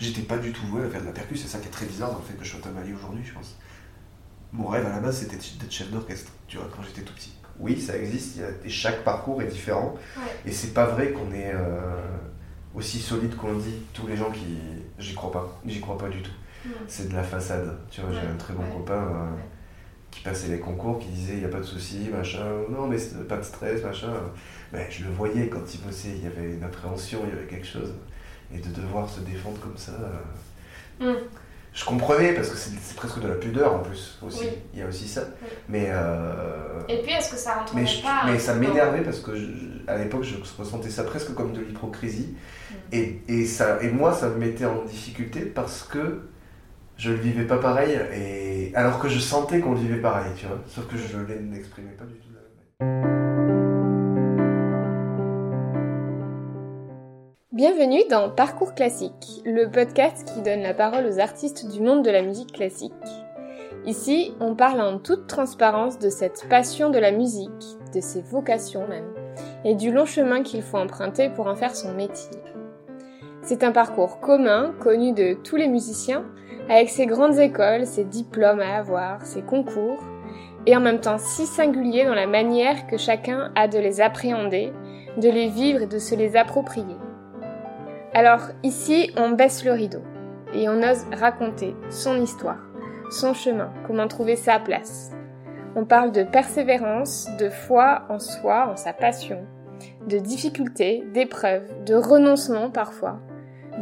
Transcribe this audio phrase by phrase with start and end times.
[0.00, 1.86] J'étais pas du tout voué à faire de la percu, c'est ça qui est très
[1.86, 3.56] bizarre dans le fait que je sois tamali aujourd'hui, je pense.
[4.52, 7.32] Mon rêve à la base, c'était d'être chef d'orchestre, tu vois, quand j'étais tout petit.
[7.58, 9.94] Oui, ça existe, et chaque parcours est différent.
[10.44, 11.96] Et c'est pas vrai qu'on est euh,
[12.74, 13.82] aussi solide qu'on le dit.
[13.94, 14.58] Tous les gens qui.
[14.98, 16.32] J'y crois pas, j'y crois pas du tout.
[16.86, 17.78] C'est de la façade.
[17.90, 18.94] Tu vois, j'ai un très bon copain.
[18.94, 19.30] Euh,
[20.16, 22.96] qui passait les concours, qui disait il n'y a pas de souci, machin, non mais
[23.28, 24.12] pas de stress, machin.
[24.72, 27.46] Mais je le voyais quand il bossait, il y avait une appréhension, il y avait
[27.46, 27.92] quelque chose.
[28.54, 29.92] Et de devoir se défendre comme ça.
[31.00, 31.18] Euh, mm.
[31.72, 34.46] Je comprenais parce que c'est presque de la pudeur en plus aussi.
[34.72, 35.24] Il y a aussi ça.
[35.68, 39.32] Mais euh, et puis est-ce que ça rentre mais pas Mais ça m'énervait parce que
[39.86, 42.34] à l'époque je ressentais ça presque comme de l'hypocrisie.
[42.70, 42.74] Mm.
[42.92, 46.22] Et, et, ça et moi ça me mettait en difficulté parce que
[46.96, 50.46] je le vivais pas pareil, et alors que je sentais qu'on le vivait pareil, tu
[50.46, 53.25] vois, sauf que je ne l'exprimais pas du tout
[57.56, 62.10] Bienvenue dans Parcours classique, le podcast qui donne la parole aux artistes du monde de
[62.10, 62.92] la musique classique.
[63.86, 67.48] Ici, on parle en toute transparence de cette passion de la musique,
[67.94, 69.08] de ses vocations même,
[69.64, 72.36] et du long chemin qu'il faut emprunter pour en faire son métier.
[73.40, 76.26] C'est un parcours commun, connu de tous les musiciens,
[76.68, 80.04] avec ses grandes écoles, ses diplômes à avoir, ses concours,
[80.66, 84.74] et en même temps si singulier dans la manière que chacun a de les appréhender,
[85.16, 86.96] de les vivre et de se les approprier.
[88.16, 90.00] Alors ici, on baisse le rideau
[90.54, 92.56] et on ose raconter son histoire,
[93.10, 95.10] son chemin, comment trouver sa place.
[95.74, 99.44] On parle de persévérance, de foi en soi, en sa passion,
[100.06, 103.20] de difficultés, d'épreuves, de renoncement parfois,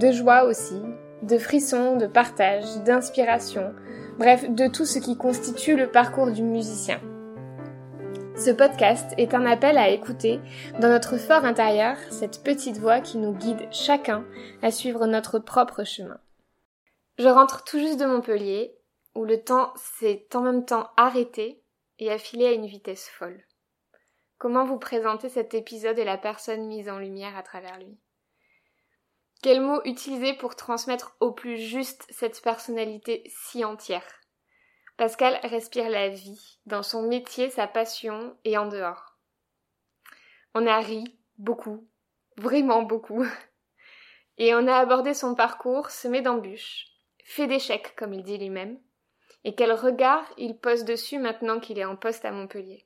[0.01, 0.83] de joie aussi,
[1.23, 3.73] de frissons, de partage, d'inspiration,
[4.19, 6.99] bref, de tout ce qui constitue le parcours du musicien.
[8.37, 10.41] Ce podcast est un appel à écouter
[10.81, 14.27] dans notre fort intérieur cette petite voix qui nous guide chacun
[14.61, 16.19] à suivre notre propre chemin.
[17.17, 18.77] Je rentre tout juste de Montpellier,
[19.15, 21.63] où le temps s'est en même temps arrêté
[22.01, 23.45] et affilé à une vitesse folle.
[24.39, 27.97] Comment vous présenter cet épisode et la personne mise en lumière à travers lui?
[29.45, 34.24] Quel mot utiliser pour transmettre au plus juste cette personnalité si entière?
[34.97, 39.19] Pascal respire la vie, dans son métier, sa passion et en dehors.
[40.55, 41.89] On a ri, beaucoup,
[42.37, 43.25] vraiment beaucoup.
[44.39, 46.89] Et on a abordé son parcours semé d'embûches,
[47.25, 48.81] fait d'échecs, comme il dit lui-même,
[49.45, 52.85] et quel regard il pose dessus maintenant qu'il est en poste à Montpellier.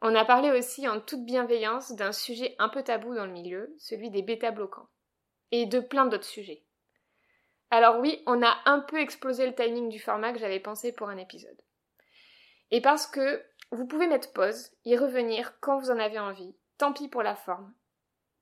[0.00, 3.72] On a parlé aussi en toute bienveillance d'un sujet un peu tabou dans le milieu,
[3.78, 4.88] celui des bêta-bloquants
[5.52, 6.63] et de plein d'autres sujets.
[7.70, 11.08] Alors oui, on a un peu explosé le timing du format que j'avais pensé pour
[11.08, 11.60] un épisode.
[12.70, 16.92] Et parce que vous pouvez mettre pause, y revenir quand vous en avez envie, tant
[16.92, 17.72] pis pour la forme.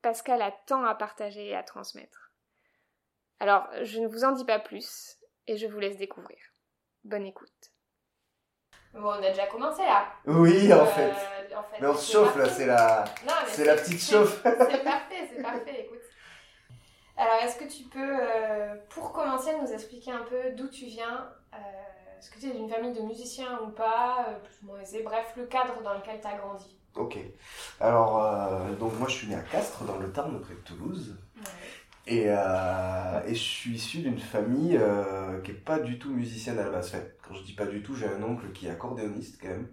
[0.02, 2.32] Pascal a tant à partager et à transmettre.
[3.40, 5.16] Alors, je ne vous en dis pas plus
[5.46, 6.38] et je vous laisse découvrir.
[7.04, 7.72] Bonne écoute.
[8.92, 10.12] Bon, on a déjà commencé là.
[10.26, 11.12] Oui, en, euh, fait.
[11.80, 13.04] Mais on se chauffe là, c'est la,
[13.48, 14.42] c'est la petite chauffe.
[14.42, 15.86] C'est parfait, c'est parfait.
[15.86, 16.01] Écoute,
[17.16, 21.28] alors, est-ce que tu peux, euh, pour commencer, nous expliquer un peu d'où tu viens
[21.52, 21.58] euh,
[22.18, 25.02] Est-ce que tu es d'une famille de musiciens ou pas euh, Plus ou moins aisé.
[25.02, 26.76] Bref, le cadre dans lequel tu as grandi.
[26.94, 27.18] Ok.
[27.80, 28.20] Alors,
[28.78, 31.16] donc moi, je suis né à Castres, dans le Tarn, près de Toulouse.
[32.06, 34.78] Et, et, je suis issu d'une famille
[35.42, 36.92] qui n'est pas du tout musicienne à la base.
[37.26, 39.68] quand je dis pas du tout, j'ai un oncle qui est accordéoniste quand même.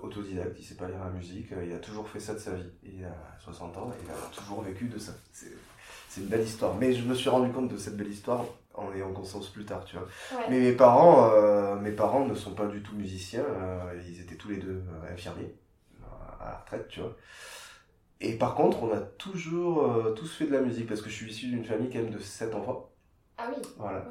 [0.00, 2.70] autodidacte, il sait pas lire la musique, il a toujours fait ça de sa vie.
[2.84, 5.12] Il a 60 ans et il a toujours vécu de ça
[6.16, 6.74] c'est une belle histoire.
[6.76, 8.44] Mais je me suis rendu compte de cette belle histoire
[8.74, 10.08] en ayant conscience plus tard, tu vois.
[10.48, 13.44] Mais mes parents, euh, mes parents ne sont pas du tout musiciens.
[13.44, 15.54] Euh, ils étaient tous les deux euh, infirmiers
[16.40, 17.16] à la retraite, tu vois.
[18.20, 21.30] Et par contre, on a toujours tous fait de la musique parce que je suis
[21.30, 22.90] issu d'une famille quand même de 7 enfants.
[23.36, 23.62] Ah oui.
[23.76, 24.06] Voilà.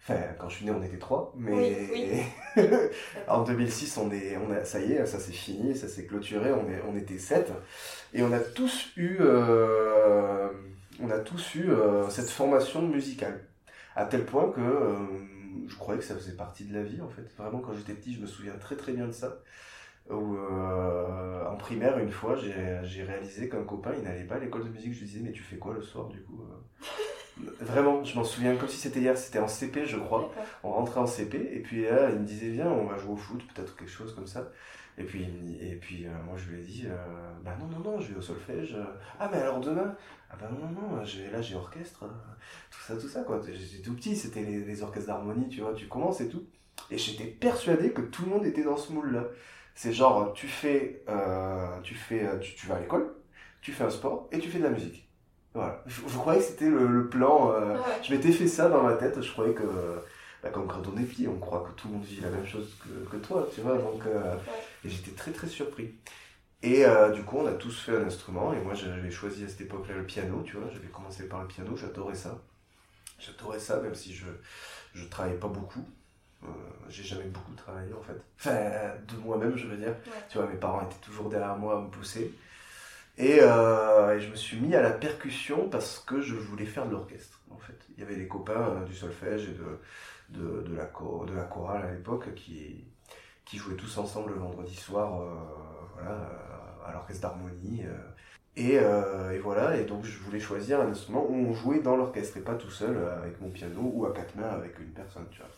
[0.00, 2.24] Enfin, quand je suis né, on était trois, mais
[3.28, 6.52] en 2006, on est, on a, ça y est, ça c'est fini, ça s'est clôturé,
[6.52, 7.52] on, est, on était sept,
[8.14, 9.18] et on a tous eu
[11.00, 13.40] on a tous eu euh, cette formation musicale.
[13.96, 14.94] À tel point que euh,
[15.66, 17.28] je croyais que ça faisait partie de la vie, en fait.
[17.36, 19.38] Vraiment, quand j'étais petit, je me souviens très très bien de ça.
[20.08, 24.64] Où, euh, en primaire, une fois, j'ai réalisé qu'un copain, il n'allait pas à l'école
[24.64, 24.92] de musique.
[24.92, 26.42] Je lui disais, mais tu fais quoi le soir, du coup
[27.60, 30.32] Vraiment, je m'en souviens comme si c'était hier, c'était en CP, je crois.
[30.62, 33.16] On rentrait en CP, et puis là, il me disait, viens, on va jouer au
[33.16, 34.50] foot, peut-être quelque chose comme ça.
[34.98, 35.26] Et puis,
[35.60, 36.86] et puis moi, je lui ai dit,
[37.44, 38.76] bah non, non, non, je vais au solfège.
[39.18, 39.94] Ah, mais alors demain?
[40.32, 42.04] Ah ben non, non, là j'ai orchestre,
[42.70, 43.40] tout ça, tout ça quoi.
[43.44, 46.44] J'étais tout petit, c'était les, orchestres d'harmonie, tu vois, tu commences et tout.
[46.90, 49.24] Et j'étais persuadé que tout le monde était dans ce moule-là.
[49.74, 53.12] C'est genre, tu fais, euh, tu, fais tu, vas à l'école,
[53.60, 55.08] tu fais un sport et tu fais de la musique.
[55.52, 55.82] Voilà.
[55.86, 57.52] Je, croyais que c'était le, plan.
[57.52, 59.20] Euh, je m'étais fait ça dans ma tête.
[59.20, 59.64] Je croyais que,
[60.42, 62.46] bah, comme quand on est petit, on croit que tout le monde vit la même
[62.46, 63.76] chose que, que toi, tu vois.
[63.76, 64.36] Donc, euh,
[64.84, 65.94] et j'étais très très surpris.
[66.62, 68.52] Et euh, du coup, on a tous fait un instrument.
[68.52, 70.70] Et moi, j'avais choisi à cette époque-là le piano, tu vois.
[70.72, 71.76] J'avais commencé par le piano.
[71.76, 72.38] J'adorais ça.
[73.18, 74.26] J'adorais ça, même si je
[74.94, 75.86] je travaillais pas beaucoup.
[76.88, 78.20] j'ai jamais beaucoup travaillé en fait.
[78.38, 79.94] Enfin, de moi-même, je veux dire.
[80.28, 82.34] Tu vois, mes parents étaient toujours derrière moi à me pousser.
[83.20, 86.92] Euh, et, je me suis mis à la percussion parce que je voulais faire de
[86.92, 87.78] l'orchestre, en fait.
[87.96, 89.78] Il y avait des copains euh, du solfège et de,
[90.30, 92.84] de, la, de la chorale à l'époque qui,
[93.44, 95.34] qui jouaient tous ensemble le vendredi soir euh,
[95.94, 96.28] voilà,
[96.86, 97.82] à l'orchestre d'harmonie.
[98.56, 102.36] Et, et, voilà, et donc je voulais choisir un instrument où on jouait dans l'orchestre
[102.36, 105.38] et pas tout seul avec mon piano ou à quatre mains avec une personne, tu
[105.38, 105.48] vois.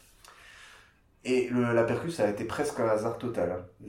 [1.24, 3.52] Et le, la percussion, ça a été presque un hasard total.
[3.52, 3.88] Hein.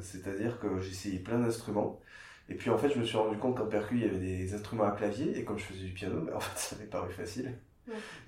[0.00, 2.00] C'est-à-dire que j'ai essayé plein d'instruments.
[2.48, 4.54] Et puis en fait, je me suis rendu compte qu'en percu, il y avait des
[4.54, 7.12] instruments à clavier, et comme je faisais du piano, bah, en fait, ça m'est paru
[7.12, 7.58] facile.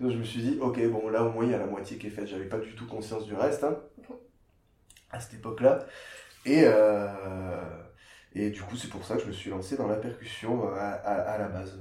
[0.01, 1.99] Donc je me suis dit, ok, bon, là au moins il y a la moitié
[1.99, 2.27] qui est faite.
[2.27, 3.79] J'avais pas du tout conscience du reste hein,
[5.11, 5.87] à cette époque-là.
[6.45, 7.83] Et, euh,
[8.35, 10.75] et du coup, c'est pour ça que je me suis lancé dans la percussion euh,
[10.77, 11.79] à, à, la base.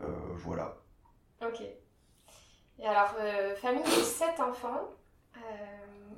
[0.00, 0.06] Euh,
[0.36, 0.76] voilà.
[1.42, 1.60] Ok.
[2.80, 3.14] Et alors,
[3.56, 4.90] famille de 7 enfants.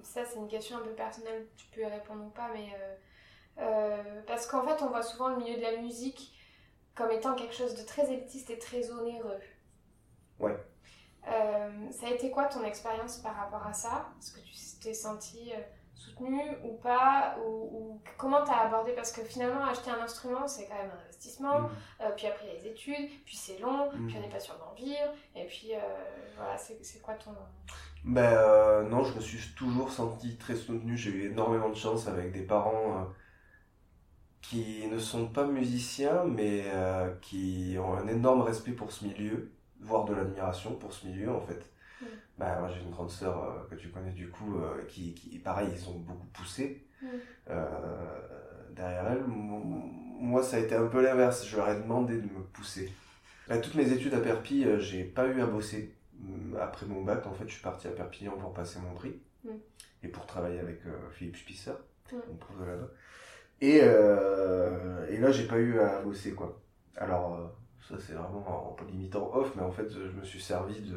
[0.03, 2.69] ça, c'est une question un peu personnelle, tu peux y répondre ou pas, mais
[4.27, 6.35] parce qu'en fait, on voit souvent le milieu de la musique
[6.95, 9.39] comme étant quelque chose de très élitiste et très onéreux.
[10.41, 10.57] Ouais.
[11.29, 14.09] Euh, ça a été quoi ton expérience par rapport à ça?
[14.19, 15.61] Est-ce que tu t'es senti euh,
[15.95, 17.37] soutenu ou pas?
[17.47, 18.93] Ou, comment t'as abordé?
[18.93, 21.61] Parce que finalement, acheter un instrument, c'est quand même un investissement.
[21.61, 21.69] Mm.
[22.17, 24.07] puis après, il y a les études, puis c'est long, mm.
[24.07, 25.13] puis on n'est pas sûr d'en vivre.
[25.37, 25.73] Et puis,
[26.37, 27.33] voilà, c'est quoi ton...
[28.03, 30.97] Ben non, je me suis toujours senti très soutenu.
[30.97, 33.07] J'ai eu énormément de chance avec des parents
[34.51, 39.53] qui ne sont pas musiciens, mais euh, qui ont un énorme respect pour ce milieu,
[39.81, 41.63] voire de l'admiration pour ce milieu en fait.
[42.39, 45.39] Bah, moi j'ai une grande sœur euh, que tu connais du coup, euh, qui, qui,
[45.39, 47.07] pareil, ils ont beaucoup poussé mm.
[48.71, 49.25] derrière elle.
[49.27, 52.93] Moi ça a été un peu l'inverse, je leur ai demandé de me pousser.
[53.49, 55.95] Bah, toutes mes études à Perpi, j'ai pas eu à bosser.
[56.61, 59.21] Après mon bac, en fait, je suis parti à Perpignan pour passer mon prix
[60.03, 60.83] et pour travailler avec
[61.13, 61.73] Philippe Spisser,
[62.13, 62.89] mon prof de là-bas.
[63.61, 66.61] Et, euh, et là, j'ai pas eu à bosser, quoi.
[66.97, 67.47] Alors, euh,
[67.91, 70.93] ça, c'est vraiment en peu limitant off, mais en fait, je me suis servi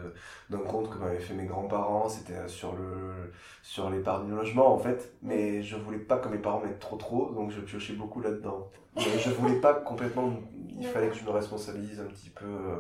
[0.50, 2.08] d'un compte que m'avaient fait mes grands-parents.
[2.08, 3.32] C'était sur le
[3.64, 5.14] sur l'épargne logement, en fait.
[5.22, 8.70] Mais je voulais pas que mes parents mettent trop trop, donc je piochais beaucoup là-dedans.
[8.96, 10.34] Mais je voulais pas complètement.
[10.70, 12.80] Il fallait que je me responsabilise un petit peu euh,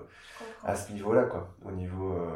[0.63, 1.50] à ce niveau-là, quoi.
[1.65, 2.13] Au niveau.
[2.13, 2.27] Euh,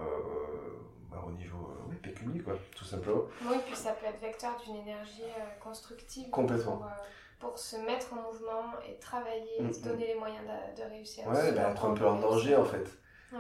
[1.12, 3.22] bah, au niveau oui, pécunier, quoi, tout simplement.
[3.48, 5.24] Oui, puis ça peut être vecteur d'une énergie
[5.62, 6.30] constructive.
[6.32, 6.88] Complètement pour
[7.58, 10.44] se mettre en mouvement et travailler, et se donner les moyens
[10.76, 11.28] de, réussir.
[11.28, 12.88] Ouais, bah, être un peu en danger en fait.
[13.32, 13.40] Ouais.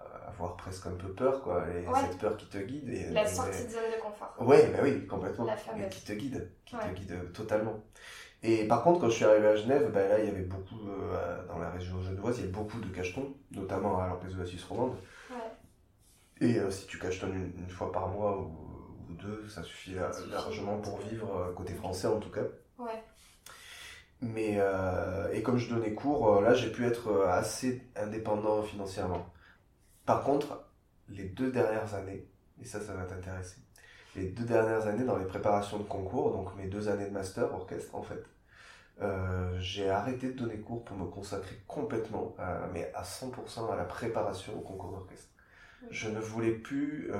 [0.00, 1.64] Euh, avoir presque un peu peur, quoi.
[1.68, 2.88] Et cette peur qui te guide.
[2.88, 4.34] Et, la sortie de zone de confort.
[4.40, 5.46] Ouais, bah oui, complètement.
[5.46, 7.80] Et qui te guide, qui te guide totalement.
[8.42, 10.88] Et par contre, quand je suis arrivé à Genève, bah, là, il y avait beaucoup,
[10.88, 14.42] euh, dans la région genevoise, il y avait beaucoup de cachetons, notamment à l'Orchestre de
[14.42, 14.96] la Suisse romande.
[15.30, 15.36] Ouais.
[16.48, 19.94] Et euh, si tu cachetonnes une, une, fois par mois ou, ou deux, ça suffit,
[20.30, 22.40] largement pour vivre, côté français en tout cas.
[22.80, 23.02] Ouais.
[24.22, 28.62] Mais, euh, et comme je donnais cours, euh, là, j'ai pu être euh, assez indépendant
[28.62, 29.26] financièrement.
[30.04, 30.62] Par contre,
[31.08, 32.26] les deux dernières années,
[32.60, 33.56] et ça, ça va t'intéresser,
[34.14, 37.52] les deux dernières années dans les préparations de concours, donc mes deux années de master
[37.54, 38.24] orchestre en fait,
[39.58, 42.36] j'ai arrêté de donner cours pour me consacrer complètement,
[42.74, 45.28] mais à 100% à la préparation au concours d'orchestre.
[45.90, 47.10] Je ne voulais plus,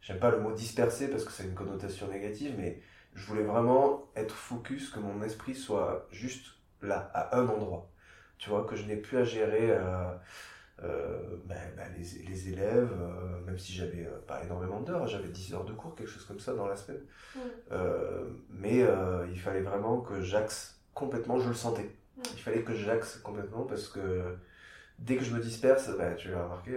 [0.00, 2.80] j'aime pas le mot disperser parce que c'est une connotation négative, mais
[3.14, 6.46] je voulais vraiment être focus, que mon esprit soit juste
[6.82, 7.90] là, à un endroit.
[8.38, 10.14] Tu vois, que je n'ai plus à gérer euh,
[10.82, 15.54] euh, ben, ben, les, les, élèves, euh, même si j'avais pas énormément d'heures, j'avais 10
[15.54, 17.02] heures de cours, quelque chose comme ça dans la semaine.
[18.50, 18.84] mais
[19.30, 21.90] il fallait vraiment que j'axe complètement, je le sentais.
[22.32, 24.36] Il fallait que j'axe complètement parce que
[24.98, 26.72] dès que je me disperse, ben, tu l'as remarqué,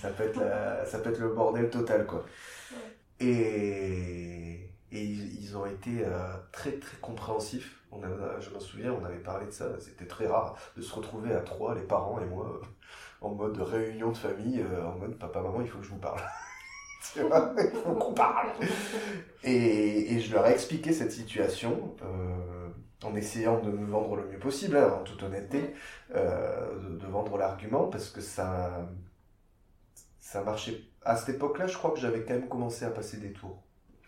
[0.00, 0.40] ça, peut être
[0.86, 2.06] ça peut être le bordel total.
[2.06, 2.24] quoi.
[3.20, 7.78] Et et ils, ont été euh, très très compréhensifs.
[7.92, 8.00] On
[8.40, 9.66] je me souviens, on avait parlé de ça.
[9.80, 12.60] C'était très rare de se retrouver à trois, les parents et moi,
[13.22, 15.98] en mode réunion de famille, euh, en mode papa, maman, il faut que je vous
[15.98, 16.20] parle.
[17.16, 18.50] il faut qu'on parle.
[19.42, 22.68] Et, et, je leur ai expliqué cette situation euh,
[23.02, 25.74] en essayant de me vendre le mieux possible, hein, en toute honnêteté,
[26.14, 28.86] de, de, vendre l'argument parce que ça,
[30.20, 30.80] ça marchait.
[31.04, 33.62] À cette époque-là, je crois que j'avais quand même commencé à passer des tours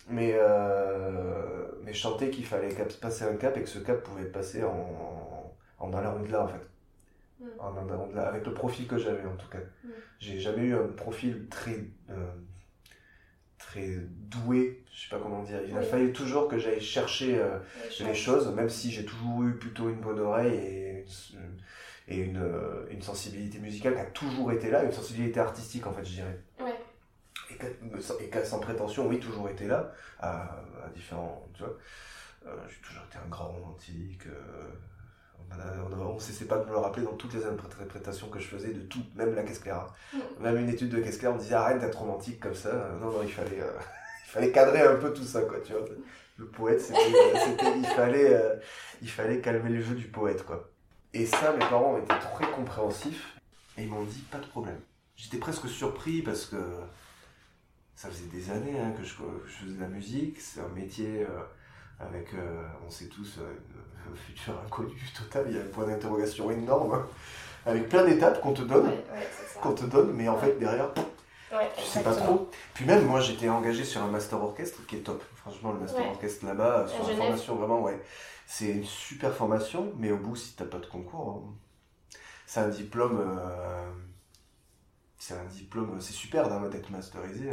[0.09, 4.25] mais, euh, mais je sentais qu'il fallait passer un cap et que ce cap pouvait
[4.25, 6.61] passer en, en allant au-delà en fait.
[7.41, 8.19] Mm.
[8.19, 9.59] avec le profil que j'avais en tout cas.
[9.59, 9.89] Mm.
[10.19, 12.33] J'ai jamais eu un profil très euh,
[13.59, 15.61] très doué, je sais pas comment dire.
[15.67, 17.59] Il a fallu toujours que j'aille chercher euh,
[18.01, 18.49] les, choses.
[18.55, 21.05] même si j'ai toujours eu plutôt une bonne oreille et,
[22.09, 25.93] et une, euh, une, sensibilité musicale qui a toujours été là, une sensibilité artistique en
[25.93, 26.39] fait, je dirais.
[27.51, 30.43] Et, qui a sans prétention, oui, toujours été là, à,
[30.85, 31.47] à différents.
[31.55, 31.77] Tu vois,
[32.69, 34.27] j'ai toujours été un grand romantique
[36.01, 38.73] on ne cessait pas de me le rappeler dans toutes les interprétations que je faisais
[38.73, 39.87] de tout, même la caisse claire.
[40.13, 40.19] Mm.
[40.41, 42.73] Même une étude de caisse claire, on me disait arrête d'être romantique comme ça.
[43.01, 43.73] Non, non, il fallait, euh,
[44.27, 45.83] il fallait cadrer un peu tout ça, quoi, tu vois.
[46.37, 46.99] Le poète, c'était,
[47.77, 48.57] il, fallait, euh,
[49.03, 50.69] il fallait calmer le jeu du poète, quoi.
[51.13, 53.37] Et ça, mes parents ont été très compréhensifs
[53.79, 54.81] et ils m'ont dit pas de problème.
[55.15, 56.57] J'étais presque surpris parce que
[57.97, 61.23] ça faisait des années hein, que, je, faisais de la musique, c'est un métier.
[61.23, 61.43] Euh,
[62.01, 62.31] avec,
[62.85, 63.39] on sait tous,
[64.27, 67.07] futur inconnu total, il y a un point d'interrogation énorme, hein.
[67.67, 68.91] avec plein d'étapes qu'on te donne,
[69.63, 72.51] qu'on te donne, mais en fait derrière, tu sais pas trop.
[72.75, 75.23] Puis même moi j'étais engagé sur un master orchestre qui est top.
[75.37, 78.01] Franchement le master orchestre là-bas, sur la formation vraiment, ouais.
[78.47, 82.69] C'est une super formation, mais au bout si t'as pas de concours, hein, c'est un
[82.69, 83.21] diplôme...
[83.21, 83.91] Euh,
[85.17, 87.51] c'est un diplôme, c'est super d'être masterisé.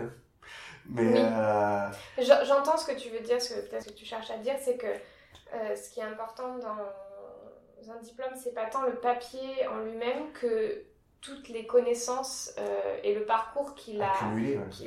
[0.89, 1.87] Mais euh,
[2.19, 4.77] j'entends ce que tu veux dire, ce que peut-être que tu cherches à dire, c'est
[4.77, 9.79] que euh, ce qui est important dans un diplôme, c'est pas tant le papier en
[9.79, 10.83] lui-même que
[11.21, 14.11] toutes les connaissances euh, et le parcours qu'il a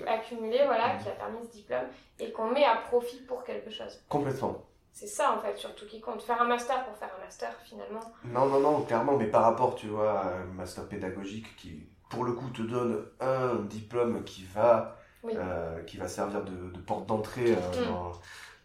[0.07, 1.87] accumulé, voilà, qui a permis ce diplôme
[2.19, 4.03] et qu'on met à profit pour quelque chose.
[4.09, 4.65] Complètement.
[4.93, 6.23] C'est ça en fait surtout qui compte.
[6.23, 8.01] Faire un master pour faire un master finalement.
[8.25, 12.25] Non, non, non, clairement, mais par rapport, tu vois, à un master pédagogique qui, pour
[12.25, 14.97] le coup, te donne un diplôme qui va,
[15.33, 17.87] euh, qui va servir de, porte d'entrée mm.
[17.89, 18.13] dans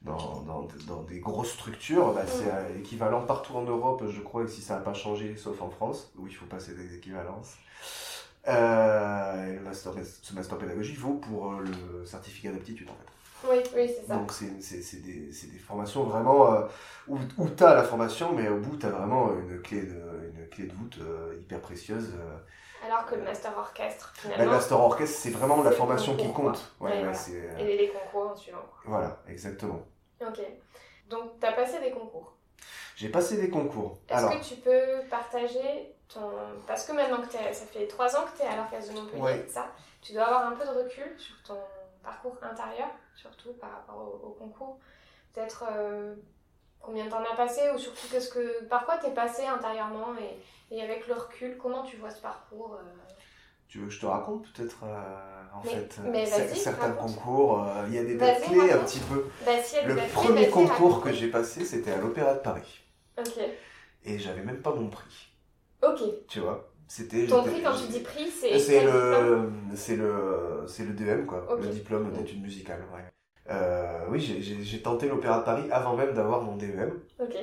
[0.01, 4.45] dans, dans, dans, des grosses structures, bah, c'est euh, équivalent partout en Europe, je crois,
[4.45, 7.55] que si ça n'a pas changé, sauf en France, où il faut passer des équivalences.
[8.47, 11.65] Euh, le master, ce master pédagogique vaut pour euh,
[11.99, 13.49] le certificat d'aptitude, en fait.
[13.49, 14.15] Oui, oui, c'est ça.
[14.15, 16.61] Donc, c'est des, des, formations vraiment euh,
[17.07, 20.01] où, où tu as la formation, mais au bout, tu as vraiment une clé de,
[20.33, 20.99] une clé de voûte
[21.39, 22.13] hyper précieuse.
[22.86, 24.43] Alors que le master orchestre, bah, finalement.
[24.45, 26.74] le master orchestre, c'est vraiment la formation qui compte.
[26.79, 27.03] Ouais,
[27.59, 28.65] Et les concours en suivant.
[28.86, 29.81] Voilà, exactement.
[30.21, 30.39] Ok.
[31.09, 32.33] Donc, tu as passé des concours
[32.95, 33.98] J'ai passé des concours.
[34.07, 36.31] Est-ce que tu peux partager ton.
[36.67, 39.48] Parce que maintenant que ça fait trois ans que tu es à l'orchestre de Montpellier,
[39.48, 39.67] ça,
[40.01, 41.57] tu dois avoir un peu de recul sur ton
[42.03, 44.79] parcours intérieur, surtout par rapport au, concours.
[45.33, 46.15] Peut-être euh,
[46.79, 50.15] combien de temps as passé ou surtout qu'est-ce que, par quoi tu es passé intérieurement
[50.19, 50.39] et
[50.71, 53.13] et avec le recul, comment tu vois ce parcours euh
[53.67, 57.98] Tu veux que je te raconte peut-être euh, en fait euh, certains concours Il y
[57.98, 59.25] a des dates clés un petit peu.
[59.45, 59.51] Bah,
[59.86, 62.81] le premier concours que j'ai passé, c'était à l'Opéra de Paris.
[63.17, 63.39] Ok.
[64.05, 65.33] Et j'avais même pas mon prix.
[65.81, 66.01] Ok.
[66.27, 70.83] Tu vois c'était ton prix quand tu dis prix c'est c'est le c'est le c'est
[70.83, 73.03] le DM quoi le diplôme d'études musicales ouais.
[74.10, 77.36] Oui j'ai tenté l'opéra de Paris avant même d'avoir mon DEM ok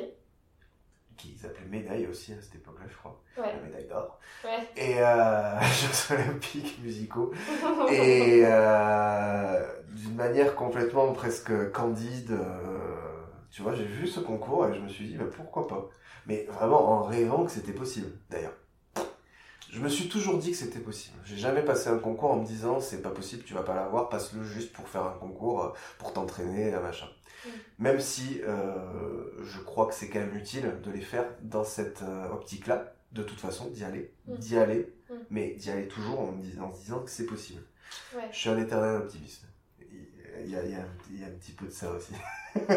[1.17, 3.21] qui s'appelait médaille aussi à cette époque-là, je crois.
[3.37, 4.19] La médaille d'or.
[4.45, 4.69] Ouais.
[4.77, 7.33] Et euh, Jeux olympiques musicaux.
[7.91, 12.97] et euh, d'une manière complètement presque candide, euh,
[13.51, 15.89] tu vois, j'ai vu ce concours et je me suis dit, bah, pourquoi pas?
[16.27, 18.55] Mais vraiment en rêvant que c'était possible, d'ailleurs.
[19.70, 21.16] Je me suis toujours dit que c'était possible.
[21.25, 24.08] J'ai jamais passé un concours en me disant, c'est pas possible, tu vas pas l'avoir,
[24.08, 25.68] passe-le juste pour faire un concours, euh,
[25.99, 27.08] pour t'entraîner, machin.
[27.44, 27.49] Mm.
[27.78, 32.02] Même si euh, je crois que c'est quand même utile de les faire dans cette
[32.02, 34.35] euh, optique-là, de toute façon, d'y aller, mm.
[34.37, 35.14] d'y aller, mm.
[35.30, 37.62] mais d'y aller toujours en, en, se disant que c'est possible.
[38.30, 39.46] Je suis un éternel optimiste.
[40.45, 42.12] Il y, a, il, y a, il y a, un petit peu de ça aussi.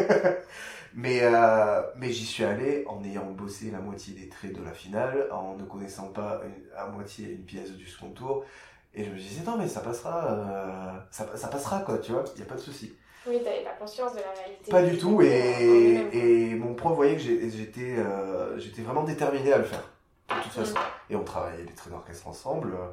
[0.94, 4.72] mais euh, mais j'y suis allé en ayant bossé la moitié des traits de la
[4.72, 6.42] finale, en ne connaissant pas
[6.76, 8.44] à moitié une pièce du second tour.
[8.92, 12.38] Et je me disais, non, mais ça passera, ça, ça passera, quoi, tu vois, il
[12.38, 12.92] n'y a pas de souci.
[13.26, 14.70] Oui, t'avais pas conscience de la réalité.
[14.70, 19.58] Pas du tout, et, et mon prof voyait que j'étais euh, j'étais vraiment déterminé à
[19.58, 19.84] le faire,
[20.30, 20.74] de toute façon.
[20.74, 21.12] Mm.
[21.12, 22.88] Et on travaillait les traits d'orchestre ensemble, euh,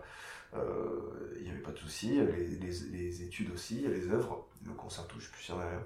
[0.53, 5.15] il n'y avait pas de souci, les, les, les, études aussi, les œuvres, le concerto,
[5.17, 5.85] je suis plus sûr d'ailleurs.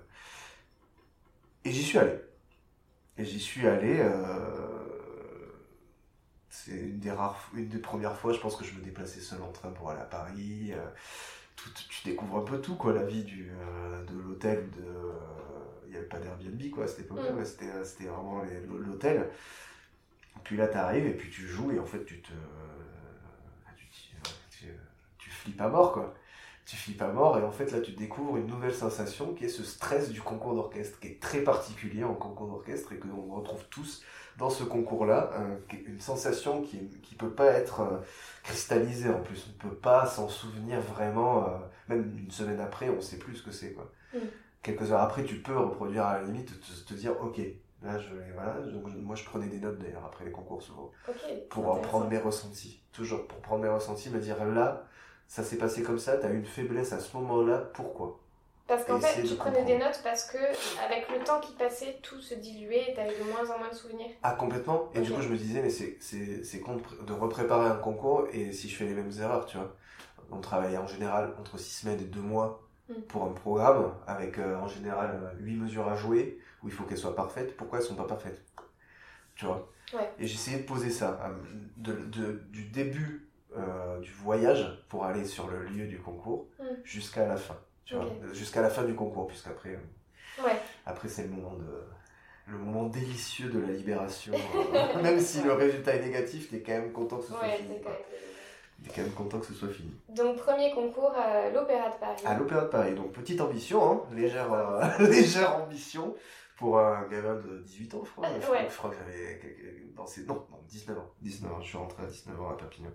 [1.64, 2.14] Et j'y suis allé.
[3.18, 4.12] Et j'y suis allé, euh,
[6.50, 9.42] c'est une des rares, une des premières fois, je pense que je me déplaçais seul
[9.42, 10.72] en train pour aller à Paris.
[10.74, 10.88] Euh,
[11.56, 14.84] tu découvres un peu tout, quoi, la vie du, euh, de l'hôtel, de,
[15.86, 17.46] il n'y avait pas d'Airbnb, quoi, à cette époque-là, mm.
[17.46, 19.30] c'était, c'était vraiment l'hôtel.
[20.44, 22.32] Puis là, tu arrives et puis tu joues et en fait, tu te,
[25.42, 26.14] flippes à mort, quoi.
[26.66, 29.50] tu flippes à mort et en fait là tu découvres une nouvelle sensation qui est
[29.50, 33.34] ce stress du concours d'orchestre qui est très particulier en concours d'orchestre et que l'on
[33.34, 34.04] retrouve tous
[34.38, 35.32] dans ce concours-là,
[35.72, 37.98] une sensation qui qui peut pas être euh,
[38.44, 41.58] cristallisée en plus, on peut pas s'en souvenir vraiment, euh,
[41.90, 43.92] même une semaine après on sait plus ce que c'est quoi.
[44.14, 44.20] Mm.
[44.64, 47.40] Quelques heures après tu peux reproduire à la limite, te, dire ok,
[47.84, 50.92] là je voilà, donc, moi je prenais des notes d'ailleurs après les concours souvent,
[51.50, 54.86] pour prendre mes ressentis, toujours pour prendre mes ressentis, me dire là
[55.32, 58.20] ça s'est passé comme ça, tu as eu une faiblesse à ce moment-là, pourquoi?
[58.68, 60.38] Parce qu'en fait, tu prenais des notes parce que
[60.86, 63.70] avec le temps qui passait, tout se diluait et tu avais de moins en moins
[63.70, 64.10] de souvenirs.
[64.24, 64.90] Ah, complètement?
[64.94, 68.68] Et du coup, je me disais, mais c'est con de repréparer un concours et si
[68.68, 69.74] je fais les mêmes erreurs, tu vois?
[70.32, 73.02] On travaillait en général entre 6 semaines et 2 mois hmm.
[73.08, 76.98] pour un programme avec euh, en général 8 mesures à jouer où il faut qu'elles
[76.98, 77.56] soient parfaites.
[77.56, 78.44] Pourquoi elles sont pas parfaites?
[79.36, 79.70] Tu vois?
[79.94, 80.12] Ouais.
[80.20, 81.22] Et j'essayais de poser ça.
[81.24, 81.30] Euh,
[81.78, 86.48] de, de, du début euh, du voyage pour aller sur le lieu du concours
[86.84, 87.58] jusqu'à la fin.
[87.84, 90.56] Tu vois, jusqu'à la fin du concours, puisqu'après, euh, ouais.
[90.86, 91.84] après c'est le moment de
[92.48, 94.34] le moment délicieux de la libération.
[94.74, 97.76] Euh, même si le résultat est négatif, t'es quand même content que ce soit fini.
[98.84, 99.92] T'es quand même content que ce soit fini.
[100.10, 102.24] Donc premier concours à l'Opéra de Paris.
[102.26, 104.48] À l'Opéra de Paris, donc petite ambition, hein, légère,
[105.00, 106.16] légère ambition
[106.56, 108.30] pour un gamin de 18 ans, je crois.
[108.40, 109.42] je, crois que j'avais
[109.96, 111.12] dans non, non, 19 ans.
[111.22, 112.92] 19 ans, je suis rentré à 19 ans à Perpignan.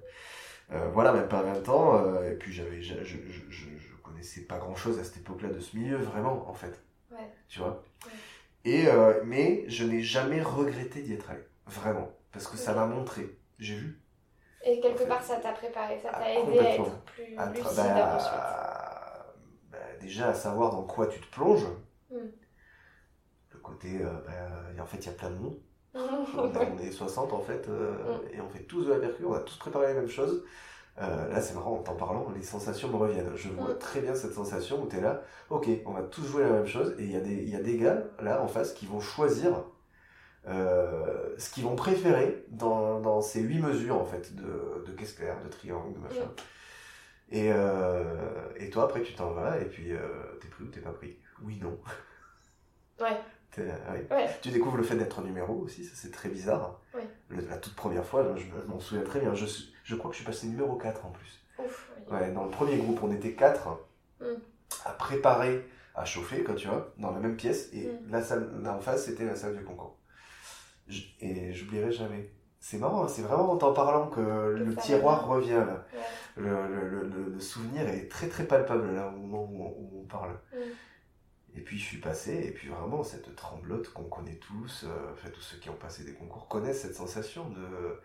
[0.72, 2.04] Euh, voilà, même pas 20 ans.
[2.04, 3.16] Euh, et puis j'avais, je, je,
[3.48, 6.80] je, connaissais pas grand chose à cette époque-là de ce milieu, vraiment, en fait.
[7.10, 7.30] Ouais.
[7.48, 7.84] Tu vois?
[8.64, 11.42] Et, euh, Mais je n'ai jamais regretté d'y être allé.
[11.66, 12.10] Vraiment.
[12.32, 13.38] Parce que ça m'a montré.
[13.58, 14.00] J'ai vu.
[14.64, 18.32] Et quelque part, ça t'a préparé, ça t'a aidé à être plus lucide ensuite.
[19.70, 21.66] Bah, déjà, à savoir dans quoi tu te plonges.
[22.10, 22.30] Hmm.
[23.50, 25.58] Le côté, bah, en fait, il y a plein de monde
[25.96, 28.36] on est 60 en fait, euh, mm.
[28.36, 30.44] et on fait tous de la percu, on a tous préparé les mêmes choses.
[30.98, 33.30] Euh, là, c'est marrant, en t'en parlant, les sensations me reviennent.
[33.34, 33.78] Je vois mm.
[33.78, 36.66] très bien cette sensation où tu es là, ok, on va tous jouer la même
[36.66, 39.00] chose, et il y, a des, y a des gars, là, en face, qui vont
[39.00, 39.64] choisir
[40.48, 45.12] euh, ce qu'ils vont préférer dans, dans, ces huit mesures, en fait, de, de caisse
[45.12, 46.24] claire, de triangle, de machin.
[46.24, 46.34] Mm.
[47.32, 47.50] Et,
[48.64, 49.92] et toi, après, tu t'en vas, et puis
[50.40, 51.16] t'es pris ou t'es pas pris?
[51.42, 51.78] Oui, non.
[53.00, 53.20] Ouais.
[53.58, 56.80] Euh, tu découvres le fait d'être numéro aussi, ça c'est très bizarre.
[57.30, 59.46] la toute première fois, je, m'en souviens très bien, je,
[59.82, 61.40] je, crois que je suis passé numéro 4 en plus.
[62.10, 63.68] ouais, dans le premier groupe, on était 4
[64.20, 64.24] mm.
[64.84, 68.10] à préparer, à chauffer, quoi, tu vois, dans la même pièce, et mm.
[68.10, 69.96] la salle en face, c'était la salle du concours.
[71.20, 72.30] et j'oublierai jamais.
[72.68, 75.86] C'est marrant, hein, c'est vraiment en t'en parlant que le, tiroir revient là.
[76.36, 80.32] Le, le, le, souvenir est très très palpable là au moment où, on parle.
[80.52, 80.58] Mm.
[81.56, 85.30] Et puis je suis passé, et puis vraiment cette tremblote qu'on connaît tous, euh, enfin
[85.30, 88.00] tous ceux qui ont passé des concours connaissent cette sensation de,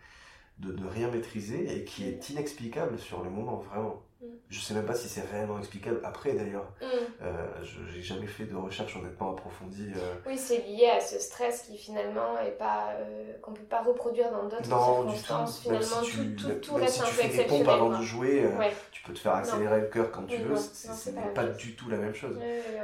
[0.58, 4.02] de ne rien maîtriser et qui est inexplicable sur le moment, vraiment.
[4.22, 4.26] Mm.
[4.48, 6.72] Je sais même pas si c'est réellement explicable après d'ailleurs.
[6.80, 6.86] Mm.
[7.22, 9.90] Euh, je j'ai jamais fait de recherche honnêtement approfondie.
[9.96, 10.14] Euh.
[10.26, 14.30] Oui, c'est lié à ce stress qui finalement est pas euh, qu'on peut pas reproduire
[14.30, 15.60] dans d'autres circonstances.
[15.60, 17.46] Finalement, si tu, tout, tout, reste un peu exceptionnel.
[17.46, 18.48] Des pompes avant de jouer,
[18.92, 20.56] tu peux te faire accélérer le cœur quand tu veux.
[20.56, 22.38] C'est pas, du tout la même chose.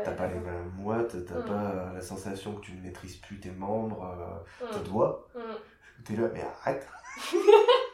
[0.04, 1.44] t'as pas les mains moites, t'as mm.
[1.44, 5.28] pas la sensation que tu ne maîtrises plus tes membres, tes doigts.
[6.04, 6.86] T'es là, mais arrête.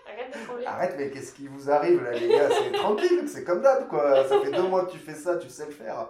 [0.67, 2.49] Arrête mais qu'est-ce qui vous arrive là, les gars?
[2.51, 4.27] C'est tranquille, c'est comme d'hab, quoi.
[4.29, 6.09] Ça fait deux mois que tu fais ça, tu sais le faire.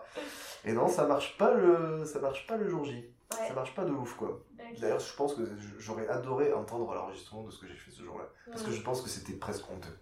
[0.64, 3.04] Et non, ça marche pas le, ça marche pas le jour J.
[3.30, 4.40] Ça marche pas de ouf, quoi.
[4.80, 5.42] D'ailleurs, je pense que
[5.78, 8.24] j'aurais adoré entendre l'enregistrement de ce que j'ai fait ce jour-là.
[8.46, 9.98] Parce que je pense que c'était presque honteux.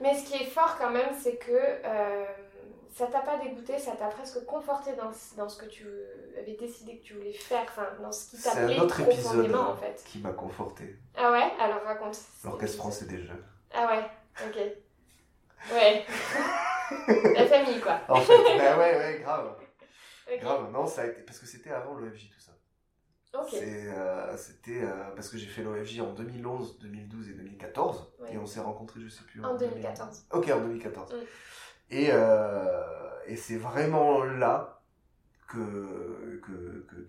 [0.00, 2.24] Mais ce qui est fort quand même, c'est que euh,
[2.94, 5.86] ça t'a pas dégoûté, ça t'a presque conforté dans, dans, ce que tu
[6.38, 10.02] avais décidé que tu voulais faire, enfin, dans ce qui t'appelait profondément en fait.
[10.06, 10.98] qui m'a conforté.
[11.16, 11.52] Ah ouais?
[11.60, 12.18] Alors raconte.
[12.44, 13.44] L'orchestre français des jeunes.
[13.74, 14.56] Ah ouais, ok.
[15.72, 16.06] Ouais.
[17.34, 18.00] La famille quoi.
[18.08, 19.56] En fait, bah ouais, ouais, grave.
[20.40, 21.22] Grave, non, ça a été.
[21.22, 22.52] Parce que c'était avant l'OFJ tout ça.
[23.40, 23.54] Ok.
[23.54, 28.12] Euh, c'était euh, parce que j'ai fait l'OFJ en 2011, 2012 et 2014.
[28.30, 29.44] Et on s'est rencontrés, je sais plus.
[29.44, 30.26] En, 2014.
[30.32, 31.14] Ok, en 2014.
[31.90, 32.82] Et, euh,
[33.26, 34.82] et c'est vraiment là
[35.48, 36.42] que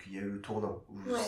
[0.02, 0.84] qu'il y a eu le tournant.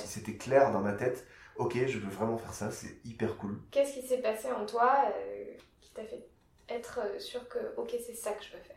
[0.05, 3.59] C'était clair dans ma tête, ok, je veux vraiment faire ça, c'est hyper cool.
[3.71, 5.45] Qu'est-ce qui s'est passé en toi euh,
[5.81, 6.27] qui t'a fait
[6.67, 8.75] être euh, sûr que, ok, c'est ça que je veux faire?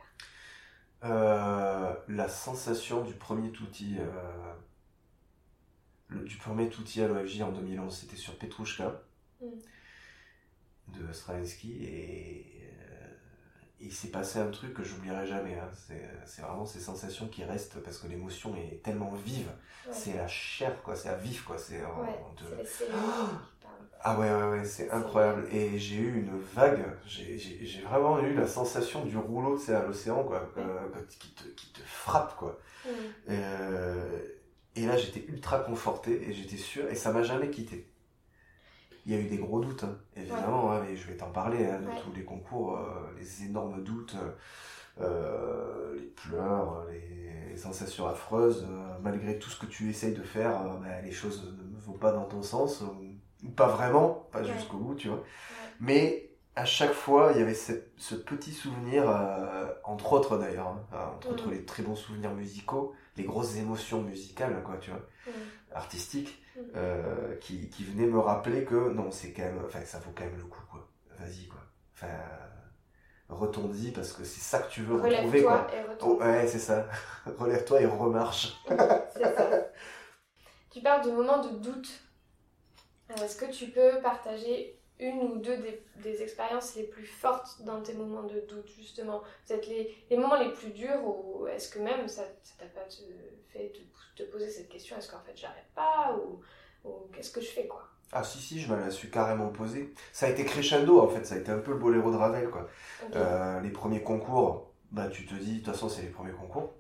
[2.09, 3.99] La sensation du premier outil,
[6.11, 9.03] du premier outil à l'OFJ en 2011, c'était sur Petrushka
[9.41, 9.49] hmm.
[10.89, 12.63] de Stravinsky et
[13.83, 15.55] il s'est passé un truc que j'oublierai jamais.
[15.55, 15.69] Hein.
[16.25, 19.51] C'est vraiment ces sensations qui restent parce que l'émotion est tellement vive.
[19.91, 20.95] C'est la chair, quoi.
[20.97, 21.59] C'est à vif, quoi.
[21.59, 22.19] C'est ouais,
[24.05, 25.47] Ah ouais, ouais, ouais, c'est incroyable.
[25.53, 30.25] Et j'ai eu une vague, j'ai vraiment eu la sensation du rouleau, c'est à l'océan,
[30.25, 30.53] quoi,
[31.09, 32.59] qui, te, qui te frappe, quoi.
[33.29, 34.19] Euh,
[34.75, 37.92] et là, j'étais ultra conforté et j'étais sûr, et ça m'a jamais quitté.
[39.05, 41.81] Il y a eu des gros doutes, hein, évidemment, hein, je vais t'en parler, hein,
[41.81, 44.17] de tous les concours, euh, les énormes doutes,
[45.01, 48.67] euh, les pleurs, les, sensations affreuses,
[49.03, 52.25] malgré tout ce que tu essayes de faire, bah, les choses ne vont pas dans
[52.25, 52.83] ton sens
[53.51, 55.23] pas vraiment, pas jusqu'au bout, tu vois.
[55.81, 60.87] Mais à chaque fois, il y avait ce petit souvenir, euh, entre autres d'ailleurs, hein,
[60.93, 61.53] euh, entre autres mm.
[61.53, 65.31] les très bons souvenirs musicaux, les grosses émotions musicales, quoi, tu vois, mm.
[65.75, 66.42] artistiques.
[66.77, 70.25] Euh, qui, qui venaient me rappeler que non, c'est quand même, enfin, ça vaut quand
[70.25, 70.89] même le coup, quoi.
[71.19, 71.61] Vas-y, quoi.
[71.95, 72.09] Enfin,
[73.29, 75.67] retourne-y parce que c'est ça que tu veux retrouver, quoi.
[75.73, 76.87] Et oh, ouais, c'est ça.
[77.39, 78.57] Relève-toi et remarche.
[78.69, 79.51] c'est ça.
[80.71, 82.03] Tu parles de moments de doute
[83.21, 85.59] est-ce que tu peux partager une ou deux
[85.97, 89.23] des, expériences les plus fortes dans tes moments de doute, justement?
[89.47, 92.23] Peut-être les, les, moments les plus durs, ou est-ce que même ça
[92.59, 92.87] t'a pas
[93.53, 93.73] fait
[94.17, 96.41] te, te, poser cette question est-ce qu'en fait j'arrête pas Ou,
[97.13, 97.89] qu'est-ce que je fais, quoi?
[98.13, 99.95] Ah si si, je me la suis carrément posée.
[100.13, 102.51] Ça a été crescendo en fait, ça a été un peu le boléro de Ravel
[102.51, 102.69] quoi.
[103.15, 106.75] Euh, les premiers concours, bah tu te dis de toute façon c'est les premiers concours.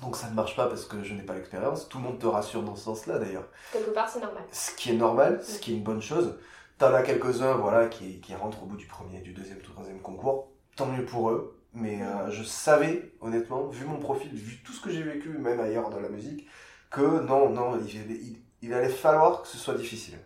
[0.00, 1.88] Donc ça ne marche pas parce que je n'ai pas l'expérience.
[1.88, 3.46] Tout le monde te rassure dans ce sens-là d'ailleurs.
[3.72, 4.44] Quelque part c'est normal.
[4.52, 6.38] Ce qui est normal, ce qui est une bonne chose.
[6.78, 10.00] T'en as quelques-uns voilà, qui, qui rentrent au bout du premier, du deuxième, du troisième
[10.00, 10.48] concours.
[10.76, 11.55] Tant mieux pour eux.
[11.76, 15.60] Mais euh, je savais, honnêtement, vu mon profil, vu tout ce que j'ai vécu, même
[15.60, 16.48] ailleurs dans la musique,
[16.90, 20.18] que non, non, il, il, allait falloir que ce soit difficile.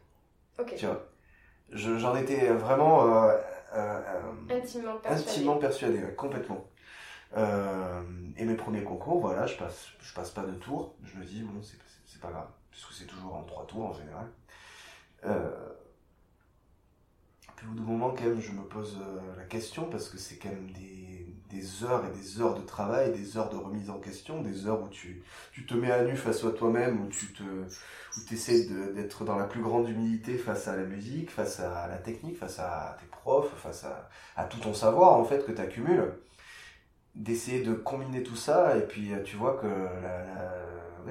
[0.60, 0.76] Ok.
[0.76, 1.08] Tu vois
[1.72, 3.36] J'en étais vraiment euh,
[3.74, 4.00] euh,
[4.48, 5.28] intimement persuadé.
[5.28, 6.64] Intimement persuadé, complètement.
[7.36, 10.94] Et mes premiers concours, voilà, je passe, je passe pas de tour.
[11.02, 14.26] Je me dis, bon, c'est pas grave, puisque c'est toujours en trois tours en général.
[17.56, 19.00] Puis au bout d'un moment, quand même, je me pose
[19.36, 21.19] la question, parce que c'est quand même des,
[21.50, 24.82] des, heures et des heures de travail, des heures de remise en question, des heures
[24.82, 28.66] où tu, tu te mets à nu face à toi-même, où tu te, où essaies
[28.94, 32.58] d'être dans la plus grande humilité face à la musique, face à la technique, face
[32.58, 33.84] à tes profs, face
[34.36, 36.12] à, tout ton savoir, en fait, que tu accumules
[37.14, 39.66] d'essayer de combiner tout ça et puis euh, tu vois que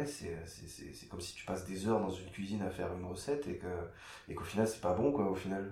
[0.06, 3.58] c'est comme si tu passes des heures dans une cuisine à faire une recette et
[3.58, 3.68] que
[4.30, 5.72] et qu'au final c'est pas bon quoi au final.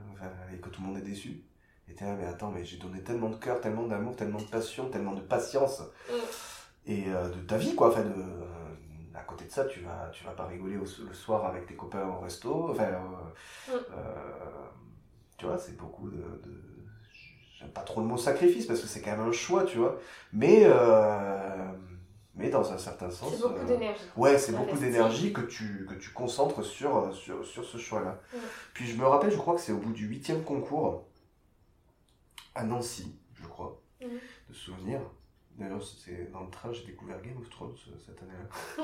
[0.53, 1.43] Et que tout le monde est déçu
[1.89, 4.45] et t'es là mais attends mais j'ai donné tellement de cœur tellement d'amour tellement de
[4.45, 6.13] passion tellement de patience mm.
[6.87, 8.13] et euh, de ta vie quoi enfin de
[9.15, 12.07] à côté de ça tu vas tu vas pas rigoler le soir avec tes copains
[12.07, 12.89] au resto enfin
[13.69, 13.79] euh, mm.
[15.37, 16.23] tu vois c'est beaucoup de
[17.59, 19.99] j'aime pas trop le mot sacrifice parce que c'est quand même un choix, tu vois.
[20.33, 21.71] Mais, euh,
[22.35, 23.33] mais dans un certain sens.
[23.33, 24.03] C'est beaucoup euh, d'énergie.
[24.15, 28.19] Ouais, c'est beaucoup d'énergie que tu, que tu concentres sur, sur, sur ce choix-là.
[28.73, 31.06] Puis je me rappelle, je crois que c'est au bout du huitième concours,
[32.57, 34.99] à Nancy, je crois, de souvenir.
[35.57, 38.83] D'ailleurs, c'est dans le train, j'ai découvert Game of Thrones euh, cette année-là.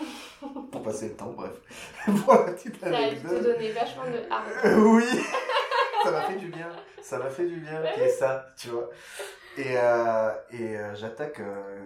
[0.71, 1.62] Pour passer le temps, bref.
[2.25, 3.31] Pour la petite anecdote.
[3.31, 4.49] Ça a te donner vachement de hard.
[4.79, 5.05] oui
[6.03, 6.69] ça m'a fait du bien.
[7.01, 8.89] Ça m'a fait du bien et ça, tu vois.
[9.57, 11.79] Et, euh, et euh, j'attaque euh,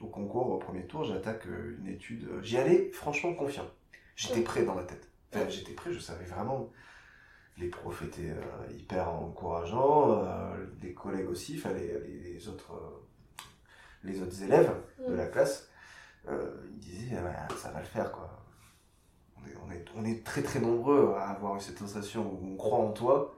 [0.00, 2.28] au concours, au premier tour, j'attaque une étude.
[2.42, 3.66] J'y allais franchement confiant.
[4.14, 5.08] J'étais prêt dans la tête.
[5.48, 6.70] j'étais prêt, je savais vraiment.
[7.58, 8.34] Les profs étaient
[8.70, 10.22] hyper encourageants,
[10.82, 13.02] les collègues aussi, fallait les, autres,
[14.04, 14.74] les autres élèves
[15.08, 15.68] de la classe,
[16.28, 18.36] ils disaient ah, ça va le faire quoi
[19.96, 23.34] on est, très très nombreux à avoir eu cette sensation où on croit en toi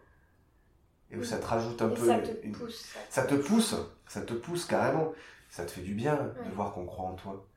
[1.10, 2.06] et où ça te rajoute un peu.
[2.06, 2.96] Ça te pousse.
[3.08, 3.74] Ça te pousse,
[4.06, 5.12] ça te pousse carrément.
[5.50, 7.47] Ça te fait du bien de voir qu'on croit en toi.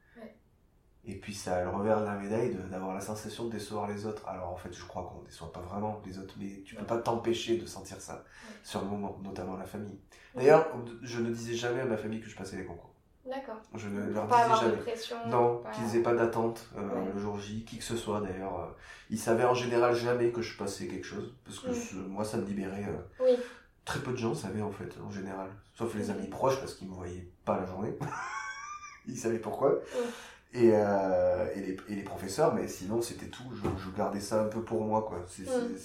[1.06, 4.06] Et puis ça a le revers de la médaille d'avoir la sensation de décevoir les
[4.06, 4.28] autres.
[4.28, 6.86] Alors en fait, je crois qu'on ne déçoit pas vraiment les autres, mais tu peux
[6.86, 8.24] pas t'empêcher de sentir ça
[8.64, 10.00] sur le moment, notamment la famille.
[10.36, 10.68] D'ailleurs,
[11.02, 12.92] je ne disais jamais à ma famille que je passais les concours.
[13.26, 13.62] D'accord.
[13.76, 15.30] Je ne leur disais jamais.
[15.30, 18.60] non, qu'ils n'aient pas d'attente euh, le jour J, qui que ce soit d'ailleurs.
[18.60, 18.68] Euh,
[19.10, 22.08] ils savaient en général jamais que je passais quelque chose, parce que mm.
[22.08, 22.86] moi ça me libérait.
[22.88, 23.38] Euh, oui.
[23.86, 25.50] Très peu de gens savaient en fait, en général.
[25.76, 27.94] Sauf les amis proches, parce qu'ils ne me voyaient pas la journée.
[29.08, 29.70] ils savaient pourquoi.
[29.70, 30.10] Mm.
[30.54, 33.44] Et, et, les, et, les, professeurs, mais sinon c'était tout.
[33.54, 35.24] Je, je, gardais ça un peu pour moi, quoi.
[35.28, 35.78] C'est, mm.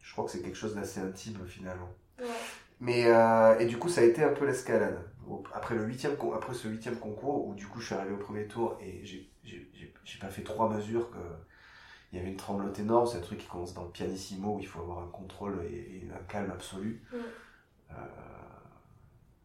[0.00, 1.88] Je crois que c'est quelque chose d'assez intime finalement.
[2.80, 3.06] Mais,
[3.60, 4.98] et du coup, ça a été un peu l'escalade
[5.54, 8.46] après, le huitième, après ce huitième concours, où du coup je suis arrivé au premier
[8.46, 11.18] tour et j'ai pas fait trois mesures, que,
[12.12, 14.60] il y avait une tremblote énorme, c'est un truc qui commence dans le pianissimo où
[14.60, 17.02] il faut avoir un contrôle et, un calme absolu.
[17.90, 17.94] Euh,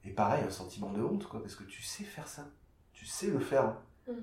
[0.03, 2.45] et pareil, un sentiment de honte, quoi, parce que tu sais faire ça,
[3.09, 3.75] sais le faire.
[4.07, 4.13] Mm.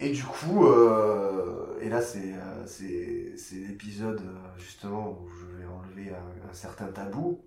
[0.00, 6.10] Et du coup, euh, et là c'est euh, l'épisode euh, justement où je vais enlever
[6.10, 7.44] un, un certain tabou.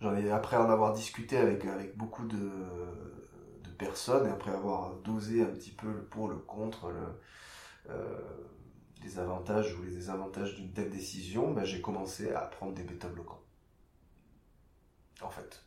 [0.00, 4.96] J'en ai après en avoir discuté avec avec beaucoup de de personnes et après avoir
[4.96, 7.00] dosé un petit peu le pour le contre le
[7.90, 8.20] euh,
[9.02, 13.42] les avantages ou les désavantages d'une telle décision, ben, j'ai commencé à prendre des bêta-bloquants.
[15.22, 15.65] En fait.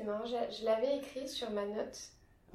[0.00, 1.98] C'est marrant, je, je l'avais écrit sur ma note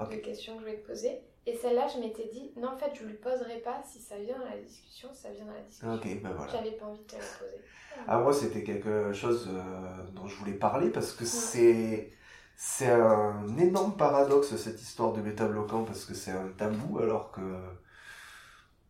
[0.00, 1.20] de questions que je voulais te poser.
[1.46, 3.80] Et celle-là, je m'étais dit, non, en fait, je ne lui poserai pas.
[3.86, 5.94] Si ça vient dans la discussion, ça vient dans la discussion.
[5.94, 6.50] Ok, ben voilà.
[6.52, 7.60] J'avais pas envie de te la poser.
[8.08, 12.10] Ah, moi, c'était quelque chose euh, dont je voulais parler parce que c'est.
[12.58, 17.42] C'est un énorme paradoxe cette histoire de bêta-bloquant parce que c'est un tabou alors que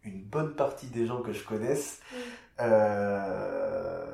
[0.05, 2.17] une bonne partie des gens que je connaisse Mm.
[2.61, 4.07] euh,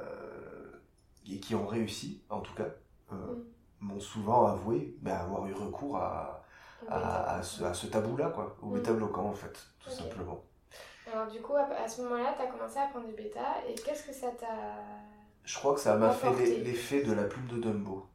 [1.30, 2.68] et qui ont réussi en tout cas
[3.12, 3.44] euh, Mm.
[3.82, 6.42] M'ont souvent avoué ben, avoir eu recours à,
[6.88, 8.74] à, à ce, à ce tabou-là, quoi, au Mm.
[8.74, 10.42] bêta-bloquant en fait, tout simplement.
[11.12, 13.40] Alors, du coup, à, ce moment-là, tu as commencé à prendre du bêta.
[13.68, 14.46] Et qu'est-ce que ça t'a.
[15.44, 18.06] Je crois que ça m'a fait l'effet de la plume de Dumbo.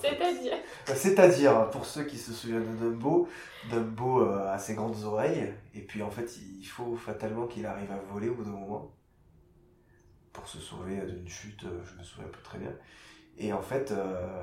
[0.00, 0.54] C'est-à-dire
[0.86, 3.28] Bah, C'est-à-dire, pour ceux qui se souviennent de Dumbo,
[3.70, 7.90] Dumbo euh, a ses grandes oreilles, et puis en fait, il faut fatalement qu'il arrive
[7.92, 8.92] à voler au bout d'un moment,
[10.32, 12.72] pour se sauver d'une chute, euh, je me souviens plus très bien.
[13.38, 14.42] Et en fait, euh,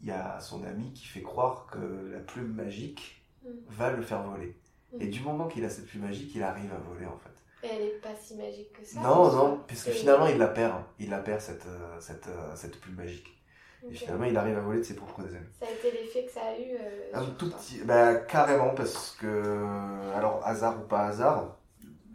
[0.00, 1.78] il y a son ami qui fait croire que
[2.12, 3.48] la plume magique Mm.
[3.70, 4.56] va le faire voler.
[4.92, 5.00] Mm.
[5.02, 7.66] Et du moment qu'il a cette plume magique, il arrive à voler en fait.
[7.66, 9.00] Et elle est pas si magique que ça.
[9.00, 12.54] Non, non, puisque C'est- finalement il la perd, il la perd cette, euh, cette, euh,
[12.54, 13.28] cette plume magique.
[13.90, 15.48] Et finalement il arrive à voler de ses propres ailes.
[15.58, 16.70] Ça a été l'effet que ça a eu.
[16.80, 19.66] euh, Un tout petit, bah, carrément, parce que,
[20.14, 21.56] alors hasard ou pas hasard,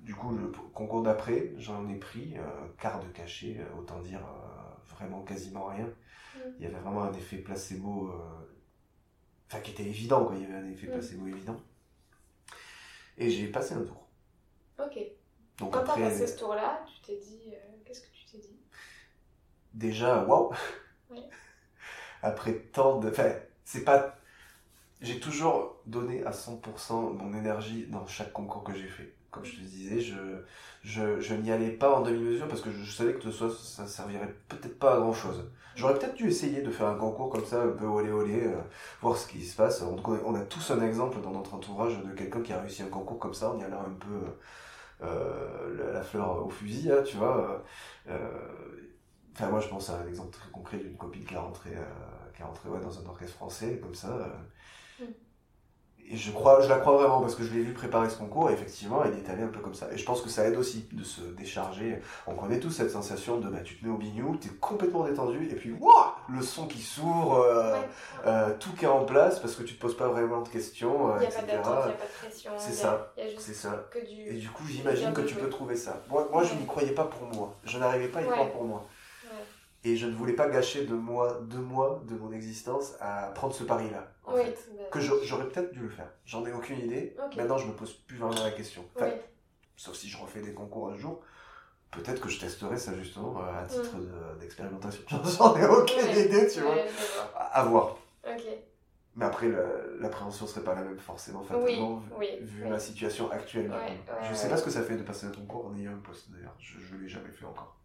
[0.03, 2.41] du coup, le concours d'après, j'en ai pris, euh,
[2.79, 5.89] quart de cachet, autant dire euh, vraiment quasiment rien.
[6.37, 6.51] Mm.
[6.59, 8.57] Il y avait vraiment un effet placebo, euh,
[9.47, 10.35] enfin qui était évident, quoi.
[10.35, 10.91] Il y avait un effet Mm.
[10.91, 11.59] placebo évident.
[13.17, 14.07] Et j'ai passé un tour.
[14.79, 14.97] Ok.
[15.59, 17.53] Donc Quand t'as après, passé ce tour-là, tu t'es dit.
[17.53, 18.59] euh, Qu'est-ce que tu t'es dit?
[19.73, 20.51] Déjà, waouh
[21.09, 21.23] Ouais.
[22.21, 23.09] Après tant de...
[23.09, 23.31] Enfin,
[23.63, 24.17] c'est pas...
[25.01, 29.13] J'ai toujours donné à 100% mon énergie dans chaque concours que j'ai fait.
[29.31, 30.15] Comme je te disais, je,
[30.83, 34.79] je, n'y allais pas en demi-mesure parce que je, savais que soi, ça servirait peut-être
[34.79, 35.49] pas à grand-chose.
[35.75, 38.55] J'aurais peut-être dû essayer de faire un concours comme ça, un peu olé olé, euh,
[39.01, 39.81] voir ce qui se passe.
[39.83, 43.19] On, a tous un exemple dans notre entourage de quelqu'un qui a réussi un concours
[43.19, 44.21] comme ça en y allant un peu
[45.03, 47.63] euh, la, la fleur au fusil, hein, tu vois.
[48.09, 48.17] euh,
[49.33, 52.41] Enfin, moi, je pense à un exemple très concret d'une copine qui rentrée, euh, qui
[52.41, 54.09] est rentrée ouais, dans un orchestre français, comme ça.
[54.09, 54.27] euh.
[54.99, 55.26] Mm.
[56.09, 58.49] Et je crois, je la crois vraiment parce que je l'ai vu préparer ce concours
[58.49, 59.87] et effectivement, elle est allée un peu comme ça.
[59.91, 61.99] Et je pense que ça aide aussi de se décharger.
[62.27, 65.49] On connaît tous cette sensation de bah, tu te mets au bignou, t'es complètement détendu
[65.51, 67.79] et puis wouah, le son qui s'ouvre, euh, Ouais.
[68.25, 71.13] euh, tout qui est en place parce que tu te poses pas vraiment de questions,
[71.17, 71.45] Il n'y a pas etc.
[71.57, 72.51] d'attente, il n'y a pas de pression.
[72.57, 73.11] C'est ça.
[73.17, 73.85] Y a juste C'est ça.
[73.91, 74.21] que du.
[74.29, 76.01] Et du coup, j'imagine que tu peux trouver ça.
[76.09, 77.53] Moi, moi je n'y croyais pas pour moi.
[77.65, 78.31] Je n'arrivais pas à y Ouais.
[78.31, 78.85] croire pour moi.
[79.87, 83.63] Et je ne voulais pas gâcher de deux mois de mon existence à prendre ce
[83.63, 86.09] pari-là, Oui, bah, Que j'a- j'aurais peut-être dû le faire.
[86.25, 87.15] J'en ai aucune idée.
[87.37, 88.83] Maintenant, je me pose plus vraiment la question.
[88.95, 89.13] Enfin, oui.
[89.77, 91.21] Sauf si je refais des concours un jour.
[91.91, 95.03] Peut-être que je testerai ça justement euh, à titre de- d'expérimentation.
[95.37, 96.25] J'en ai aucune Ouais.
[96.25, 96.71] idée, tu vois.
[96.73, 96.87] Ouais,
[97.33, 97.95] à voir.
[98.27, 98.43] Ok.
[99.17, 99.63] Mais après, la-
[99.99, 102.69] l'appréhension serait pas la même forcément, fatalement, vu, oui, vu oui.
[102.69, 103.71] ma situation actuelle.
[103.71, 104.35] Ouais, ouais, je ouais.
[104.35, 106.55] sais pas ce que ça fait de passer un concours en ayant un poste d'ailleurs.
[106.59, 107.75] Je, je l'ai jamais fait encore.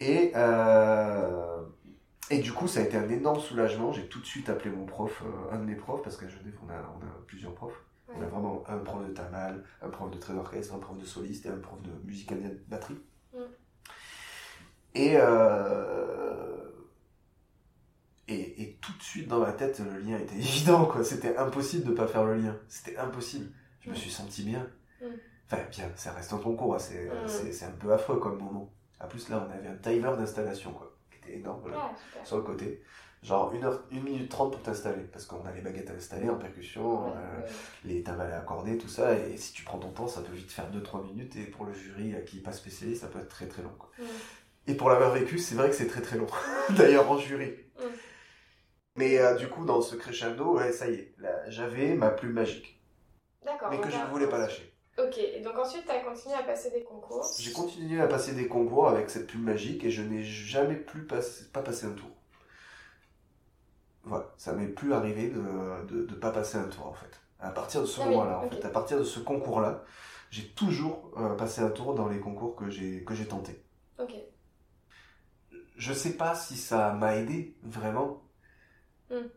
[0.00, 1.62] Et, euh,
[2.30, 3.92] et du coup, ça a été un énorme soulagement.
[3.92, 6.54] J'ai tout de suite appelé mon prof, euh, un de mes profs, parce qu'à Genève,
[6.64, 7.82] on a, on a plusieurs profs.
[8.14, 11.04] On a vraiment un prof de tamal, un prof de trait d'orchestre, un prof de
[11.04, 12.32] soliste et un prof de musique
[12.68, 13.00] batterie.
[13.34, 13.38] Mm.
[14.94, 16.21] Et, euh,
[18.28, 21.04] et, et tout de suite dans ma tête, le lien était évident, quoi.
[21.04, 22.56] C'était impossible de pas faire le lien.
[22.68, 23.50] C'était impossible.
[23.80, 24.68] Je me suis senti bien.
[25.50, 26.78] Enfin, bien, ça reste un concours, hein.
[26.78, 27.26] c'est Mm.
[27.28, 28.72] c'est- c'est un peu affreux comme moment.
[29.00, 32.36] En plus, là, on avait un timer d'installation, quoi, qui était énorme, là, Ah, sur
[32.36, 32.82] le côté.
[33.22, 36.28] Genre 1 heure, 1 minute 30 pour t'installer, parce qu'on a les baguettes à installer
[36.30, 37.52] en percussion, Ouais, euh, ouais.
[37.84, 40.50] les timbales à accorder, tout ça, et si tu prends ton temps, ça peut vite
[40.50, 43.28] faire 2-3 minutes, et pour le jury euh, qui n'est pas spécialiste, ça peut être
[43.28, 43.74] très très long.
[43.78, 43.90] Quoi.
[44.66, 46.26] Et pour l'avoir vécu, c'est vrai que c'est très très long,
[46.76, 47.52] d'ailleurs en jury.
[48.96, 52.32] Mais euh, du coup, dans ce crescendo, ouais, ça y est, là, j'avais ma plume
[52.32, 52.80] magique,
[53.44, 53.70] D'accord.
[53.70, 54.72] mais que je ne voulais pas lâcher.
[54.98, 57.26] Ok, et donc ensuite, tu as continué à passer des concours.
[57.38, 61.06] J'ai continué à passer des concours avec cette plume magique, et je n'ai jamais plus
[61.06, 62.10] passé, pas passé un tour.
[64.04, 67.20] Voilà, ça m'est plus arrivé de ne de, pas passer un tour, en fait.
[67.40, 69.84] À partir de ce Ah oui, moment-là, en fait, à partir de ce concours-là,
[70.30, 73.64] j'ai toujours euh, passé un tour dans les concours que j'ai que j'ai tentés.
[73.98, 74.12] Ok.
[75.76, 78.21] Je sais pas si ça m'a aidé vraiment.
[79.12, 79.28] Hmm.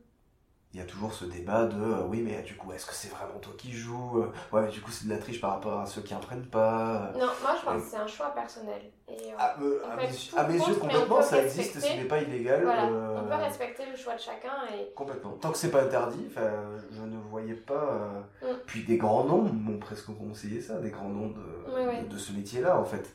[0.73, 3.09] il y a toujours ce débat de euh, oui mais du coup est-ce que c'est
[3.09, 5.81] vraiment toi qui joues euh, ouais mais du coup c'est de la triche par rapport
[5.81, 8.81] à ceux qui en prennent pas non moi je pense que c'est un choix personnel
[9.09, 13.35] et, ah, à, mes, yeux complètement ça existe ce n'est pas illégal voilà, on peut
[13.35, 17.55] respecter le choix de chacun et complètement tant que c'est pas interdit je ne voyais
[17.55, 18.45] pas mm.
[18.65, 22.61] puis des grands noms m'ont presque conseillé ça des grands noms de, de, ce métier
[22.61, 23.13] là en fait.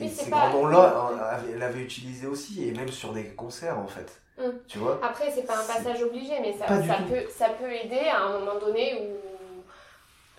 [0.00, 4.20] Et ces grands noms-là, elle l'avait utilisé aussi, et même sur des concerts en fait.
[4.38, 4.50] Mm.
[4.66, 8.08] Tu vois Après, c'est pas un passage obligé, mais ça, ça peut, ça peut aider
[8.08, 9.18] à un moment donné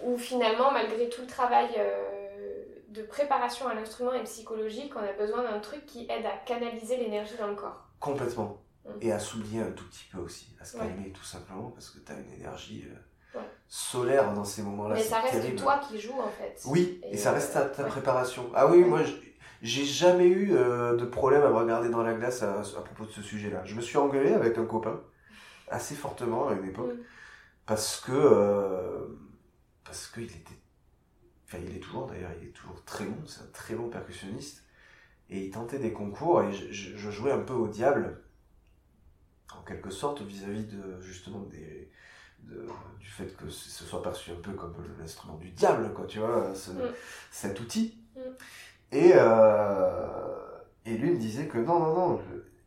[0.03, 5.03] où, où finalement, malgré tout le travail euh, de préparation à l'instrument et psychologique, on
[5.03, 7.87] a besoin d'un truc qui aide à canaliser l'énergie dans le corps.
[7.99, 8.57] Complètement.
[8.85, 8.89] Mm.
[9.01, 11.99] Et à s'oublier un tout petit peu aussi, à se calmer tout simplement, parce que
[11.99, 12.85] tu as une énergie.
[12.89, 12.95] Euh,
[13.73, 14.95] solaire dans ces moments-là.
[14.95, 16.59] Mais ça reste toi qui joues en fait.
[16.65, 18.51] Oui, et, ça reste ta, ta préparation.
[18.53, 18.99] Ah oui, moi
[19.61, 23.11] j'ai jamais eu euh, de problème à me regarder dans la glace à, propos de
[23.11, 23.63] ce sujet-là.
[23.65, 25.01] Je me suis engueulé avec un copain
[25.69, 26.95] assez fortement à une époque
[27.65, 29.05] parce que euh,
[29.85, 30.59] parce qu'il était
[31.45, 34.63] enfin il est toujours d'ailleurs il est toujours très bon c'est un très bon percussionniste
[35.29, 38.21] et il tentait des concours et je, jouais un peu au diable
[39.57, 41.89] en quelque sorte vis-à-vis de justement des
[42.99, 46.51] du fait que ce soit perçu un peu comme l'instrument du diable quoi tu vois
[47.29, 48.01] cet outil.
[48.91, 52.21] Et, euh, et lui me disait que non, non, non,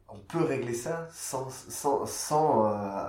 [0.08, 2.68] on peut régler ça sans, sans, sans euh,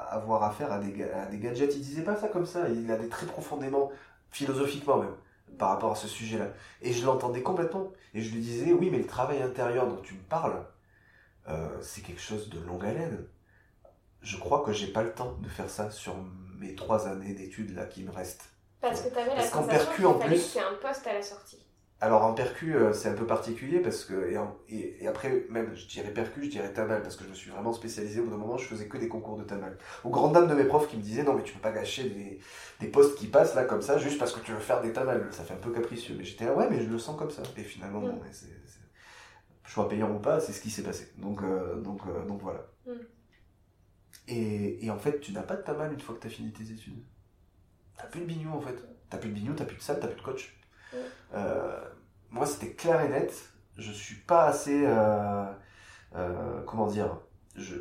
[0.09, 1.75] avoir affaire à des, à des gadgets.
[1.75, 3.91] Il disait pas ça comme ça, il allait très profondément,
[4.31, 5.15] philosophiquement même,
[5.57, 6.47] par rapport à ce sujet-là.
[6.81, 7.91] Et je l'entendais complètement.
[8.13, 10.65] Et je lui disais, oui, mais le travail intérieur dont tu me parles,
[11.47, 13.25] euh, c'est quelque chose de longue haleine.
[14.21, 16.15] Je crois que j'ai pas le temps de faire ça sur
[16.59, 18.49] mes trois années d'études là qui me restent.
[18.81, 21.21] Parce que tu avais la sensation qu'il fallait qu'il y ait un poste à la
[21.21, 21.64] sortie.
[22.01, 24.29] Alors en percu, euh, c'est un peu particulier parce que
[24.69, 27.49] et, et, après même je dirais percu, je dirais tamal parce que je me suis
[27.49, 28.19] vraiment spécialisé.
[28.19, 29.77] Au bout d'un moment, je faisais que des concours de tamal.
[30.03, 32.09] Aux grandes dames de mes profs qui me disaient non mais tu peux pas gâcher
[32.09, 32.39] des,
[32.81, 35.25] des postes qui passent là comme ça juste parce que tu veux faire des tamal.
[35.31, 36.15] Ça fait un peu capricieux.
[36.17, 37.43] Mais j'étais là ouais mais je le sens comme ça.
[37.55, 38.11] Et finalement mm.
[38.11, 38.49] bon, c'est,
[39.63, 41.13] choix payant ou pas, c'est ce qui s'est passé.
[41.17, 42.67] Donc euh, donc euh, donc voilà.
[42.85, 42.91] Mm.
[44.27, 46.51] Et, et en fait, tu n'as pas de tamal une fois que tu as fini
[46.51, 47.03] tes études?
[47.97, 48.75] T'as plus de bignou en fait.
[49.09, 50.57] T'as plus de bignou, t'as plus de salle, t'as plus de coach.
[51.33, 51.79] Euh,
[52.29, 53.33] moi, c'était clair et net.
[53.77, 54.85] Je suis pas assez.
[54.85, 55.45] Euh,
[56.15, 57.19] euh, comment dire
[57.55, 57.75] je,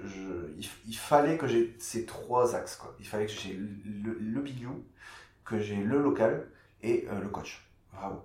[0.86, 2.76] il, fallait que j'ai ces trois axes.
[2.76, 2.94] Quoi.
[3.00, 4.44] Il fallait que j'ai le, le
[5.44, 6.46] que j'ai le local
[6.82, 7.68] et le coach.
[7.92, 8.24] Vraiment.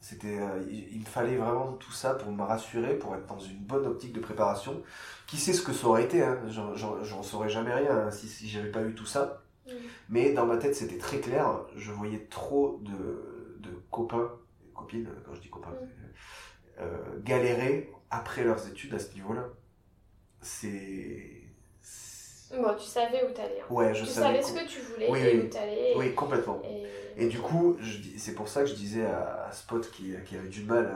[0.00, 0.38] C'était,
[0.70, 4.12] il, me fallait vraiment tout ça pour me rassurer, pour être dans une bonne optique
[4.12, 4.82] de préparation.
[5.26, 8.48] Qui sait ce que ça aurait été hein J'en saurais jamais rien hein, si, si
[8.48, 9.42] j'avais pas eu tout ça.
[10.08, 11.60] Mais dans ma tête, c'était très clair.
[11.74, 13.33] Je voyais trop de
[13.94, 14.28] copains
[14.74, 16.80] copines, quand je dis copains, mm.
[16.80, 19.44] euh, galérer après leurs études à ce niveau-là.
[20.40, 21.42] C'est.
[22.50, 23.60] Bon, tu savais où t'allais.
[23.60, 23.72] Hein.
[23.72, 24.42] Ouais, je tu savais.
[24.42, 25.94] ce que tu voulais oui, et où t'allais.
[25.96, 26.60] Oui, complètement.
[27.16, 27.28] Et...
[27.28, 27.76] du coup,
[28.18, 30.92] c'est pour ça que je disais à, Spot qui, qui, avait du mal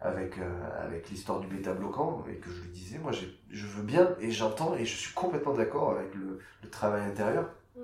[0.00, 3.82] avec, euh, avec l'histoire du bêta bloquant et que je lui disais, moi je veux
[3.82, 7.80] bien et j'entends et je suis complètement d'accord avec le, le, travail intérieur mm.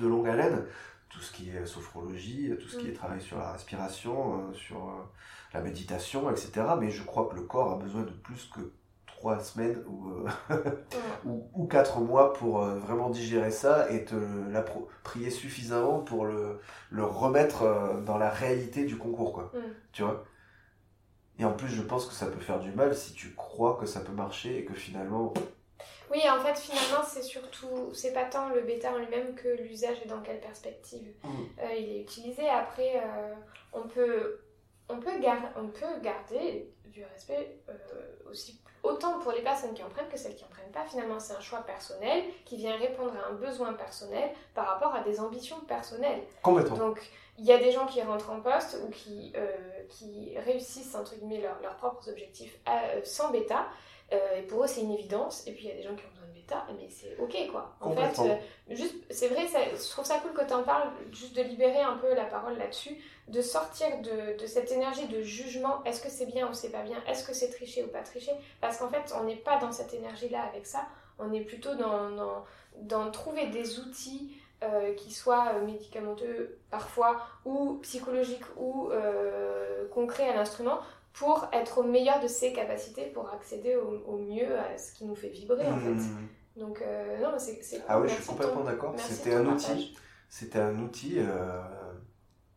[0.00, 0.64] de longue haleine
[1.12, 2.94] tout ce qui est sophrologie, tout ce qui est mm.
[2.94, 5.02] travail sur la respiration, euh, sur euh,
[5.52, 6.66] la méditation, etc.
[6.80, 8.60] Mais je crois que le corps a besoin de plus que
[9.06, 10.56] trois semaines ou, euh,
[11.24, 14.16] ou, ou, quatre mois pour vraiment digérer ça et te
[14.50, 19.52] l'approprier suffisamment pour le, le remettre dans la réalité du concours, quoi.
[19.54, 19.60] Mm.
[19.92, 20.24] Tu vois?
[21.38, 23.86] Et en plus, je pense que ça peut faire du mal si tu crois que
[23.86, 25.32] ça peut marcher et que finalement,
[26.12, 29.96] oui, en fait, finalement, c'est surtout, c'est pas tant le bêta en lui-même que l'usage
[30.04, 31.28] et dans quelle perspective mm.
[31.60, 32.46] euh, il est utilisé.
[32.48, 33.34] Après, euh,
[33.72, 34.40] on, peut,
[34.90, 35.10] on, peut
[35.56, 40.18] on peut garder du respect euh, aussi autant pour les personnes qui en prennent que
[40.18, 40.84] celles qui en prennent pas.
[40.84, 45.02] Finalement, c'est un choix personnel qui vient répondre à un besoin personnel par rapport à
[45.02, 46.22] des ambitions personnelles.
[46.42, 46.76] Complètement.
[46.76, 47.00] Donc,
[47.38, 49.32] il y a des gens qui rentrent en poste ou qui,
[49.88, 52.58] qui réussissent, entre guillemets, leurs propres objectifs
[53.04, 53.68] sans bêta.
[54.12, 55.46] Euh, et pour eux, c'est une évidence.
[55.46, 57.50] Et puis, il y a des gens qui ont besoin de bêta, mais c'est ok,
[57.50, 57.74] quoi.
[57.80, 58.36] En fait, euh,
[58.74, 61.96] juste, c'est vrai, je trouve ça cool que tu en parles, juste de libérer un
[61.96, 62.96] peu la parole là-dessus,
[63.28, 65.82] de sortir de, de, cette énergie de jugement.
[65.84, 68.32] Est-ce que c'est bien ou c'est pas bien Est-ce que c'est triché ou pas triché
[68.60, 70.86] Parce qu'en fait, on n'est pas dans cette énergie-là avec ça.
[71.18, 72.44] On est plutôt dans, dans,
[72.76, 78.90] dans trouver des outils euh, qui soient médicamenteux parfois, ou psychologiques, ou
[79.92, 80.80] concrets à l'instrument,
[81.12, 85.14] pour être au meilleur de ses capacités, pour accéder au, mieux à ce qui nous
[85.14, 85.90] fait vibrer en fait.
[85.90, 86.28] Hmm.
[86.56, 88.94] Donc euh, non, c'est Ah oui, je suis complètement d'accord.
[88.98, 89.96] C'était un, outil.
[90.28, 91.18] C'était un outil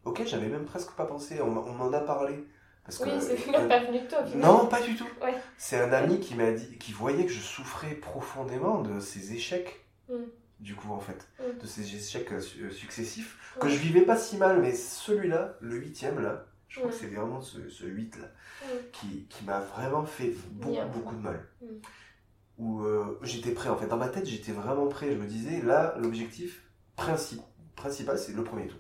[0.06, 1.42] auquel j'avais même presque pas pensé.
[1.42, 2.46] On, m'en a parlé
[2.86, 4.24] Parce oui, c'est pas venu de toi.
[4.36, 5.08] Non, pas du tout.
[5.58, 9.86] C'est un ami qui m'a dit, qui voyait que je souffrais profondément de ces échecs.
[10.10, 10.24] Mm.
[10.62, 11.60] Du coup, en fait, mm.
[11.60, 15.76] de ces échecs euh, euh, successifs, que je vivais pas si mal, mais celui-là, le
[15.76, 16.46] huitième là,
[16.76, 18.28] je crois que c'est vraiment ce, ce 8 là,
[18.92, 21.48] qui, qui m'a vraiment fait beaucoup, beaucoup de mal.
[21.62, 21.66] Mm.
[22.58, 25.14] Où euh, j'étais prêt, en fait, dans ma tête, j'étais vraiment prêt.
[25.14, 26.64] Je me disais, là, l'objectif
[26.98, 28.80] principal, c'est le premier tour.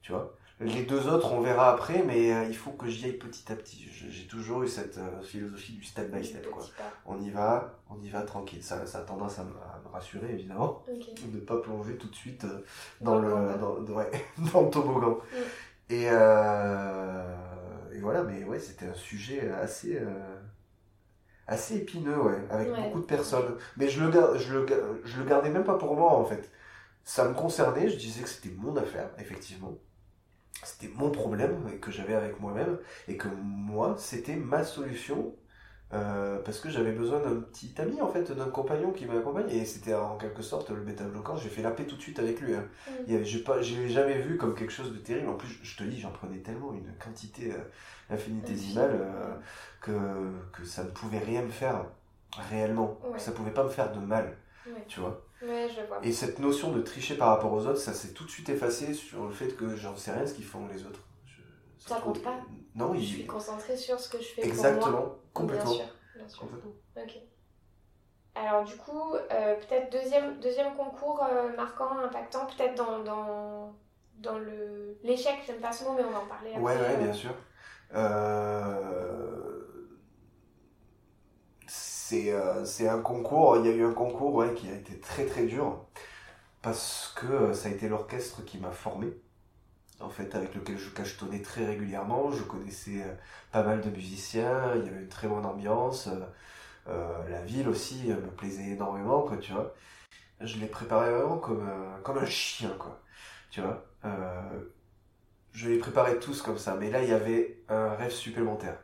[0.00, 0.36] Tu vois?
[0.64, 3.56] Les deux autres, on verra après, mais euh, il faut que j'y aille petit à
[3.56, 3.88] petit.
[4.08, 6.48] J'ai toujours eu cette euh, philosophie du step by step.
[6.50, 6.62] Quoi.
[7.06, 8.62] On y va, on y va tranquille.
[8.62, 9.50] Ça, ça a tendance à me,
[9.92, 12.64] rassurer, évidemment, de ne pas plonger tout de suite euh,
[13.00, 13.28] dans, le,
[13.58, 13.80] dans,
[14.52, 15.18] dans, le toboggan.
[15.18, 15.36] Mm.
[15.92, 16.06] Et,
[17.94, 19.98] et, voilà, mais ouais, c'était un sujet assez,
[21.46, 23.56] assez épineux, ouais, avec beaucoup de personnes.
[23.76, 26.50] Mais je le, je, le, je le gardais même pas pour moi, en fait.
[27.04, 29.78] Ça me concernait, je disais que c'était mon affaire, effectivement
[30.64, 32.78] c'était mon problème que j'avais avec moi-même
[33.08, 35.34] et que moi c'était ma solution
[35.94, 39.66] euh, parce que j'avais besoin d'un petit ami en fait d'un compagnon qui m'accompagne et
[39.66, 41.36] c'était en quelque sorte le bêta bloquant.
[41.36, 42.64] J'ai fait la paix tout de suite avec lui hein.
[43.06, 43.22] Mm.
[43.22, 45.28] j'ai pas l'ai jamais vu comme quelque chose de terrible.
[45.28, 49.34] En plus je te dis j'en prenais tellement une quantité euh, infinitésimale euh,
[49.82, 49.92] que,
[50.52, 51.84] que ça ne pouvait rien me faire
[52.50, 52.98] réellement.
[53.18, 54.34] Ça pouvait pas me faire de mal
[54.88, 55.24] tu vois.
[56.02, 58.94] Et cette notion de tricher par rapport aux autres, ça s'est tout de suite effacé
[58.94, 61.00] sur le fait que j'en sais rien ce qu'ils font les autres.
[61.78, 62.40] ça compte pas
[62.74, 65.18] Non, je suis concentré sur ce que je fais Exactement, pour moi.
[65.34, 65.72] complètement.
[65.72, 66.48] Bien sûr, bien sûr.
[66.96, 67.18] Ok.
[68.34, 73.74] Alors du coup, euh, peut-être deuxième, deuxième concours euh, marquant, impactant, peut-être dans, dans,
[74.18, 76.62] dans le l'échec, j'aime pas ce mot, mais on va en parler après.
[76.62, 77.34] Ouais, ouais, bien sûr.
[77.94, 78.92] Euh
[82.14, 85.44] euh, c'est un concours, il y a eu un concours qui a été très très
[85.44, 85.84] dur
[86.62, 89.08] parce que euh, ça a été l'orchestre qui m'a formé,
[90.02, 92.30] en fait, avec lequel je cachetonnais très régulièrement.
[92.32, 93.14] Je connaissais euh,
[93.52, 96.08] pas mal de musiciens, il y avait une très bonne ambiance.
[96.86, 99.74] la ville aussi me plaisait énormément, quoi, tu vois.
[100.40, 101.68] Je l'ai préparé vraiment comme,
[102.02, 103.00] comme un chien, quoi,
[103.50, 103.84] tu vois.
[105.52, 108.78] je les préparais tous comme ça, mais là, il y avait un rêve supplémentaire.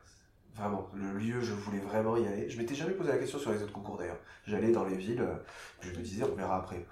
[0.58, 2.50] Vraiment, le lieu, je voulais vraiment y aller.
[2.50, 4.18] Je m'étais jamais posé la question sur les autres concours d'ailleurs.
[4.44, 5.36] J'allais dans les villes, euh,
[5.80, 6.84] je me disais, on verra après.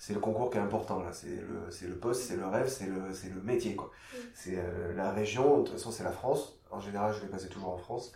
[0.00, 2.86] C'est le concours qui est important là, c'est le, le poste, c'est le rêve, c'est
[2.86, 3.00] le,
[3.34, 3.90] le métier quoi.
[4.34, 6.58] C'est euh, la région, de toute façon c'est la France.
[6.70, 8.12] En général, je vais passer toujours en France.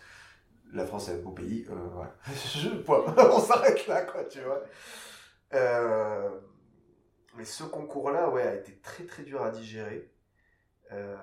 [0.73, 2.13] La France est un beau pays, euh, voilà.
[2.27, 4.63] je, on s'arrête là quoi, tu vois.
[7.37, 10.11] mais ce concours-là, ouais, a été très très dur à digérer.
[10.91, 11.15] Euh,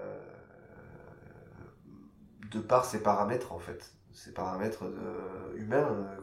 [2.50, 4.84] de par ses paramètres en fait, ses paramètres
[5.56, 6.18] humains, euh,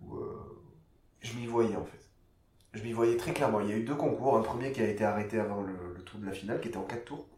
[0.00, 0.62] où, euh,
[1.20, 2.03] je m'y voyais en fait.
[2.74, 3.60] Je m'y voyais très clairement.
[3.60, 6.20] Il y a eu deux concours, un premier qui a été arrêté avant le, tour
[6.20, 7.28] de la finale, qui était en quatre tours,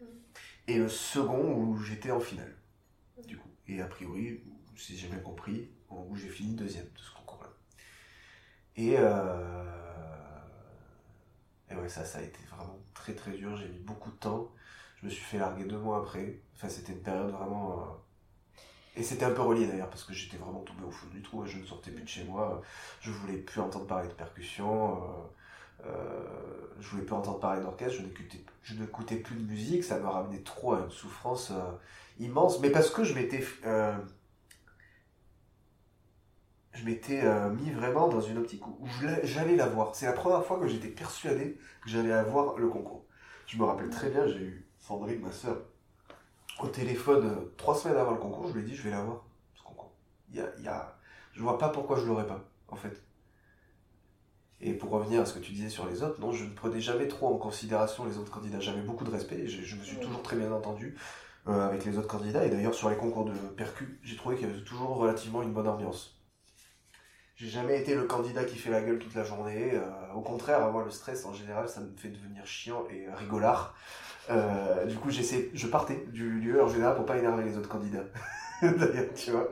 [0.00, 0.04] mm.
[0.68, 2.56] et le second où j'étais en finale,
[3.26, 3.48] du coup.
[3.68, 4.40] Et a priori,
[4.74, 7.50] si j'ai bien compris, où j'ai fini deuxième de ce concours-là.
[8.76, 9.64] Et, euh,
[11.70, 13.56] et ouais, ça, ça a été vraiment très très dur.
[13.56, 14.50] J'ai mis beaucoup de temps.
[15.00, 16.40] Je me suis fait larguer deux mois après.
[16.54, 18.02] Enfin, c'était une période vraiment.
[18.96, 21.22] Euh, et c'était un peu relié d'ailleurs, parce que j'étais vraiment tombé au fond du
[21.22, 22.62] trou je ne sortais plus de chez moi.
[23.00, 24.96] Je voulais plus entendre parler de percussion.
[24.96, 26.24] Euh, euh,
[26.80, 28.02] je voulais plus entendre parler d'orchestre.
[28.62, 29.84] Je n'écoutais plus de musique.
[29.84, 31.52] Ça me ramenait trop à une souffrance
[32.18, 32.60] immense.
[32.60, 33.42] Mais parce que je m'étais.
[36.72, 38.86] je m'étais mis vraiment dans une optique où
[39.24, 39.94] j'allais la voir.
[39.94, 43.04] C'est la première fois que j'étais persuadé que j'allais avoir le concours.
[43.46, 45.62] Je me rappelle très bien, j'ai eu Sandrine, ma soeur,
[46.60, 49.24] au téléphone euh, trois semaines avant le concours, je lui ai dit je vais l'avoir,
[49.54, 49.92] ce concours.
[50.30, 50.96] Il y a, y a...
[51.32, 53.02] Je vois pas pourquoi je l'aurais pas, en fait.
[54.60, 56.80] Et pour revenir à ce que tu disais sur les autres, non, je ne prenais
[56.80, 58.58] jamais trop en considération les autres candidats.
[58.58, 60.96] J'avais beaucoup de respect et je, me suis toujours très bien entendu
[61.46, 62.46] euh, avec les autres candidats.
[62.46, 65.52] Et d'ailleurs, sur les concours de percu, j'ai trouvé qu'il y avait toujours relativement une
[65.52, 66.15] bonne ambiance.
[67.36, 69.72] J'ai jamais été le candidat qui fait la gueule toute la journée.
[69.74, 73.74] Euh, au contraire, moi, le stress, en général, ça me fait devenir chiant et rigolard.
[74.30, 77.68] Euh, du coup, j'essaie, je partais du lieu en général pour pas énerver les autres
[77.68, 78.04] candidats.
[78.62, 79.50] D'ailleurs, tu vois.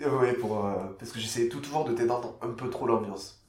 [0.00, 3.40] Oui, pour, euh, parce que j'essaie tout toujours de t'étendre un peu trop l'ambiance.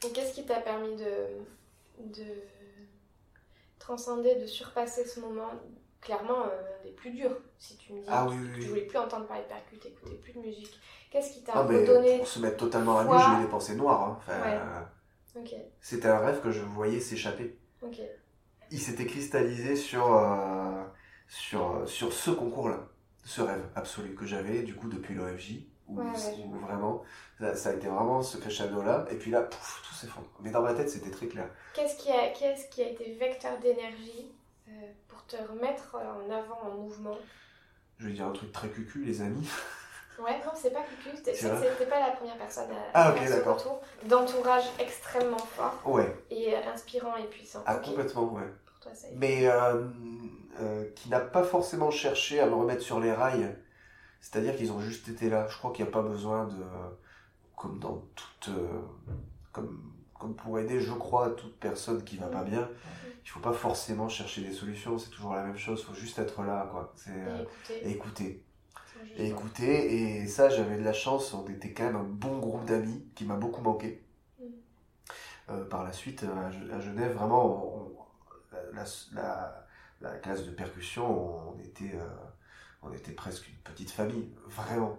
[0.00, 2.26] Qu'est-ce qui t'a permis de, de
[3.78, 5.52] transcender, de surpasser ce moment
[6.04, 9.26] clairement euh, des plus durs Si tu me dis ah, que tu voulais plus entendre
[9.26, 10.78] parler de percus, t'écoutais plus de musique.
[11.10, 13.74] Qu'est-ce qui t'a ah, redonné Pour se mettre totalement à nu, je mets des pensées
[13.74, 14.02] noires.
[14.02, 14.88] Hein.
[15.34, 15.46] Enfin,
[15.80, 17.58] C'était un rêve que je voyais s'échapper.
[18.70, 20.82] Il s'était cristallisé sur, euh,
[21.28, 22.88] sur, sur ce concours-là,
[23.24, 26.00] ce rêve absolu que j'avais du coup depuis l'OFJ, où,
[26.62, 27.02] vraiment,
[27.54, 30.28] ça, a été vraiment ce crescendo-là, et puis là, pouf, tout s'effondre.
[30.40, 31.48] Mais dans ma tête, c'était très clair.
[31.74, 34.32] Qu'est-ce qui, a, qui a été vecteur d'énergie
[35.08, 37.18] pour te remettre en avant en mouvement
[37.98, 39.48] Je vais dire un truc très cucu, les amis.
[40.18, 41.16] Ouais, non, c'est pas cucu.
[41.16, 43.80] C'était pas la première personne à, ah, okay, faire ce retour.
[44.06, 45.80] D'entourage extrêmement fort.
[45.84, 46.16] Ouais.
[46.30, 47.62] Et inspirant et puissant.
[47.66, 48.48] Ah, complètement, ouais.
[48.64, 49.84] Pour toi, ça Mais euh,
[50.60, 53.56] euh, qui n'a pas forcément cherché à me remettre sur les rails.
[54.20, 55.48] C'est-à-dire qu'ils ont juste été là.
[55.48, 56.62] Je crois qu'il n'y a pas besoin de.
[57.56, 58.54] Comme dans toute.
[58.54, 58.80] Euh,
[59.52, 62.50] comme, comme pour aider, je crois, toute personne qui va pas mm.
[62.50, 62.68] bien.
[63.24, 66.18] Il faut pas forcément chercher des solutions, c'est toujours la même chose, il faut juste
[66.18, 66.92] être là, quoi.
[66.96, 68.44] C'est, et écouter
[69.16, 70.20] et écouter.
[70.20, 73.24] Et ça, j'avais de la chance, on était quand même un bon groupe d'amis qui
[73.24, 74.02] m'a beaucoup manqué.
[74.40, 74.44] Mm.
[75.50, 77.92] Euh, par la suite, à, Genève, vraiment,
[79.12, 82.08] la, classe de percussion, on était, euh,
[82.82, 84.98] on était presque une petite famille, vraiment.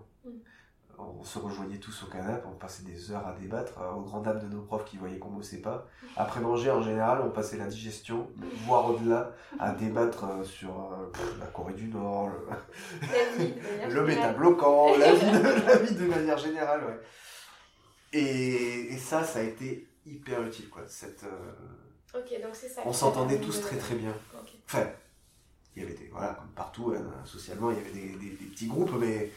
[0.97, 4.23] On se rejoignait tous au canapé, on passait des heures à débattre, euh, aux grandes
[4.23, 5.87] dames de nos profs qui voyaient qu'on bossait pas.
[6.15, 8.29] Après manger, en général, on passait la digestion,
[8.65, 15.13] voire au-delà, à débattre euh, sur euh, la Corée du Nord, le, le métabloquant, la
[15.13, 16.83] vie, de, la vie de manière générale.
[16.85, 16.99] Ouais.
[18.13, 20.69] Et, ça, ça a été hyper utile.
[20.69, 21.25] Quoi, cette,
[22.13, 22.81] donc ça.
[22.85, 24.13] On s'entendait tous très très bien.
[24.65, 24.87] Enfin,
[25.75, 28.67] il y avait des, voilà, comme partout, hein, socialement, il y avait des, des, petits
[28.67, 29.29] groupes, mais,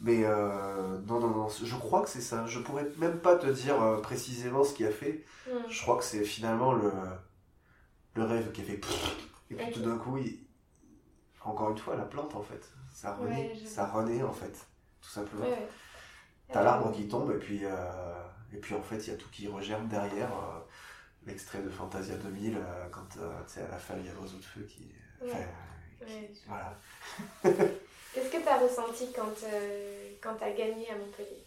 [0.00, 2.46] mais euh, non, non, non, je crois que c'est ça.
[2.46, 5.24] Je pourrais même pas te dire euh, précisément ce qui a fait.
[5.46, 5.50] Mm.
[5.68, 6.92] Je crois que c'est finalement le,
[8.14, 8.80] le rêve qui a fait.
[9.50, 10.38] Et puis tout d'un coup, il,
[11.44, 14.66] encore une fois, la plante, en fait, ça renaît, ça renaît, en fait,
[15.00, 15.46] tout simplement.
[16.50, 18.22] T'as l'arbre qui tombe, et puis, euh,
[18.52, 20.30] et puis en fait, il y a tout qui regerme derrière.
[21.26, 22.58] L'extrait de Fantasia 2000,
[22.90, 24.94] quand à la fin, il y a l'oiseau de feu qui.
[26.46, 26.78] Voilà.
[28.18, 31.44] Qu'est-ce que tu as ressenti quand, euh, quand tu as gagné à Montpellier?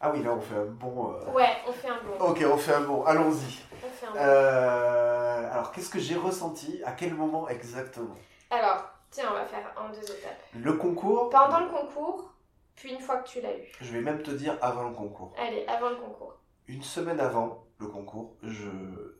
[0.00, 1.12] Ah oui, là on fait un bon.
[1.12, 2.24] Euh, ouais, on fait un bon.
[2.24, 3.04] Ok, on fait un bon.
[3.04, 3.60] Allons-y.
[3.84, 4.18] On fait un bon.
[4.18, 6.82] Euh, alors, qu'est-ce que j'ai ressenti?
[6.84, 8.14] À quel moment exactement?
[8.50, 10.40] Alors, tiens, on va faire en deux étapes.
[10.54, 11.28] Le concours?
[11.28, 12.32] Pendant le concours,
[12.74, 13.72] puis une fois que tu l'as eu.
[13.82, 15.34] Je vais même te dire avant le concours.
[15.38, 16.38] Allez, avant le concours.
[16.66, 18.70] Une semaine avant le concours, je,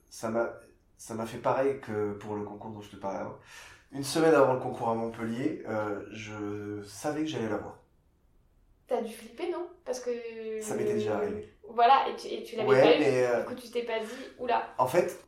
[0.08, 0.48] ça m'a,
[0.96, 3.36] ça m'a fait pareil que pour le concours dont je te parlais avant.
[3.94, 7.78] Une semaine avant le concours à Montpellier, euh, je savais que j'allais l'avoir.
[8.88, 9.68] T'as dû flipper, non?
[9.84, 10.10] Parce que.
[10.60, 11.54] Ça m'était déjà arrivé.
[11.68, 13.02] Voilà, et tu, et tu l'avais pas eu.
[13.04, 14.06] Euh, du coup, tu t'es pas dit,
[14.40, 14.74] oula.
[14.78, 15.24] En fait,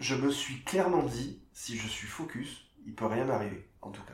[0.00, 4.02] je me suis clairement dit, si je suis focus, il peut rien m'arriver, en tout
[4.02, 4.12] cas.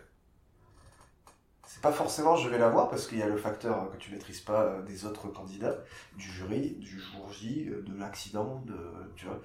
[1.66, 4.40] C'est pas forcément je vais l'avoir parce qu'il y a le facteur que tu maîtrises
[4.40, 5.82] pas euh, des autres candidats,
[6.16, 8.76] du jury, du jour J, de l'accident, de,
[9.16, 9.40] tu vois.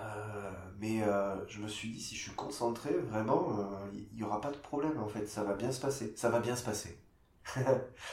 [0.00, 4.22] Euh, mais euh, je me suis dit, si je suis concentré, vraiment, il euh, n'y
[4.22, 6.12] aura pas de problème en fait, ça va bien se passer.
[6.16, 6.98] Ça va bien se passer.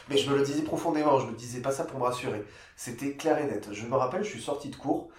[0.10, 2.44] mais je me le disais profondément, je me disais pas ça pour me rassurer.
[2.76, 3.70] C'était clair et net.
[3.72, 5.10] Je me rappelle, je suis sorti de cours,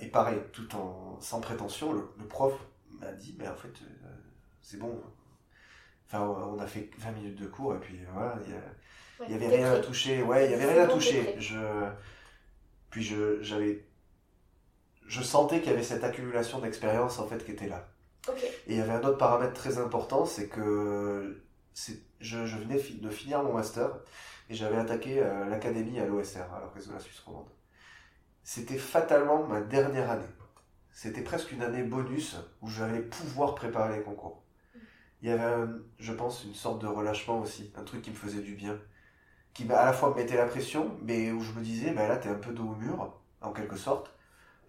[0.00, 2.52] et pareil, tout en sans prétention, le, prof
[3.00, 3.72] m'a dit, mais en fait,
[4.60, 5.00] c'est bon.
[6.08, 8.36] Enfin, on a fait 20 minutes de cours, et puis voilà,
[9.28, 10.22] il y, avait rien à toucher.
[10.24, 11.36] Ouais, il y avait rien à toucher.
[11.38, 11.56] Je,
[12.90, 13.02] puis
[13.40, 13.84] j'avais
[15.12, 17.86] je sentais qu'il y avait cette accumulation d'expérience en fait qui était là.
[18.66, 21.44] Et il y avait un autre paramètre très important, c'est que
[21.74, 23.90] je, je, venais de finir mon master
[24.48, 27.50] et j'avais attaqué euh, l'académie à l'OSR, à l'Orchestre de la Suisse romande.
[28.42, 30.32] C'était fatalement ma dernière année.
[30.92, 34.42] C'était presque une année bonus où j'allais pouvoir préparer les concours.
[35.20, 35.66] Il y avait,
[35.98, 38.78] je pense, une sorte de relâchement aussi, un truc qui me faisait du bien,
[39.52, 42.16] qui à la fois me mettait la pression, mais où je me disais, bah là,
[42.16, 44.10] t'es un peu dos au mur, en quelque sorte,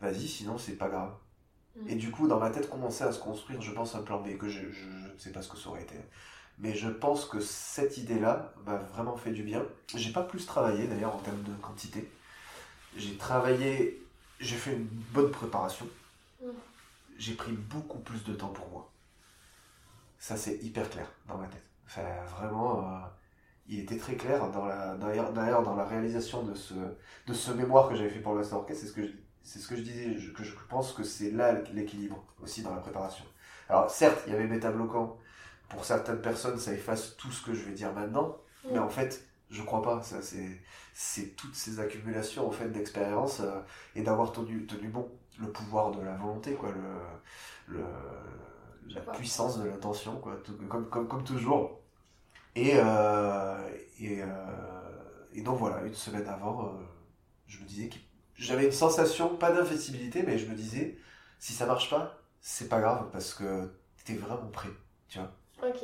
[0.03, 1.13] vas-y, sinon c'est pas grave.
[1.75, 1.89] Mm.
[1.89, 4.37] Et du coup, dans ma tête commençait à se construire, je pense, un plan B,
[4.37, 5.95] que je, ne sais pas ce que ça aurait été.
[6.59, 9.65] Mais je pense que cette idée-là m'a vraiment fait du bien.
[9.95, 12.11] J'ai pas plus travaillé d'ailleurs en termes de quantité.
[12.95, 14.05] J'ai travaillé,
[14.39, 15.87] j'ai fait une bonne préparation.
[16.41, 16.49] Mm.
[17.17, 18.91] J'ai pris beaucoup plus de temps pour moi.
[20.19, 21.63] Ça, c'est hyper clair dans ma tête.
[21.85, 22.03] Enfin,
[22.37, 22.99] vraiment, euh,
[23.67, 27.89] il était très clair dans la, d'ailleurs, dans la réalisation de ce, de ce mémoire
[27.89, 28.81] que j'avais fait pour le Orchestre.
[28.81, 29.11] C'est ce que je,
[29.43, 32.81] c'est ce que je disais, que je pense que c'est là l'équilibre aussi dans la
[32.81, 33.25] préparation.
[33.69, 35.17] Alors certes, il y avait bêta bloquant.
[35.69, 38.37] Pour certaines personnes, ça efface tout ce que je vais dire maintenant,
[38.71, 40.01] mais en fait, je crois pas.
[40.03, 40.61] Ça, c'est,
[40.93, 43.59] c'est toutes ces accumulations en fait d'expérience euh,
[43.95, 47.83] et d'avoir tenu, tenu bon le pouvoir de la volonté, quoi, le, le
[48.89, 50.37] la puissance de l'intention, quoi,
[50.69, 51.79] comme, comme, comme toujours.
[52.55, 53.69] Et, euh,
[53.99, 54.27] et, euh,
[55.33, 56.77] et donc voilà, une semaine avant,
[57.47, 58.01] je me disais qu'il
[58.35, 60.97] j'avais une sensation, pas d'investibilité, mais je me disais,
[61.39, 63.71] si ça marche pas, c'est pas grave parce que
[64.05, 64.69] t'es vraiment prêt,
[65.09, 65.31] tu vois.
[65.61, 65.83] Ok.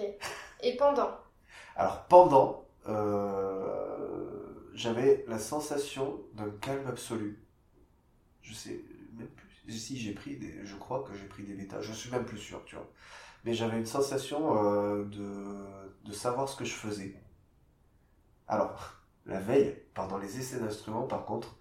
[0.61, 1.17] Et pendant?
[1.75, 7.43] Alors pendant, euh, j'avais la sensation d'un calme absolu.
[8.41, 8.81] Je sais
[9.13, 9.71] même plus.
[9.77, 12.37] si j'ai pris des, je crois que j'ai pris des bêtas, je suis même plus
[12.37, 12.89] sûr, tu vois.
[13.45, 15.65] Mais j'avais une sensation euh, de,
[16.05, 17.15] de savoir ce que je faisais.
[18.47, 18.95] Alors,
[19.25, 21.55] la veille, pendant les essais d'instruments, par contre,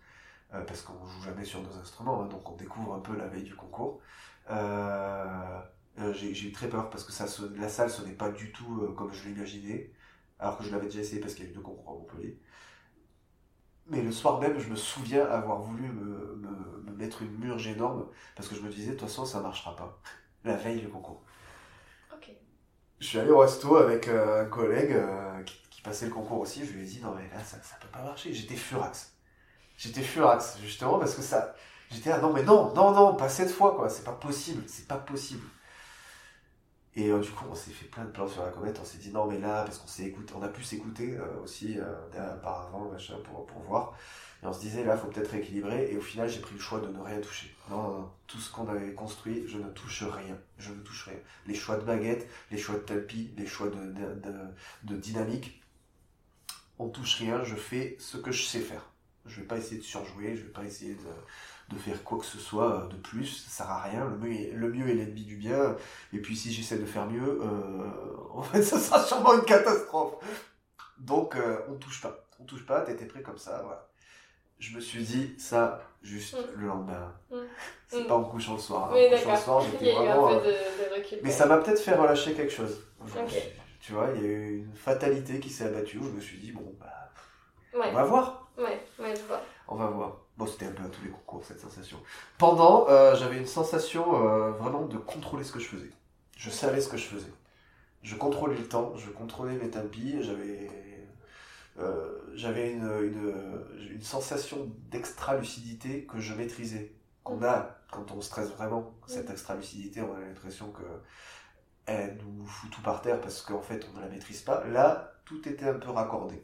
[0.54, 3.26] euh, parce qu'on joue jamais sur nos instruments, hein, donc on découvre un peu la
[3.26, 4.00] veille du concours.
[4.50, 5.60] Euh,
[5.98, 7.26] euh, j'ai eu très peur parce que ça,
[7.56, 9.92] la salle ce n'est pas du tout comme je l'imaginais,
[10.38, 12.40] alors que je l'avais déjà essayé parce qu'il y a eu deux concours à Montpellier.
[13.88, 18.06] Mais le soir même, je me souviens avoir voulu me, me, mettre une murge énorme
[18.34, 20.00] parce que je me disais, de toute façon, ça marchera pas.
[20.44, 21.22] La veille du concours.
[22.12, 22.30] Ok.
[23.00, 24.96] Je suis allé au resto avec un collègue
[25.44, 26.64] qui, qui, passait le concours aussi.
[26.64, 28.32] Je lui ai dit, non, mais là, ça, ça peut pas marcher.
[28.32, 29.17] J'étais furax
[29.78, 31.54] j'étais furax, justement, parce que ça.
[31.90, 34.86] J'étais là, non, mais non, non, non, pas cette fois, quoi, c'est pas possible, c'est
[34.86, 35.46] pas possible.
[36.94, 38.98] Et euh, du coup, on s'est fait plein de plans sur la comète, on s'est
[38.98, 42.34] dit, non, mais là, parce qu'on s'est écouté, on a pu s'écouter euh, aussi euh,
[42.36, 43.94] auparavant, machin, pour, pour voir.
[44.42, 45.90] Et on se disait, là, faut peut-être rééquilibrer.
[45.92, 47.54] Et au final, j'ai pris le choix de ne rien toucher.
[47.70, 48.10] Non, non, non.
[48.26, 50.36] Tout ce qu'on avait construit, je ne touche rien.
[50.58, 51.18] Je ne touche rien.
[51.46, 54.34] Les choix de baguette, les choix de tapis, les choix de, de, de,
[54.84, 55.62] de dynamique,
[56.78, 57.42] on touche rien.
[57.42, 58.90] Je fais ce que je sais faire.
[59.28, 62.24] Je vais pas essayer de surjouer, je vais pas essayer de, de faire quoi que
[62.24, 64.06] ce soit de plus, ça sert à rien.
[64.06, 65.76] Le mieux, est, le mieux est l'ennemi du bien.
[66.12, 67.90] Et puis si j'essaie de faire mieux, euh,
[68.32, 70.14] en fait, ça sera sûrement une catastrophe.
[70.98, 72.24] Donc, euh, on touche pas.
[72.40, 73.88] On touche pas, t'étais prêt comme ça, voilà.
[74.58, 76.60] Je me suis dit ça juste mm.
[76.60, 77.14] le lendemain.
[77.30, 77.36] Mm.
[77.88, 78.06] C'est mm.
[78.06, 78.90] pas en couchant le soir.
[78.92, 80.32] Oui, en couchant le soir, j'étais vraiment.
[80.32, 80.52] Euh,
[81.22, 82.82] mais ça m'a peut-être fait relâcher quelque chose.
[83.80, 86.38] Tu vois, il y a eu une fatalité qui s'est abattue où je me suis
[86.38, 87.12] dit, bon, bah,
[87.74, 88.47] on va voir.
[88.58, 89.40] Ouais, ouais, je vois.
[89.68, 90.16] On va voir.
[90.36, 91.98] Bon, c'était un peu à tous les concours cette sensation.
[92.38, 95.90] Pendant, euh, j'avais une sensation euh, vraiment de contrôler ce que je faisais.
[96.36, 97.32] Je savais ce que je faisais.
[98.02, 100.70] Je contrôlais le temps, je contrôlais mes tapis, j'avais
[101.78, 106.92] euh, j'avais une, une, une, sensation d'extra lucidité que je maîtrisais.
[107.22, 108.94] Qu'on a quand on stresse vraiment.
[109.06, 110.82] Cette extra lucidité, on a l'impression que
[111.86, 114.64] elle nous fout tout par terre parce qu'en fait on ne la maîtrise pas.
[114.64, 116.42] Là, tout était un peu raccordé.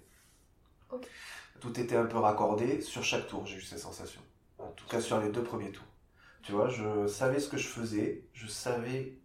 [0.91, 1.09] Ok
[1.61, 4.21] tout était un peu raccordé sur chaque tour, j'ai eu ces sensations.
[4.59, 5.85] En tout cas sur les deux premiers tours.
[6.43, 9.19] Tu vois, je savais ce que je faisais, je savais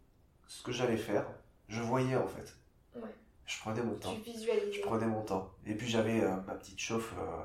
[0.48, 1.26] ce que j'allais faire,
[1.68, 2.56] je voyais en fait.
[2.96, 3.14] Ouais.
[3.46, 4.16] Je prenais mon temps.
[4.26, 5.52] Je prenais mon temps.
[5.66, 7.44] Et puis j'avais euh, ma petite chauffe euh,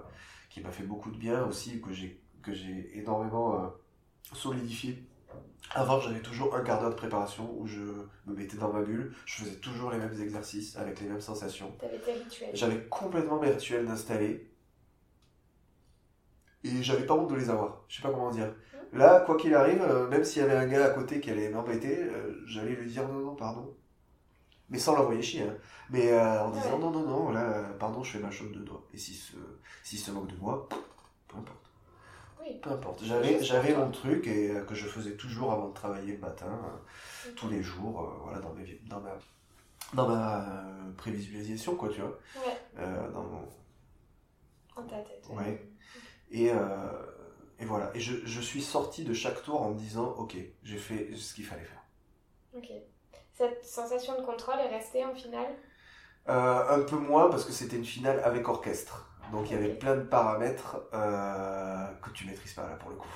[0.50, 3.68] qui m'a fait beaucoup de bien aussi, que j'ai que j'ai énormément euh,
[4.32, 5.02] solidifié.
[5.72, 7.80] Avant, j'avais toujours un quart d'heure de préparation où je
[8.26, 11.72] me mettais dans ma bulle, je faisais toujours les mêmes exercices avec les mêmes sensations.
[12.52, 14.46] J'avais complètement mes rituels d'installer
[16.64, 17.82] et j'avais pas honte de les avoir.
[17.88, 18.52] Je sais pas comment dire.
[18.92, 21.50] Là, quoi qu'il arrive, euh, même s'il y avait un gars à côté qui allait
[21.50, 23.74] m'embêter, euh, j'allais lui dire non, non, pardon.
[24.70, 25.42] Mais sans l'envoyer chier.
[25.42, 25.56] Hein.
[25.90, 28.84] Mais euh, en disant non, non, non, là, pardon, je fais ma chose de doigt.
[28.94, 29.36] Et s'il se,
[29.82, 30.68] si se moque de moi,
[31.28, 31.70] peu importe.
[32.40, 32.60] Oui.
[32.62, 33.04] Peu importe.
[33.04, 36.60] J'avais, j'avais mon truc et que je faisais toujours avant de travailler le matin,
[37.36, 39.18] tous les jours, voilà, dans, mes, dans ma,
[39.92, 40.46] dans ma
[40.96, 42.18] prévisualisation, quoi, tu vois.
[42.36, 43.10] Ouais.
[43.12, 43.48] dans mon...
[44.76, 45.26] En ta tête.
[45.30, 45.73] Ouais.
[46.30, 46.56] Et, euh,
[47.58, 47.90] et voilà.
[47.94, 51.34] Et je, je, suis sorti de chaque tour en me disant, ok, j'ai fait ce
[51.34, 51.82] qu'il fallait faire.
[52.56, 52.70] Ok.
[53.32, 55.54] Cette sensation de contrôle est restée en finale?
[56.28, 59.10] Euh, Un peu moins parce que c'était une finale avec orchestre.
[59.32, 62.96] Donc il y avait plein de paramètres euh, que tu maîtrises pas là pour le
[62.96, 63.08] coup.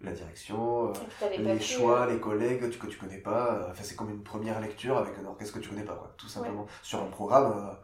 [0.00, 0.92] La direction,
[1.36, 3.66] les choix, les collègues que tu connais pas.
[3.70, 6.14] Enfin c'est comme une première lecture avec un orchestre que tu connais pas quoi.
[6.16, 6.66] Tout simplement.
[6.82, 7.76] Sur un programme,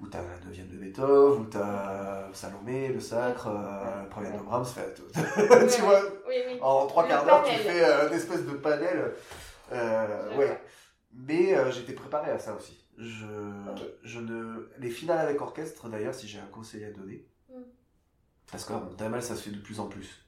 [0.00, 4.38] où t'as la neuvième de Beethoven, où t'as Salomé, le Sacre, euh, le premier de
[4.38, 4.94] Brahms, fait,
[5.74, 6.00] tu vois,
[6.60, 9.14] en trois quarts d'heure, tu fais euh, une espèce de panel.
[9.72, 10.60] Euh, ouais.
[11.12, 12.84] Mais euh, j'étais préparé à ça aussi.
[12.98, 13.26] Je,
[14.02, 14.70] je ne...
[14.78, 17.62] Les finales avec orchestre, d'ailleurs, si j'ai un conseil à donner, mm.
[18.50, 20.26] parce que bon, mal, ça se fait de plus en plus.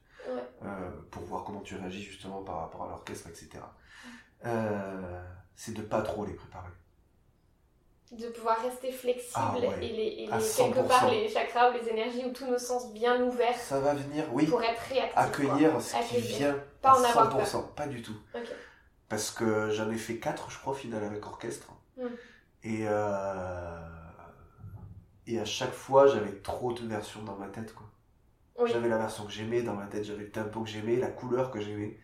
[1.11, 3.59] pour voir comment tu réagis justement par rapport à l'orchestre, etc.
[4.45, 4.49] Mm.
[5.57, 6.71] c'est de pas trop les préparer
[8.13, 12.33] de pouvoir rester flexible ah et, les, quelque part les chakras ou les énergies ou
[12.33, 13.57] tous nos sens bien ouverts.
[13.57, 14.47] Ça va venir, oui.
[14.47, 15.17] Pour être réactif.
[15.17, 18.17] Accueillir ce qui vient pas à en 100%, pas du tout.
[19.09, 21.69] Parce que j'en ai fait 4, je crois, au final, avec orchestre.
[21.97, 22.07] Hmm.
[22.63, 23.79] Et, euh,
[25.27, 27.87] et à chaque fois, j'avais trop de versions dans ma tête, quoi.
[28.67, 31.51] J'avais la version que j'aimais dans ma tête, j'avais le tempo que j'aimais, la couleur
[31.51, 31.99] que j'aimais.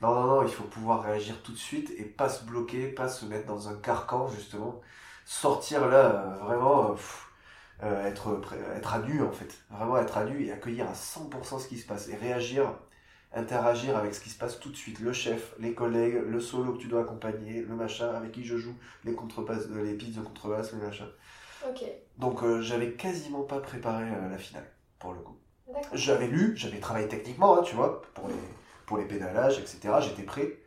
[0.00, 3.08] Non, non, non, il faut pouvoir réagir tout de suite et pas se bloquer, pas
[3.08, 4.80] se mettre dans un carcan, justement
[5.24, 6.94] sortir là, euh, vraiment, euh,
[7.82, 8.40] euh, être,
[8.76, 9.58] être à nu en fait.
[9.70, 12.72] Vraiment être à nu et accueillir à 100% ce qui se passe et réagir,
[13.34, 15.00] interagir avec ce qui se passe tout de suite.
[15.00, 18.56] Le chef, les collègues, le solo que tu dois accompagner, le machin avec qui je
[18.56, 21.08] joue, les contrebasses, les pistes de contrebasse, le machin.
[21.68, 21.84] Ok.
[22.18, 24.66] Donc j'avais quasiment pas préparé la finale
[24.98, 25.36] pour le coup.
[25.92, 28.34] J'avais lu, j'avais travaillé techniquement, hein, tu vois, pour les
[28.90, 29.94] pour les pédalages, etc.
[30.00, 30.58] J'étais prêt.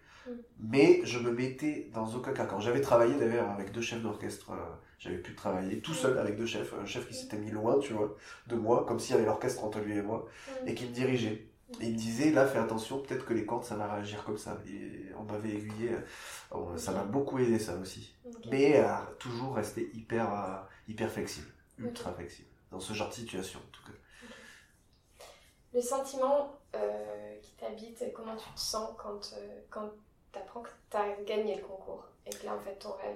[0.59, 2.45] Mais je me mettais dans aucun cas.
[2.45, 6.37] Quand j'avais travaillé d'ailleurs avec deux chefs d'orchestre, euh, j'avais pu travailler tout seul avec
[6.37, 6.73] deux chefs.
[6.73, 8.15] Un chef qui s'était mis loin, tu vois,
[8.47, 10.27] de moi, comme s'il y avait l'orchestre entre lui et moi,
[10.65, 11.47] et qui me dirigeait.
[11.81, 14.37] Et il me disait, là, fais attention, peut-être que les cordes, ça va réagir comme
[14.37, 14.61] ça.
[14.67, 15.95] Et on m'avait aiguillé.
[16.53, 18.15] Euh, ça m'a beaucoup aidé, ça aussi.
[18.51, 23.71] Mais euh, toujours rester hyper, hyper flexible, ultra flexible, dans ce genre de situation, en
[23.71, 23.97] tout cas.
[25.73, 26.59] Les sentiments
[27.41, 29.35] qui t'habitent, comment tu te sens quand,
[29.69, 29.91] quand
[30.33, 33.15] t'apprends que t'as gagné le concours et que là en fait ton rêve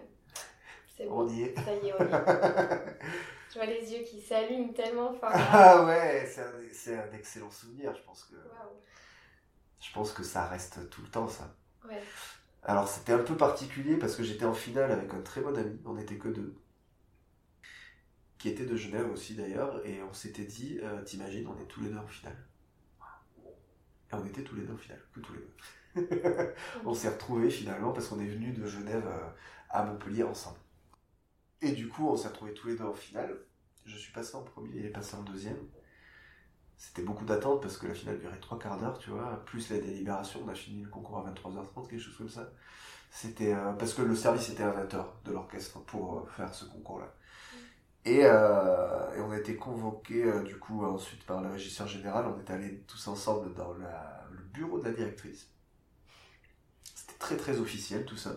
[0.95, 1.25] c'est bon.
[1.25, 1.55] On y est.
[1.55, 2.09] Ça y est, on y est.
[3.49, 5.29] je vois les yeux qui s'allument tellement fort.
[5.33, 7.95] Ah ouais, c'est un, un, excellent souvenir.
[7.95, 8.35] Je pense que
[9.79, 11.55] je pense que ça reste tout le temps ça.
[11.87, 12.01] Ouais.
[12.63, 15.79] Alors c'était un peu particulier parce que j'étais en finale avec un très bon ami.
[15.85, 16.55] On n'était que deux.
[18.39, 21.81] Qui était de Genève aussi d'ailleurs et on s'était dit, euh, t'imagines, on est tous
[21.81, 22.37] les deux en finale.
[24.11, 25.53] Et on était tous les deux en finale, que tous les deux.
[26.85, 29.29] on s'est retrouvés finalement parce qu'on est venu de Genève euh,
[29.69, 30.57] à Montpellier ensemble.
[31.61, 33.37] Et du coup, on s'est retrouvés tous les deux en finale.
[33.85, 35.57] Je suis passé en premier, il est passé en deuxième.
[36.77, 39.79] C'était beaucoup d'attente parce que la finale durait trois quarts d'heure, tu vois, plus la
[39.79, 40.41] délibération.
[40.45, 42.51] On a fini le concours à 23h30, quelque chose comme ça.
[43.09, 46.65] C'était euh, parce que le service était à 20h de l'orchestre pour euh, faire ce
[46.65, 47.13] concours-là.
[48.05, 52.25] Et, on a été convoqués du coup ensuite par le régisseur général.
[52.25, 55.49] On est allés tous ensemble dans le bureau de la directrice
[57.19, 58.31] très très officiel tout ça.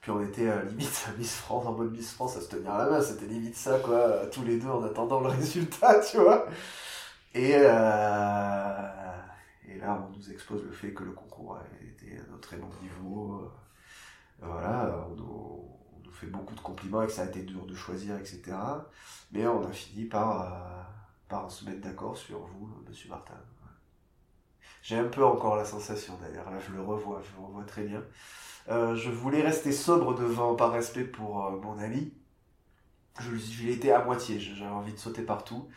[0.00, 2.76] Puis on était à limite à Miss France, en mode Miss France à se tenir
[2.76, 6.46] la main, c'était limite ça quoi, tous les deux en attendant le résultat, tu vois.
[7.34, 9.22] Et, euh,
[9.68, 11.58] et là on nous expose le fait que le concours
[12.04, 13.40] été à un très bon niveau.
[13.40, 15.70] Euh, voilà, on nous,
[16.12, 18.56] fait beaucoup de compliments et que ça a été dur de choisir, etc.
[19.32, 20.82] Mais on a fini par, euh,
[21.28, 23.34] par se mettre d'accord sur vous, monsieur Martin.
[24.84, 27.84] J'ai un peu encore la sensation d'ailleurs, là je le revois, je le revois très
[27.84, 28.04] bien.
[28.68, 32.12] Euh, je voulais rester sobre devant par respect pour euh, mon ami.
[33.18, 35.70] Je, je l'ai été à moitié, j'avais envie de sauter partout.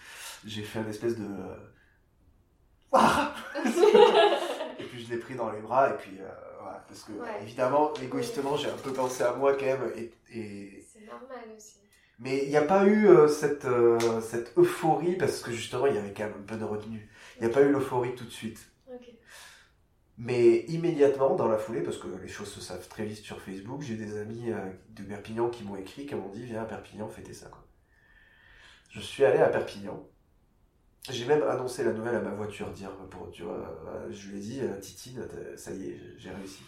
[0.45, 1.25] J'ai fait un espèce de...
[4.79, 6.27] et puis je l'ai pris dans les bras et puis euh,
[6.61, 9.89] voilà, parce que évidemment, égoïstement, j'ai un peu pensé à moi quand même.
[9.95, 11.77] Et, C'est normal aussi.
[12.19, 13.67] Mais il n'y a pas eu cette,
[14.21, 17.09] cette euphorie parce que justement, il y avait quand même un peu de retenue.
[17.37, 18.59] Il n'y a pas eu l'euphorie tout de suite.
[20.17, 23.83] Mais immédiatement, dans la foulée, parce que les choses se savent très vite sur Facebook,
[23.83, 24.57] j'ai des amis euh,
[24.89, 27.51] de Perpignan qui m'ont écrit, qui m'ont dit Viens à Perpignan, fêter ça.
[28.89, 30.07] Je suis allé à Perpignan.
[31.09, 34.37] J'ai même annoncé la nouvelle à ma voiture, dire pour, tu vois, euh, je lui
[34.37, 36.63] ai dit euh, Titine, ça y est, j'ai réussi.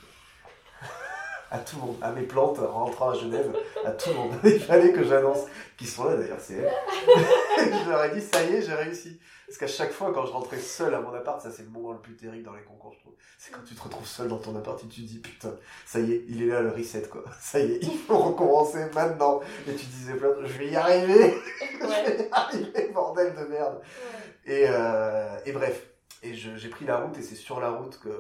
[1.51, 3.51] à tout le monde, à mes plantes, en rentrant à Genève,
[3.83, 4.33] à tout le monde.
[4.43, 5.45] Il fallait que j'annonce,
[5.75, 6.73] qui sont là d'ailleurs, c'est elles.
[7.57, 9.19] je leur ai dit, ça y est, j'ai réussi.
[9.49, 11.91] Parce qu'à chaque fois, quand je rentrais seul à mon appart, ça c'est le moment
[11.91, 13.15] le plus terrible dans les concours, je trouve.
[13.39, 15.55] C'est quand tu te retrouves seul dans ton appart et tu te dis, putain,
[15.87, 17.23] ça y est, il est là le reset, quoi.
[17.41, 19.41] Ça y est, il faut recommencer maintenant.
[19.67, 21.33] Et tu disais, je vais y arriver.
[21.81, 23.81] je vais y arriver, bordel de merde.
[24.45, 25.87] Et, euh, et bref.
[26.21, 28.11] Et j'ai pris la route et c'est sur la route que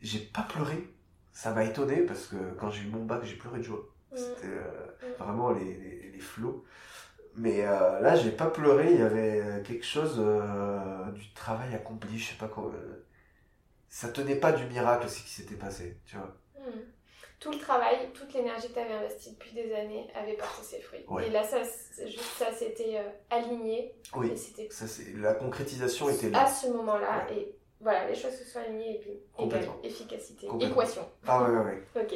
[0.00, 0.94] j'ai pas pleuré.
[1.32, 3.88] Ça m'a étonné parce que quand j'ai eu mon bac, j'ai pleuré de joie.
[4.12, 4.16] Mm.
[4.16, 5.22] C'était euh, mm.
[5.22, 6.64] vraiment les, les, les, flots.
[7.38, 8.92] Mais euh, là, j'ai pas pleuré.
[8.92, 12.18] Il y avait quelque chose euh, du travail accompli.
[12.18, 12.72] Je sais pas quoi.
[13.88, 16.36] ça tenait pas du miracle ce qui s'était passé, tu vois.
[16.58, 16.80] Mm.
[17.38, 20.80] Tout le travail, toute l'énergie que tu avais investie depuis des années avait porté ses
[20.80, 21.04] fruits.
[21.24, 21.62] Et là, ça,
[22.04, 23.94] juste ça s'était aligné.
[24.16, 24.32] Oui.
[24.32, 24.86] Et ça,
[25.16, 26.44] la concrétisation était là.
[26.44, 27.28] À ce moment-là.
[27.32, 29.20] Et voilà, les choses se sont alignées et puis
[29.84, 31.08] efficacité, équation.
[31.26, 31.82] Ah ouais, ouais, ouais.
[32.02, 32.14] ok.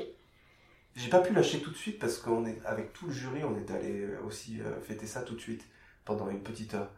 [0.94, 3.56] J'ai pas pu lâcher tout de suite parce qu'on est avec tout le jury, on
[3.56, 5.64] est allé euh, aussi euh, fêter ça tout de suite
[6.04, 6.90] pendant une petite heure.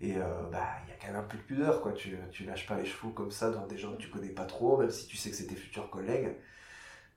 [0.00, 1.92] Et euh, bah il y a quand même un peu de pudeur quoi.
[1.92, 4.44] Tu tu lâches pas les chevaux comme ça dans des gens que tu connais pas
[4.44, 6.34] trop, même si tu sais que c'est tes futurs collègues.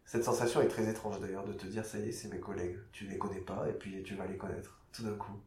[0.06, 2.78] Cette sensation est très étrange d'ailleurs de te dire ça y est c'est mes collègues.
[2.92, 5.40] Tu les connais pas et puis tu vas les connaître tout d'un coup.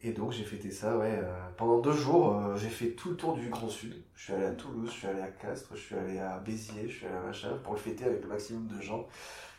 [0.00, 1.18] Et donc j'ai fêté ça, ouais.
[1.22, 4.00] Euh, pendant deux jours, euh, j'ai fait tout le tour du Grand Sud.
[4.14, 6.88] Je suis allé à Toulouse, je suis allé à Castres, je suis allé à Béziers,
[6.88, 9.08] je suis allé à Machin pour le fêter avec le maximum de gens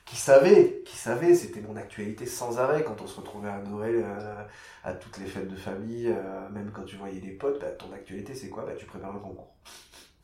[0.05, 4.01] qui savaient, qui savaient, c'était mon actualité sans arrêt quand on se retrouvait à Noël,
[4.03, 4.43] euh,
[4.83, 6.11] à toutes les fêtes de famille,
[6.51, 8.65] même quand tu voyais des potes, bah, ton actualité c'est quoi?
[8.65, 9.53] Bah tu prépares le concours.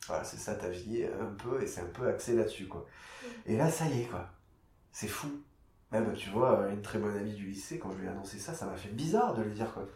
[0.08, 2.86] Voilà, c'est ça ta vie un peu, et c'est un peu axé là-dessus quoi.
[3.44, 4.28] Et là ça y est quoi,
[4.92, 5.28] c'est fou.
[5.92, 8.54] Même tu vois, une très bonne amie du lycée, quand je lui ai annoncé ça,
[8.54, 9.86] ça m'a fait bizarre de lui dire quoi.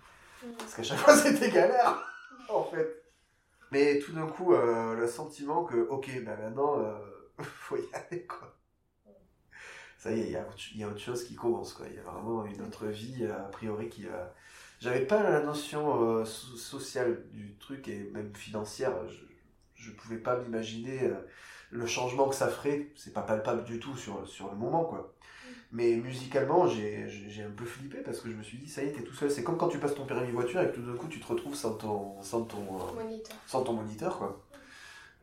[0.59, 2.03] Parce qu'à chaque fois, c'était galère,
[2.49, 3.03] en fait.
[3.73, 6.99] Mais tout d'un coup, euh, le sentiment que, ok, ben maintenant, euh,
[7.43, 8.57] faut y aller, quoi.
[9.99, 11.87] ça y est, il y, a, autre chose qui commence, quoi.
[11.89, 14.35] Il y a vraiment une autre vie, a priori, qui va.
[14.81, 18.93] J'avais pas la notion euh, sociale du truc et même financière.
[19.75, 21.29] Je, ne pouvais pas m'imaginer euh,
[21.71, 22.91] le changement que ça ferait.
[22.97, 25.15] C'est pas palpable du tout sur, sur le moment, quoi.
[25.73, 28.93] Mais musicalement, j'ai un peu flippé parce que je me suis dit, ça y est,
[28.93, 29.31] t'es tout seul.
[29.31, 31.27] C'est comme quand tu passes ton permis voiture et que tout d'un coup tu te
[31.27, 33.37] retrouves sans ton, sans ton, euh, moniteur.
[33.47, 34.45] Sans ton moniteur quoi.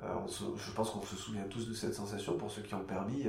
[0.03, 2.85] Euh, je pense qu'on se souvient tous de cette sensation pour ceux qui ont le
[2.85, 3.27] permis.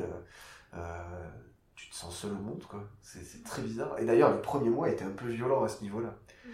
[0.75, 1.29] Euh,
[1.75, 2.85] tu te sens seul au monde, quoi.
[3.03, 3.99] C'est très bizarre.
[3.99, 6.17] Et d'ailleurs, les premiers mois étaient un peu violents à ce niveau-là.
[6.45, 6.51] Mm.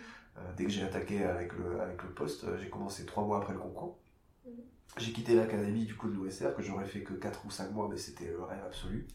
[0.56, 3.58] dès que j'ai attaqué avec le, avec le poste, j'ai commencé trois mois après le
[3.58, 3.98] concours.
[4.46, 4.50] Mm.
[4.96, 7.88] J'ai quitté l'académie du coup de l'OSR, que j'aurais fait que 4 ou 5 mois,
[7.90, 9.08] mais c'était le rêve absolu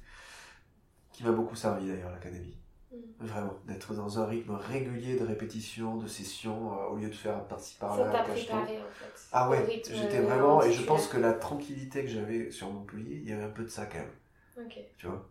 [1.20, 2.56] qui m'a beaucoup servi d'ailleurs l'académie.
[2.94, 2.96] Mm.
[3.20, 7.44] Vraiment, d'être dans un rythme régulier de répétition, de session, euh, au lieu de faire
[7.44, 8.10] par-ci par-là.
[8.10, 9.28] Ça préparé en fait.
[9.34, 13.30] Ah ouais, j'étais vraiment, et je pense que la tranquillité que j'avais sur Montpellier, il
[13.30, 14.66] y avait un peu de ça quand même.
[14.66, 14.80] Ok.
[14.98, 15.30] Tu vois?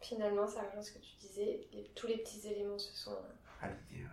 [0.00, 1.60] Finalement, ça rejoint ce que tu disais,
[1.94, 4.06] tous les petits éléments se sont euh, alignés.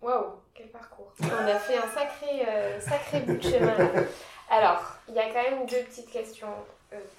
[0.00, 1.12] Waouh, quel parcours.
[1.20, 4.02] On a fait un sacré, euh, sacré bout de chemin là.
[4.50, 6.48] Alors, il y a quand même deux petites questions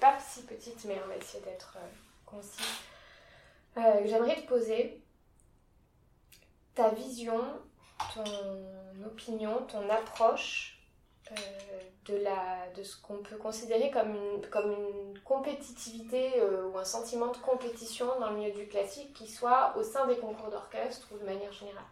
[0.00, 1.86] pas si petite, mais on va essayer d'être euh,
[2.26, 2.62] concis.
[3.76, 5.02] Euh, j'aimerais te poser
[6.74, 7.40] ta vision,
[8.14, 10.70] ton opinion, ton approche
[12.04, 18.36] de, ce qu'on peut considérer comme une compétitivité ou un sentiment de compétition dans le
[18.36, 21.82] milieu du classique qui soit au sein des concours d'orchestre ou de manière générale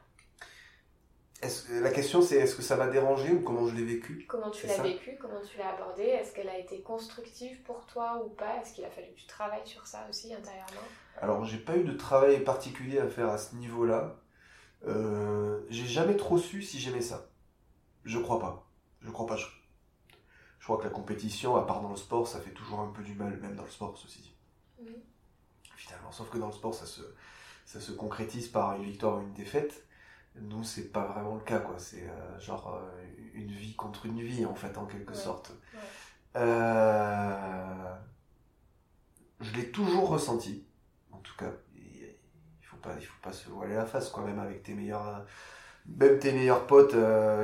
[1.70, 4.24] la question c'est est-ce que ça m'a dérangé ou comment je l'ai vécu?
[4.28, 5.16] Comment tu l'as vécu?
[5.20, 6.02] Comment tu l'as abordé?
[6.02, 8.60] Est-ce qu'elle a été constructive pour toi ou pas?
[8.60, 10.86] Est-ce qu'il a fallu que tu travailles sur ça aussi intérieurement?
[11.20, 14.20] Alors j'ai pas eu de travail particulier à faire à ce niveau-là.
[14.86, 17.28] Euh, j'ai jamais trop su si j'aimais ça.
[18.04, 18.68] Je crois pas.
[19.00, 19.36] Je crois pas.
[19.36, 19.46] Je...
[20.64, 23.14] crois que la compétition, à part dans le sport, ça fait toujours un peu du
[23.14, 24.36] mal, même dans le sport, ceci dit.
[25.76, 27.02] Finalement, sauf que dans le sport, ça se,
[27.64, 29.84] ça se concrétise par une victoire ou une défaite.
[30.40, 31.74] Nous, c'est pas vraiment le cas, quoi.
[31.78, 33.04] C'est euh, genre euh,
[33.34, 35.52] une vie contre une vie, en fait, en quelque sorte.
[36.36, 37.94] Euh,
[39.40, 40.66] je l'ai toujours ressenti,
[41.10, 41.50] en tout cas.
[41.76, 45.26] Il faut pas, il faut pas se voiler la face, quoi, même avec tes meilleurs,
[45.86, 46.96] même tes meilleurs potes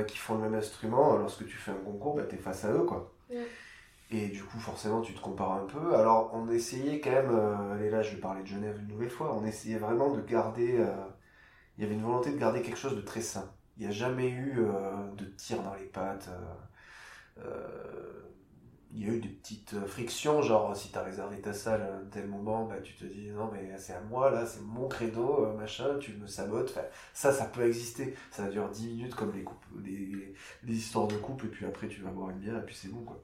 [0.07, 1.15] qui font le même instrument.
[1.15, 3.13] Lorsque tu fais un concours, bah, t'es face à eux, quoi.
[4.11, 5.95] Et du coup, forcément, tu te compares un peu.
[5.95, 9.35] Alors, on essayait quand même, et là, je vais parler de Genève une nouvelle fois,
[9.35, 10.83] on essayait vraiment de garder
[11.79, 13.49] il y avait une volonté de garder quelque chose de très sain.
[13.77, 16.27] Il n'y a jamais eu euh, de tir dans les pattes.
[16.27, 18.29] Euh, euh,
[18.91, 21.95] il y a eu des petites frictions, genre si tu as réservé ta salle à
[21.95, 24.89] un tel moment, bah, tu te dis non mais c'est à moi là, c'est mon
[24.89, 26.77] credo, machin, tu me sabotes.
[27.13, 28.13] ça, ça peut exister.
[28.29, 32.09] Ça dure 10 minutes comme les, les, histoires de couple, et puis après tu vas
[32.09, 33.23] boire une bière et puis c'est bon quoi.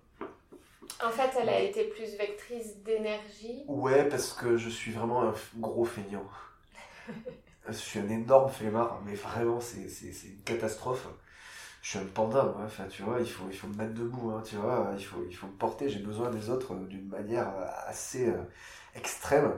[1.04, 3.66] En fait, elle a été plus vectrice d'énergie.
[3.68, 6.24] Ouais, parce que je suis vraiment un gros feignant.
[7.68, 9.88] Je suis un énorme flemmard, mais vraiment, c'est,
[10.26, 11.08] une catastrophe.
[11.82, 12.56] Je suis un panda.
[12.64, 14.94] Enfin, tu vois, il faut, il faut me mettre debout, hein, tu vois.
[14.98, 15.90] Il faut, il faut me porter.
[15.90, 18.44] J'ai besoin des autres euh, d'une manière euh, assez euh,
[18.96, 19.52] extrême.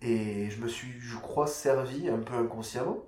[0.00, 2.98] Et je me suis, je crois, servi un peu inconsciemment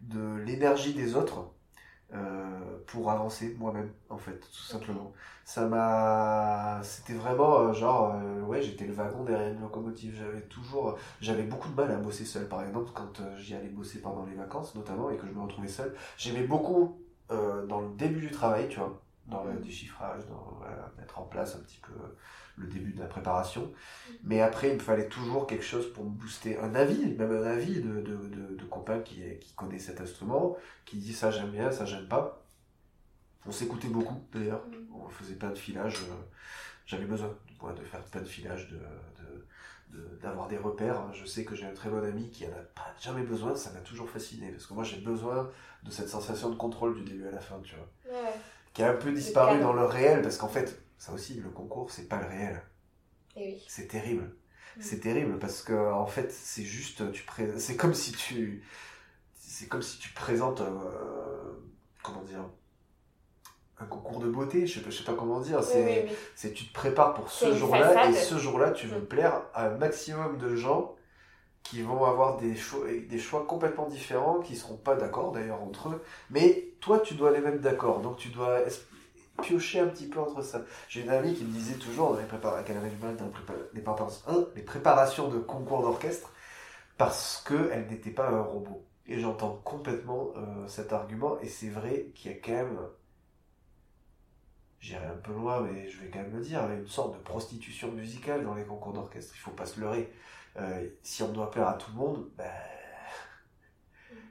[0.00, 1.50] de l'énergie des autres
[2.14, 5.12] euh, pour avancer moi-même en fait tout simplement.
[5.44, 10.16] Ça m'a c'était vraiment euh, genre euh, ouais j'étais le wagon derrière une locomotive.
[10.16, 14.00] J'avais toujours j'avais beaucoup de mal à bosser seul par exemple quand j'y allais bosser
[14.00, 15.94] pendant les vacances notamment et que je me retrouvais seul.
[16.16, 16.98] J'aimais beaucoup
[17.28, 20.60] dans le début du travail tu vois dans le déchiffrage dans
[20.98, 21.92] mettre en place un petit peu
[22.58, 23.72] le début de la préparation.
[24.22, 26.58] Mais après, il me fallait toujours quelque chose pour me booster.
[26.58, 30.56] Un avis, même un avis de, de, de, de copain qui, qui connaît cet instrument,
[30.84, 32.44] qui dit ça j'aime bien, ça j'aime pas.
[33.46, 34.64] On s'écoutait beaucoup d'ailleurs.
[34.66, 34.94] Mm.
[34.94, 36.02] On faisait plein de filages.
[36.02, 36.14] Euh,
[36.86, 38.78] j'avais besoin de faire plein de filages, de,
[40.22, 41.12] d'avoir des repères.
[41.12, 43.70] Je sais que j'ai un très bon ami qui en a pas jamais besoin, ça
[43.72, 44.50] m'a toujours fasciné.
[44.50, 45.50] Parce que moi j'ai besoin
[45.82, 48.20] de cette sensation de contrôle du début à la fin, tu vois.
[48.72, 51.90] Qui a un peu disparu dans le réel, parce qu'en fait, ça aussi, le concours,
[51.90, 52.62] c'est pas le réel.
[53.36, 53.64] Oui.
[53.68, 54.34] C'est terrible.
[54.76, 54.80] Mm.
[54.80, 57.24] C'est terrible parce que en fait, c'est juste, tu
[57.56, 58.64] c'est comme si tu,
[59.34, 61.52] c'est comme si tu présentes, euh,
[62.02, 62.44] comment dire,
[63.78, 64.66] un concours de beauté.
[64.66, 65.62] Je sais pas, je sais pas comment dire.
[65.62, 69.06] C'est, c'est tu te prépares pour ce jour-là et ce jour-là, tu veux mm.
[69.06, 70.96] plaire à un maximum de gens
[71.62, 75.90] qui vont avoir des choix, des choix complètement différents, qui seront pas d'accord d'ailleurs entre
[75.90, 78.60] eux, mais toi tu dois les mettre d'accord, donc tu dois
[79.42, 80.62] piocher un petit peu entre ça.
[80.88, 82.24] J'ai une amie qui me disait toujours les
[82.64, 86.32] qu'elle avait du mal dans les, préparations, les préparations de concours d'orchestre
[86.96, 88.84] parce qu'elle n'était pas un robot.
[89.06, 92.78] Et j'entends complètement euh, cet argument, et c'est vrai qu'il y a quand même
[94.80, 97.90] j'irai un peu loin, mais je vais quand même le dire, une sorte de prostitution
[97.92, 99.32] musicale dans les concours d'orchestre.
[99.34, 100.12] Il faut pas se leurrer.
[100.56, 102.50] Euh, si on doit plaire à tout le monde, ben,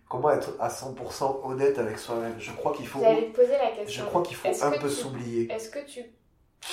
[0.07, 2.39] comment être à 100% honnête avec soi-même?
[2.39, 2.99] Je crois qu'il faut.
[2.99, 4.03] J'allais te poser la question.
[4.03, 5.51] Je crois qu'il faut un peu s'oublier.
[5.51, 6.03] Est-ce que tu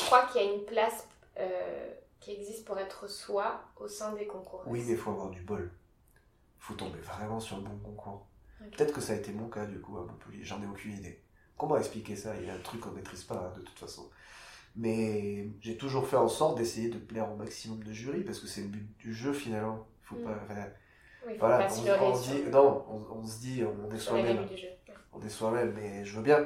[0.07, 1.07] crois qu'il y a une place
[1.39, 4.63] euh, qui existe pour être soi au sein des concours?
[4.67, 5.71] Oui, mais il faut avoir du bol.
[6.59, 8.27] Il faut tomber vraiment sur le bon concours.
[8.73, 11.21] Peut-être que ça a été mon cas du coup à Montpellier, j'en ai aucune idée.
[11.59, 12.35] Comment expliquer ça?
[12.41, 14.09] Il y a un truc qu'on ne maîtrise pas de toute façon.
[14.75, 18.47] Mais j'ai toujours fait en sorte d'essayer de plaire au maximum de jurys parce que
[18.47, 19.87] c'est le but du jeu finalement.
[20.03, 20.25] Faut mm.
[20.25, 20.39] pas.
[21.39, 24.47] Voilà, on, se dit, non, on, se dit, on est soi-même.
[25.13, 26.45] On est soi-même, mais je veux bien.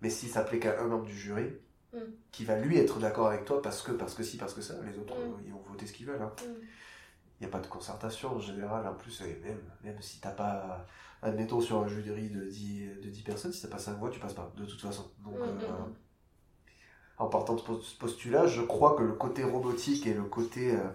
[0.00, 1.52] Mais si ça plaît qu'à un membre du jury,
[1.92, 1.98] mm.
[2.30, 4.74] qui va lui être d'accord avec toi parce que, parce que si, parce que ça,
[4.84, 5.42] les autres, mm.
[5.46, 6.22] ils vont voter ce qu'ils veulent.
[6.22, 6.32] Hein.
[6.42, 10.86] Il n'y a pas de concertation en général, en plus, même, même si t'as pas
[11.22, 14.20] admettons sur un jury de 10, de 10 personnes, si ça passe 5 voix, tu
[14.20, 15.10] passes pas, de toute façon.
[15.24, 15.94] Donc, mm, mm, euh, mm.
[17.18, 20.88] en partant de ce postulat, je crois que le côté robotique et le côté, euh,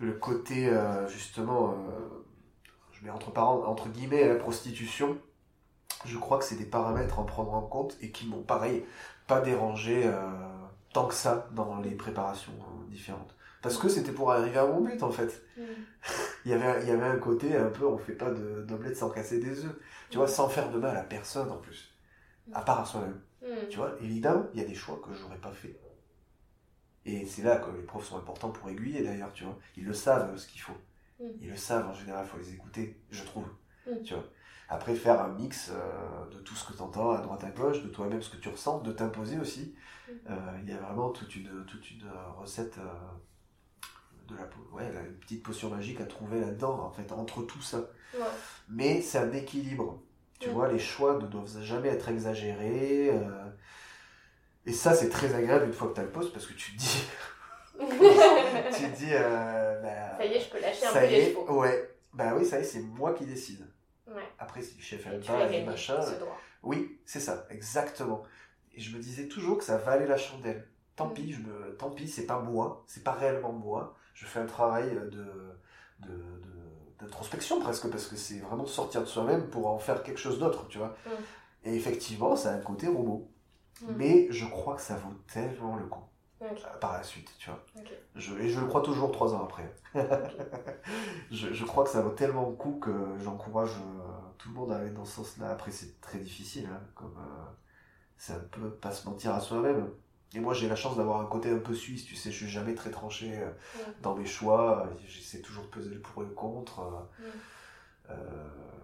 [0.00, 1.76] le côté euh, justement,
[2.92, 5.18] je mets entre, entre guillemets, la prostitution,
[6.04, 8.84] je crois que c'est des paramètres à en prendre en compte et qui m'ont, pareil,
[9.26, 10.10] pas dérangé
[10.92, 12.52] tant que ça dans les préparations
[12.88, 13.34] différentes.
[13.64, 15.42] Parce que c'était pour arriver à mon but, en fait.
[15.56, 15.62] Mm.
[16.44, 19.08] il, y avait, il y avait un côté un peu, on fait pas d'omelette sans
[19.08, 19.74] casser des œufs.
[20.10, 20.30] Tu vois, mm.
[20.30, 21.90] sans faire de mal à personne, en plus.
[22.52, 23.18] À part à soi-même.
[23.40, 23.68] Mm.
[23.70, 25.80] Tu vois, évidemment, il y a des choix que j'aurais pas fait.
[27.06, 29.58] Et c'est là que les profs sont importants pour aiguiller, d'ailleurs, tu vois.
[29.76, 30.76] Ils le savent, ce qu'il faut.
[31.40, 33.46] Ils le savent, en général, il faut les écouter, je trouve.
[34.04, 34.24] Tu vois.
[34.68, 37.82] Après, faire un mix euh, de tout ce que tu entends à droite à gauche,
[37.82, 39.74] de toi-même ce que tu ressens, de t'imposer aussi.
[40.30, 42.04] Euh, il y a vraiment toute une, toute une
[42.38, 47.42] recette euh, de la, ouais, une petite potion magique à trouver là-dedans, en fait, entre
[47.42, 47.90] tout ça.
[48.68, 50.02] Mais c'est un équilibre.
[50.40, 53.10] Tu vois, les choix ne doivent jamais être exagérés.
[53.10, 53.43] Euh,
[54.66, 56.72] et ça, c'est très agréable une fois que tu as le poste parce que tu
[56.72, 57.04] te dis.
[57.80, 59.10] tu te dis.
[59.10, 61.60] Euh, bah, ça y est, je peux lâcher un peu les chevaux.
[61.60, 61.90] Ouais.
[62.12, 63.66] Bah oui, ça y est, c'est moi qui décide.
[64.38, 66.00] Après, si le chef aime pas et machin.
[66.62, 68.22] Oui, c'est ça, exactement.
[68.74, 70.66] Et je me disais toujours que ça valait la chandelle.
[70.96, 71.14] Tant mm.
[71.14, 74.46] pis, je me, tant pis, c'est pas moi, c'est pas réellement moi je fais un
[74.46, 76.08] travail de,
[77.00, 80.66] d'introspection presque, parce que c'est vraiment sortir de soi-même pour en faire quelque chose d'autre,
[80.68, 80.96] tu vois.
[81.06, 81.10] Mm.
[81.66, 83.28] Et effectivement, ça a un côté robot.
[83.82, 86.04] Mais je crois que ça vaut tellement le coup.
[86.42, 86.48] Euh,
[86.80, 87.64] par la suite, tu vois.
[88.14, 89.72] Je, et je le crois toujours trois ans après.
[91.30, 92.90] je, crois que ça vaut tellement le coup que
[93.22, 94.08] j'encourage euh,
[94.38, 95.50] tout le monde à aller dans ce sens-là.
[95.50, 97.44] Après, c'est très difficile, hein, comme euh,
[98.16, 99.88] c'est un peu pas se mentir à soi-même.
[100.34, 102.48] Et moi, j'ai la chance d'avoir un côté un peu suisse, tu sais, je suis
[102.48, 103.50] jamais très tranché euh,
[104.02, 107.08] dans mes choix, j'essaie toujours de peser le pour et le contre,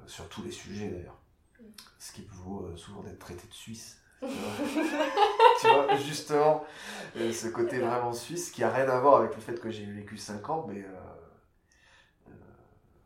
[0.07, 1.19] sur tous les sujets d'ailleurs.
[1.99, 4.01] Ce qui vaut souvent d'être traité de suisse.
[4.21, 6.65] Tu vois, justement,
[7.15, 10.17] ce côté vraiment suisse qui a rien à voir avec le fait que j'ai vécu
[10.17, 10.85] 5 ans, mais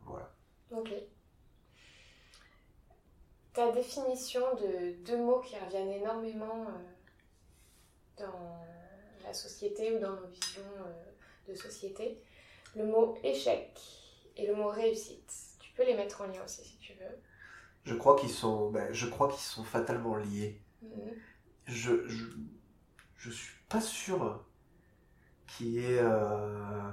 [0.05, 0.31] voilà.
[0.71, 0.91] Ok.
[3.53, 6.67] Ta définition de deux mots qui reviennent énormément
[8.17, 8.65] dans
[9.25, 12.21] la société ou dans nos visions euh, de société.
[12.77, 13.81] Le mot échec
[14.37, 15.33] et le mot réussite.
[15.61, 17.19] Tu peux les mettre en lien aussi si tu veux.
[17.85, 20.61] Je crois qu'ils sont, ben, je crois qu'ils sont fatalement liés.
[21.67, 22.25] Je, je,
[23.17, 24.45] je, suis pas sûr
[25.47, 26.91] qu'il y ait, euh,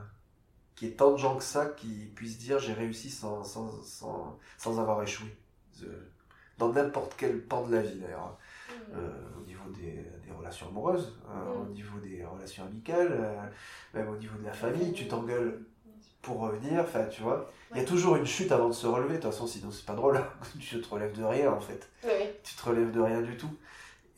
[0.81, 4.39] y ait tant de gens que ça qui puissent dire j'ai réussi sans, sans, sans,
[4.57, 5.27] sans, avoir échoué.
[6.57, 8.37] Dans n'importe quel pan de la vie d'ailleurs.
[8.69, 8.97] Mhm.
[8.97, 10.05] Euh, au niveau des,
[10.37, 11.61] relations amoureuses, euh, mm.
[11.61, 13.43] au niveau des relations amicales, euh,
[13.93, 15.61] même au niveau de la famille, tu t'engueules
[16.21, 17.51] pour revenir, enfin tu vois.
[17.71, 19.85] Il y a toujours une chute avant de se relever, de toute façon sinon c'est
[19.85, 20.19] pas drôle,
[20.59, 21.89] tu te relèves de rien en fait.
[22.43, 23.55] Tu te relèves de rien du tout.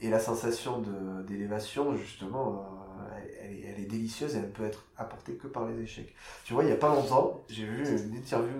[0.03, 0.83] Et la sensation
[1.25, 5.81] d'élévation, justement, euh, elle, elle, est délicieuse et elle peut être apportée que par les
[5.81, 6.13] échecs.
[6.43, 8.53] Tu vois, il y a pas longtemps, j'ai vu une interview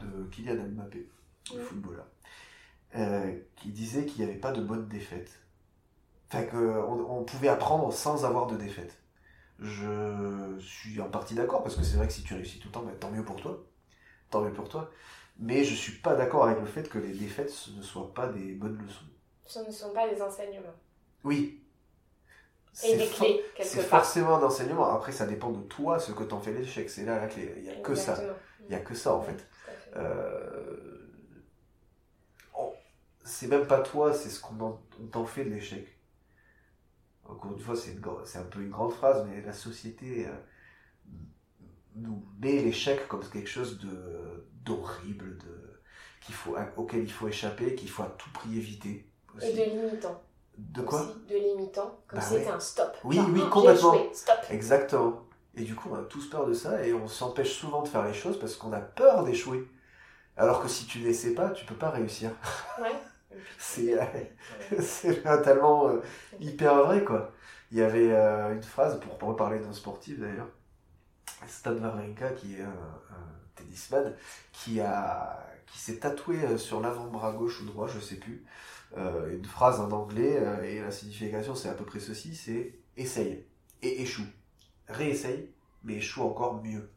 [0.00, 1.06] de Kylian Mbappé,
[1.54, 2.06] le footballeur,
[3.56, 5.38] qui disait qu'il n'y avait pas de bonne défaite.
[6.32, 8.96] Enfin, qu'on on pouvait apprendre sans avoir de défaite.
[9.58, 12.72] Je suis en partie d'accord, parce que c'est vrai que si tu réussis tout le
[12.72, 13.62] temps, ben, tant mieux pour toi.
[14.30, 14.90] Tant mieux pour toi.
[15.38, 18.54] Mais je suis pas d'accord avec le fait que les défaites ne soient pas des
[18.54, 19.04] bonnes leçons.
[19.44, 20.74] Ce ne sont pas des enseignements.
[21.26, 21.62] Oui.
[22.84, 24.94] Et des clés, quelque C'est forcément d'enseignement.
[24.94, 26.88] Après, ça dépend de toi, ce que t'en fais l'échec.
[26.90, 27.54] C'est là la clé.
[27.56, 28.18] Il n'y a que ça.
[28.60, 29.46] Il n'y a que ça, en fait.
[29.96, 31.02] Euh...
[33.24, 34.78] C'est même pas toi, c'est ce qu'on
[35.10, 35.96] t'en fait de l'échec
[37.28, 40.30] encore une fois, c'est un peu une grande phrase, mais la société euh,
[41.94, 43.80] nous met l'échec comme quelque chose
[44.64, 49.10] d'horrible, de, faut, auquel il faut échapper, qu'il faut à tout prix éviter.
[49.42, 50.22] Et de limitant.
[50.56, 52.96] De quoi De l'imitant, comme Bah si c'était un stop.
[53.04, 53.94] Oui, oui, complètement.
[54.12, 54.36] Stop.
[54.50, 55.22] Exactement.
[55.54, 58.04] Et du coup, on a tous peur de ça et on s'empêche souvent de faire
[58.04, 59.66] les choses parce qu'on a peur d'échouer.
[60.36, 62.30] Alors que si tu n'essaies pas, tu peux pas réussir.
[62.80, 62.92] Ouais.
[63.58, 63.98] C'est
[64.80, 66.00] c'est tellement euh,
[66.40, 67.32] hyper vrai, quoi.
[67.70, 70.48] Il y avait euh, une phrase, pour reparler d'un sportif d'ailleurs,
[71.48, 74.14] Stan Wawrinka, qui est un, un tennisman,
[74.52, 78.48] qui, a, qui s'est tatoué euh, sur l'avant-bras gauche ou droit, je sais plus, euh,
[79.32, 83.44] une phrase en anglais, euh, et la signification c'est à peu près ceci, c'est essaye
[83.82, 84.26] et échoue.
[84.88, 85.50] Réessaye,
[85.84, 86.90] mais échoue encore mieux.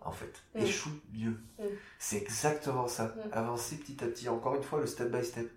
[0.00, 1.38] En fait, échoue mieux.
[2.00, 3.14] C'est exactement ça.
[3.32, 4.28] Avancer petit à petit.
[4.28, 5.48] Encore une fois, le step by step.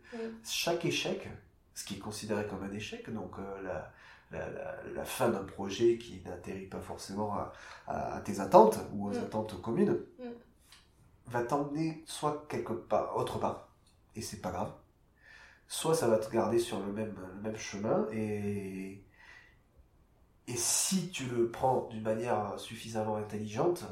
[0.45, 1.27] Chaque échec,
[1.73, 3.91] ce qui est considéré comme un échec, donc euh, la,
[4.31, 7.51] la, la, la fin d'un projet qui n'atterrit pas forcément à,
[7.87, 10.23] à- à tes attentes ou aux attentes communes, Mm.
[11.27, 13.69] va t'emmener soit quelque part, autre part,
[14.15, 14.71] et c'est pas grave,
[15.71, 19.05] soit ça va te garder sur le même, le même chemin, et,
[20.47, 23.85] et si tu le prends d'une manière suffisamment intelligente,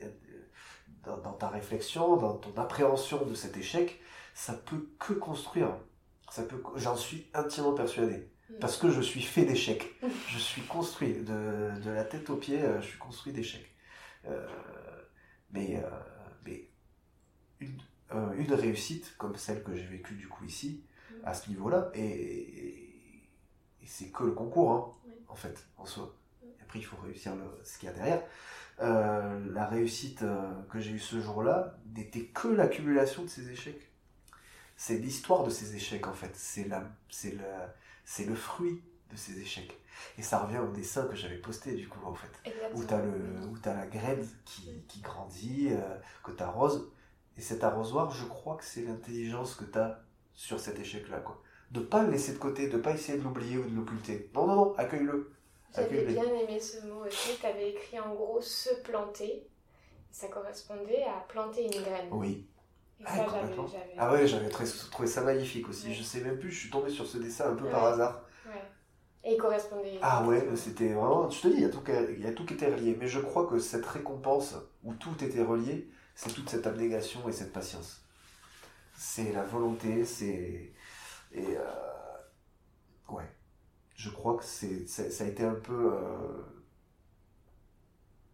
[0.00, 0.08] euh,
[1.04, 4.00] dans, dans ta réflexion, dans ton appréhension de cet échec,
[4.32, 5.76] ça peut que construire.
[6.30, 8.30] Ça peut, j'en suis intimement persuadé.
[8.48, 8.54] Mm.
[8.60, 9.86] Parce que je suis fait d'échecs.
[10.28, 13.70] Je suis construit de, de la tête aux pieds, euh, je suis construit d'échecs.
[14.24, 14.46] Euh,
[15.50, 15.90] mais, euh,
[16.46, 16.70] mais
[17.60, 17.78] une,
[18.14, 20.84] euh, une réussite comme celle que j'ai vécue du coup ici,
[21.24, 23.30] à ce niveau-là, et, et,
[23.82, 25.12] et c'est que le concours, hein, Oui.
[25.28, 26.14] en fait, en soi.
[26.42, 28.22] Et après, il faut réussir le, ce qu'il y a derrière.
[28.80, 33.90] Euh, la réussite euh, que j'ai eue ce jour-là n'était que l'accumulation de ces échecs.
[34.76, 36.30] C'est l'histoire de ces échecs, en fait.
[36.36, 36.64] C'est
[38.24, 39.76] le fruit de ces échecs.
[40.16, 42.30] Et ça revient au dessin que j'avais posté, du coup, en fait.
[42.74, 46.92] Où le, où t'as la graine qui, qui grandit, euh, que t'arroses.
[47.36, 49.98] Et cet arrosoir, je crois que c'est l'intelligence que t'as
[50.38, 51.42] sur cet échec-là, quoi.
[51.72, 54.30] De pas le laisser de côté, de pas essayer de l'oublier ou de l'occulter.
[54.34, 55.32] Non, non, non, accueille-le.
[55.74, 57.36] J'avais bien aimé ce mot aussi.
[57.40, 59.48] Tu avais écrit en gros se planter.
[60.12, 62.08] Ça correspondait à planter une graine.
[62.12, 62.46] Oui.
[63.00, 63.94] Et Ah, ça, j'avais.
[63.98, 65.88] Ah ouais, j'avais trouvé, trouvé ça magnifique aussi.
[65.88, 65.94] Ouais.
[65.94, 67.70] Je sais même plus, je suis tombé sur ce dessin un peu Ouais.
[67.72, 68.22] par hasard.
[68.46, 68.62] Ouais.
[69.24, 69.98] Et il correspondait.
[70.00, 71.28] Ah ouais, c'était vraiment.
[71.28, 71.82] Je te dis, il y, a tout,
[72.16, 72.96] il y a tout qui était relié.
[72.98, 77.32] Mais je crois que cette récompense, où tout était relié, c'est toute cette abnégation et
[77.32, 78.04] cette patience.
[78.98, 80.72] C'est la volonté, c'est.
[81.32, 81.56] Et.
[81.56, 81.64] euh,
[83.08, 83.30] Ouais.
[83.94, 85.92] Je crois que c'est, ça a été un peu.
[85.94, 86.42] euh,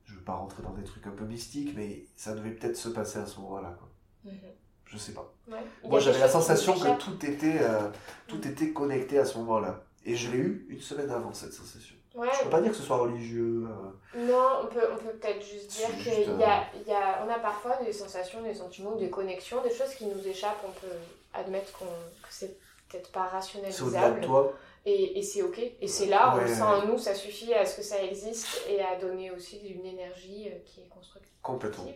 [0.05, 2.89] Je veux pas rentrer dans des trucs un peu mystiques, mais ça devait peut-être se
[2.89, 3.77] passer à ce moment-là.
[3.79, 3.89] quoi.
[4.33, 4.39] Mhm.
[4.87, 5.35] Je sais pas.
[5.49, 5.65] Ouais.
[5.85, 7.91] Moi, j'avais la sensation que tout était, euh,
[8.29, 9.85] tout était connecté à ce moment-là.
[10.05, 11.97] Et je l'ai eu une semaine avant cette sensation.
[12.15, 12.29] Ouais.
[12.39, 13.67] Je peux pas dire que ce soit religieux.
[13.69, 16.87] euh, Non, on peut, on peut peut-être juste dire C'est qu'il juste, y a, il
[16.89, 20.27] y a, on a parfois des sensations, des sentiments, des connexions, des choses qui nous
[20.27, 20.65] échappent.
[20.65, 20.95] On peut
[21.33, 22.57] admettre qu'on, que c'est
[22.89, 24.21] peut-être pas C'est rationalisable.
[24.21, 24.53] toi.
[24.87, 25.59] Et, et c'est ok.
[25.81, 26.67] Et c'est là, on le sent ouais.
[26.69, 30.51] en nous, ça suffit à ce que ça existe et à donner aussi une énergie
[30.53, 31.33] euh, qui est constructive.
[31.43, 31.87] Complètement.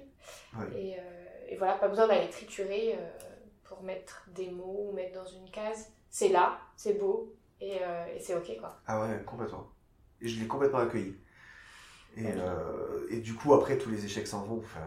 [0.74, 1.00] Et, euh,
[1.48, 3.08] et voilà, pas besoin d'aller triturer euh,
[3.64, 5.90] pour mettre des mots ou mettre dans une case.
[6.10, 8.76] C'est là, c'est beau et, euh, et c'est ok quoi.
[8.86, 9.68] Ah ouais, complètement.
[10.20, 11.16] Et je l'ai complètement accueilli.
[12.16, 14.58] Et, euh, et du coup, après, tous les échecs s'en vont.
[14.58, 14.86] Enfin...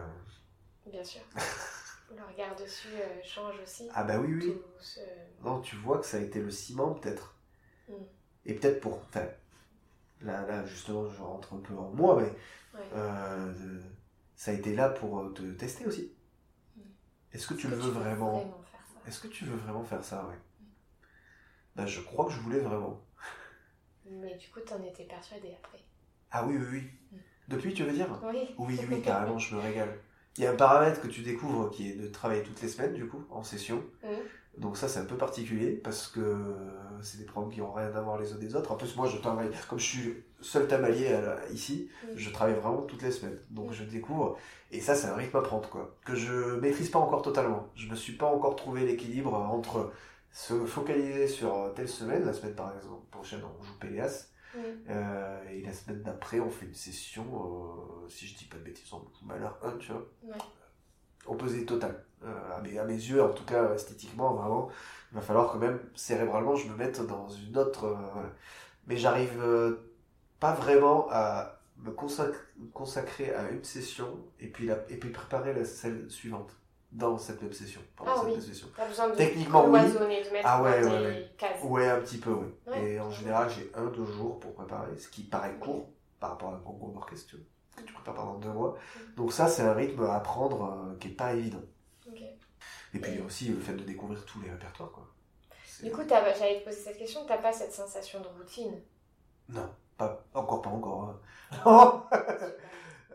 [0.86, 1.22] Bien sûr.
[2.16, 3.88] le regard dessus euh, change aussi.
[3.94, 4.58] Ah bah oui, oui.
[4.80, 5.00] Ce-
[5.44, 7.36] Non, tu vois que ça a été le ciment, peut-être.
[7.88, 7.94] Mm.
[8.46, 8.98] Et peut-être pour.
[8.98, 9.26] Enfin,
[10.22, 12.30] là, là, justement, je rentre un peu en moi, mais
[12.78, 12.86] Ouais.
[12.96, 13.80] euh,
[14.36, 16.12] ça a été là pour te tester aussi.
[16.76, 16.82] Mm.
[17.34, 19.00] Est-ce que tu le veux vraiment faire ça?
[19.08, 20.38] Est-ce que tu veux vraiment faire ça, ouais
[21.76, 23.02] Ben, je crois que je voulais vraiment.
[24.12, 25.80] Mais du coup, t'en étais persuadée après.
[26.32, 26.82] Ah oui, oui, oui.
[27.12, 27.18] Mm.
[27.50, 28.08] Depuis, tu veux dire?
[28.24, 28.50] Oui.
[28.58, 29.98] Oui, oui, carrément, je me régale.
[30.38, 32.94] Il y a un paramètre que tu découvres qui est de travailler toutes les semaines,
[32.94, 33.84] du coup, en session.
[34.04, 34.08] Mm.
[34.62, 36.36] Donc ça, c'est un peu particulier parce que
[37.02, 38.72] c'est des programmes qui n'ont rien à voir les uns des autres.
[38.72, 41.18] En plus, moi, je travaille, comme je suis seul tamalier
[41.54, 42.08] ici, Mm.
[42.16, 43.40] je travaille vraiment toutes les semaines.
[43.50, 44.38] Donc je découvre,
[44.72, 45.96] et ça, c'est un rythme à prendre, quoi.
[46.06, 47.68] Que je maîtrise pas encore totalement.
[47.76, 49.92] Je me suis pas encore trouvé l'équilibre entre
[50.32, 54.60] se focaliser sur telle semaine, la semaine par exemple prochaine, on joue Péléas, Mm.
[54.90, 57.24] euh, et la semaine d'après, on fait une session,
[58.04, 60.06] euh, si je dis pas de bêtises, en malheur 1, tu vois.
[61.26, 62.04] Opposé total.
[62.26, 64.70] Euh, à, mes, à mes yeux, en tout cas, esthétiquement, vraiment,
[65.12, 67.86] il va falloir quand même, cérébralement, je me mette dans une autre.
[67.86, 68.30] euh, voilà.
[68.88, 69.78] Mais j'arrive
[70.40, 75.12] pas vraiment à me consac- me consacrer à une session et puis, la, et puis
[75.12, 76.58] préparer la celle suivante
[76.92, 77.82] dans cette même session.
[77.96, 78.64] pendant Ah cette oui.
[78.76, 79.80] T'as besoin de Techniquement, oui.
[79.80, 80.00] de
[80.32, 81.32] mettre Ah ouais, ouais, ouais.
[81.38, 81.64] cases.
[81.64, 82.48] Ouais, un petit peu, oui.
[82.68, 82.92] Ouais.
[82.94, 85.90] Et en général, j'ai un, deux jours pour préparer, ce qui paraît court
[86.20, 87.36] par rapport à un concours d'orchestre,
[87.76, 88.78] que tu prépares pendant deux mois?
[89.16, 91.62] Donc ça, c'est un rythme à apprendre euh, qui est pas évident.
[92.94, 95.08] Et puis aussi le fait de découvrir tous les répertoires, quoi.
[95.82, 98.82] Du coup, j'allais te poser cette question, t'as pas cette sensation de routine?
[99.50, 101.16] Non, pas, encore pas encore.
[101.66, 102.04] Hein.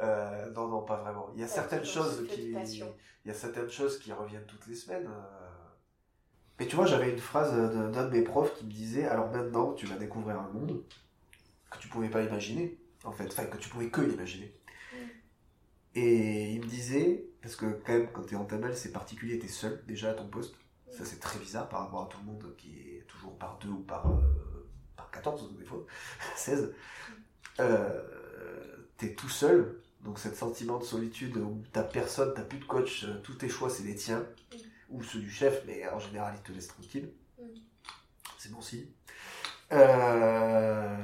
[0.00, 1.30] euh, non, non, pas vraiment.
[1.34, 4.74] Il y a certaines choses qui, il y a certaines choses qui reviennent toutes les
[4.74, 5.06] semaines.
[5.06, 5.46] Euh.
[6.58, 9.72] Mais tu vois, j'avais une phrase d'un de mes profs qui me disait, alors maintenant,
[9.72, 10.82] tu vas découvrir un monde
[11.70, 14.54] que tu pouvais pas imaginer, en fait, enfin que tu pouvais que imaginer.
[14.92, 14.96] Mm.
[15.96, 19.38] Et il me disait, parce que quand même, quand tu es en tabelle, c'est particulier,
[19.38, 20.54] tu es seul déjà à ton poste.
[20.90, 23.68] Ça, c'est très bizarre par rapport à tout le monde qui est toujours par deux
[23.68, 25.84] ou par, euh, par 14, des fois,
[26.36, 26.72] 16.
[27.60, 28.02] Euh,
[28.98, 32.64] tu es tout seul, donc cet sentiment de solitude où t'as personne, t'as plus de
[32.64, 34.20] coach, euh, tous tes choix, c'est les tiens,
[34.52, 34.56] mm.
[34.90, 37.10] ou ceux du chef, mais en général, il te laisse tranquille.
[37.38, 37.44] Mm.
[38.38, 38.86] C'est bon signe.
[39.72, 40.96] Euh,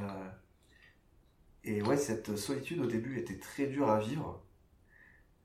[1.64, 4.42] et ouais, cette solitude au début était très dure à vivre.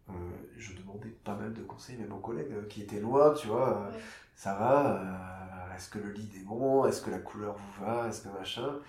[0.10, 0.14] Euh,
[0.58, 3.92] je demandais pas mal de conseils, même aux collègues euh, qui étaient loin, tu vois.
[4.36, 8.22] Ça va Est-ce que le lit est bon Est-ce que la couleur vous va Est-ce
[8.22, 8.80] que machin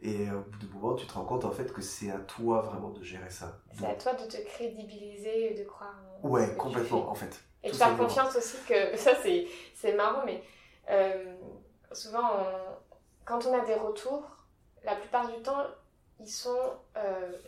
[0.00, 2.60] Et au bout de moment, tu te rends compte en fait que c'est à toi
[2.60, 3.58] vraiment de gérer ça.
[3.76, 7.40] C'est à toi de te crédibiliser et de croire en Ouais, complètement en fait.
[7.64, 8.96] Et de faire confiance aussi que.
[8.96, 9.12] Ça,
[9.74, 10.42] c'est marrant, mais
[11.92, 12.30] souvent,
[13.24, 14.22] quand on a des retours,
[14.84, 15.64] la plupart du temps,
[16.20, 16.74] ils sont,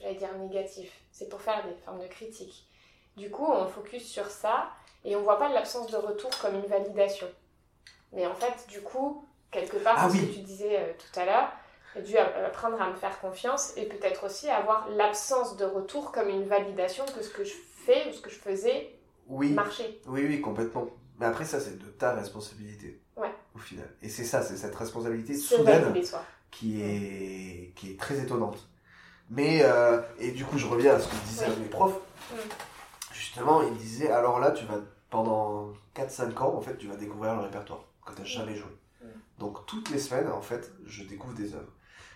[0.00, 1.00] j'allais dire, négatifs.
[1.12, 2.68] C'est pour faire des formes de critiques.
[3.16, 4.70] Du coup, on focus sur ça
[5.04, 7.26] et on voit pas l'absence de retour comme une validation.
[8.12, 11.24] Mais en fait, du coup, quelque part, ah ce que tu disais euh, tout à
[11.24, 11.52] l'heure,
[11.94, 16.28] j'ai dû apprendre à me faire confiance et peut-être aussi avoir l'absence de retour comme
[16.28, 17.54] une validation que ce que je
[17.84, 18.94] fais ou ce que je faisais
[19.26, 19.50] oui.
[19.52, 20.00] marchait.
[20.06, 20.86] Oui, oui, complètement.
[21.18, 23.00] Mais après, ça, c'est de ta responsabilité.
[23.16, 23.32] Ouais.
[23.54, 23.88] Au final.
[24.02, 25.92] Et c'est ça, c'est cette responsabilité soudaine
[26.50, 28.68] qui est, qui est très étonnante.
[29.28, 32.00] Mais, euh, et du coup, je reviens à ce que disaient mes profs.
[33.12, 37.34] Justement, il disait alors là, tu vas, pendant 4-5 ans, en fait, tu vas découvrir
[37.34, 38.70] le répertoire que tu n'as jamais joué.
[39.38, 41.72] Donc, toutes les semaines, en fait, je découvre des œuvres.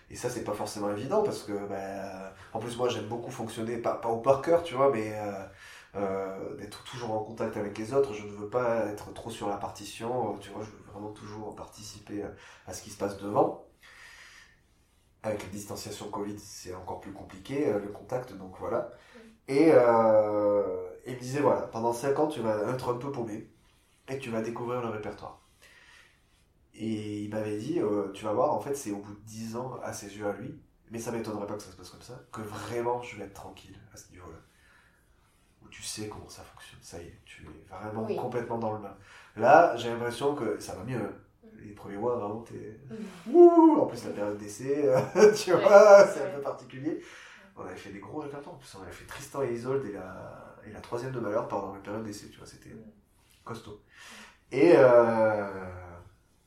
[0.09, 3.77] Et ça, c'est pas forcément évident parce que, ben, en plus, moi, j'aime beaucoup fonctionner,
[3.77, 5.45] pas, au par cœur, tu vois, mais euh,
[5.95, 8.13] euh, d'être toujours en contact avec les autres.
[8.13, 11.55] Je ne veux pas être trop sur la partition, tu vois, je veux vraiment toujours
[11.55, 12.23] participer
[12.67, 13.65] à ce qui se passe devant.
[15.23, 18.91] Avec la distanciation Covid, c'est encore plus compliqué, euh, le contact, donc voilà.
[19.47, 19.69] Et,
[21.07, 23.47] il me disait voilà, pendant 5 ans, tu vas être un peu paumé
[24.07, 25.44] et tu vas découvrir le répertoire.
[26.77, 29.55] Et il m'avait dit, euh, tu vas voir, en fait, c'est au bout de 10
[29.55, 30.59] ans, à ses yeux à lui,
[30.91, 33.33] mais ça m'étonnerait pas que ça se passe comme ça, que vraiment je vais être
[33.33, 34.37] tranquille à ce niveau-là.
[35.63, 38.79] Où tu sais comment ça fonctionne, ça y est, tu es vraiment complètement dans le
[38.79, 38.95] bain.
[39.37, 40.97] Là, j'ai l'impression que ça va mieux.
[40.97, 41.13] Hein.
[41.59, 42.79] Les premiers mois, vraiment, t'es.
[43.25, 43.79] Mm.
[43.79, 44.91] En plus, la période d'essai,
[45.35, 47.01] tu vois, c'est un peu particulier.
[47.55, 48.55] On avait fait des gros répertoires.
[48.55, 51.47] En plus, on avait fait Tristan et Isolde et la, et la troisième de Malheur
[51.47, 52.75] pendant la période d'essai, tu vois, c'était
[53.45, 53.81] costaud.
[54.51, 55.45] Et, euh,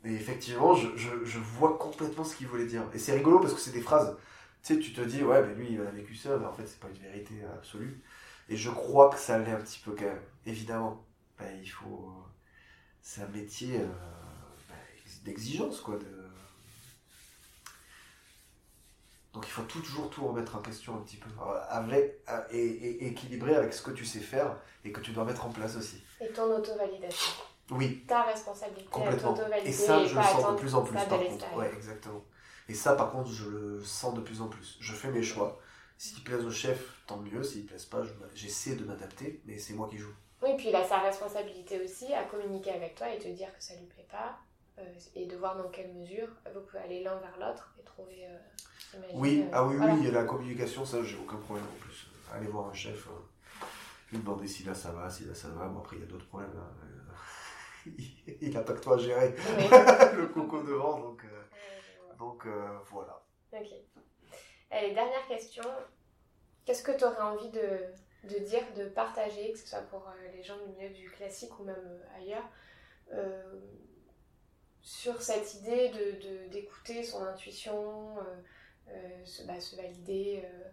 [0.05, 2.85] et effectivement, je, vois complètement ce qu'il voulait dire.
[2.95, 4.17] Et c'est rigolo parce que c'est des phrases.
[4.63, 6.67] Tu sais, tu te dis, ouais, mais lui, il a vécu ça, mais en fait,
[6.67, 8.03] c'est pas une vérité absolue.
[8.49, 10.23] Et je crois que ça l'est un petit peu quand même.
[10.47, 11.05] Évidemment,
[11.39, 12.13] ben, il faut.
[13.03, 13.87] C'est un métier euh,
[14.69, 14.77] ben,
[15.25, 15.99] d'exigence, quoi.
[19.35, 22.59] Donc il faut toujours tout remettre en question un petit peu, euh, avec, euh, et,
[22.59, 25.77] et, équilibrer avec ce que tu sais faire et que tu dois mettre en place
[25.77, 26.03] aussi.
[26.21, 27.33] Et ton auto-validation.
[27.71, 28.05] Oui.
[28.07, 29.37] Ta responsabilité Complètement.
[29.65, 31.57] Et ça, je le sens de plus en plus par contre.
[31.57, 32.25] Ouais, exactement.
[32.69, 34.77] Et ça, par contre, je le sens de plus en plus.
[34.81, 35.59] Je fais mes choix.
[35.97, 37.43] S'il plaisent au chef, tant mieux.
[37.43, 38.03] S'il ne plaisent pas,
[38.35, 40.15] j'essaie de m'adapter, mais c'est moi qui joue.
[40.43, 43.63] Oui, puis il a sa responsabilité aussi à communiquer avec toi et te dire que
[43.63, 44.39] ça lui plaît pas
[44.79, 44.85] euh,
[45.17, 48.29] et de voir dans quelle mesure vous pouvez aller l'un vers l'autre et trouver
[49.15, 52.07] oui, euh, ah oui, oui, la communication, ça, j'ai aucun problème en plus.
[52.33, 53.65] Aller voir un chef, euh,
[54.13, 55.67] lui demander si là ça va, si là ça va.
[55.67, 56.51] Bon, après, il y a d'autres problèmes.
[56.57, 56.88] Hein.
[58.41, 59.31] il n'a pas que toi à gérer
[60.17, 62.47] le coco devant, donc, euh, donc
[62.91, 63.23] voilà.
[63.53, 63.69] Ok.
[64.71, 65.65] Allez, dernière question.
[66.65, 67.81] Qu'est-ce que tu aurais envie de,
[68.25, 71.65] de, dire, de partager, que ce soit pour les gens du milieu du classique ou
[71.65, 72.45] même ailleurs,
[74.83, 78.17] sur cette idée de d'écouter son intuition
[78.91, 80.69] euh, se, bah, se, valider, euh,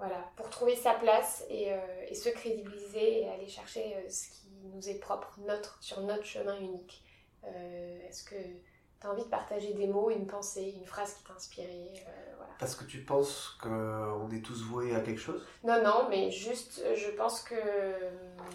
[0.00, 1.76] voilà, pour trouver sa place et, euh,
[2.08, 6.58] et, se crédibiliser et aller chercher ce qui nous est propre, notre, sur notre chemin
[6.58, 7.04] unique.
[7.44, 11.34] Est-ce que tu as envie de partager des mots, une pensée, une phrase qui t'a
[11.34, 11.92] inspiré
[12.36, 12.52] voilà.
[12.58, 15.46] Parce que tu penses qu'on est tous voués à quelque chose?
[15.64, 17.54] Non, non, mais juste, je pense que...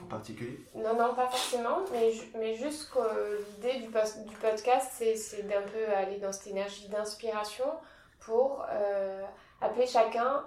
[0.03, 0.63] En particulier?
[0.76, 5.93] Non, non, pas forcément, mais, mais juste que l'idée du, du podcast, c'est d'un peu
[5.95, 7.65] aller dans cette énergie d'inspiration
[8.26, 9.23] pour euh,
[9.61, 10.43] appeler chacun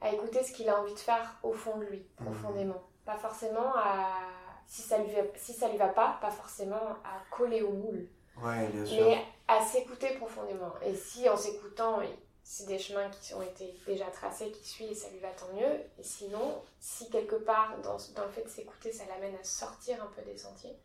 [0.00, 2.24] à écouter ce qu'il a envie de faire au fond de lui, mmh.
[2.24, 2.82] profondément.
[3.04, 4.18] Pas forcément à,
[4.66, 8.08] si ça lui, si ça lui va pas, pas forcément à coller au moule.
[8.42, 9.04] Ouais, bien sûr.
[9.04, 10.72] Mais à s'écouter profondément.
[10.82, 12.00] Et si en s'écoutant,
[12.42, 15.52] c'est des chemins qui ont été déjà tracés, qui suit et ça lui va tant
[15.54, 15.80] mieux.
[15.98, 20.02] Et sinon, si quelque part, dans, dans le fait de s'écouter, ça l'amène à sortir
[20.02, 20.76] un peu des sentiers.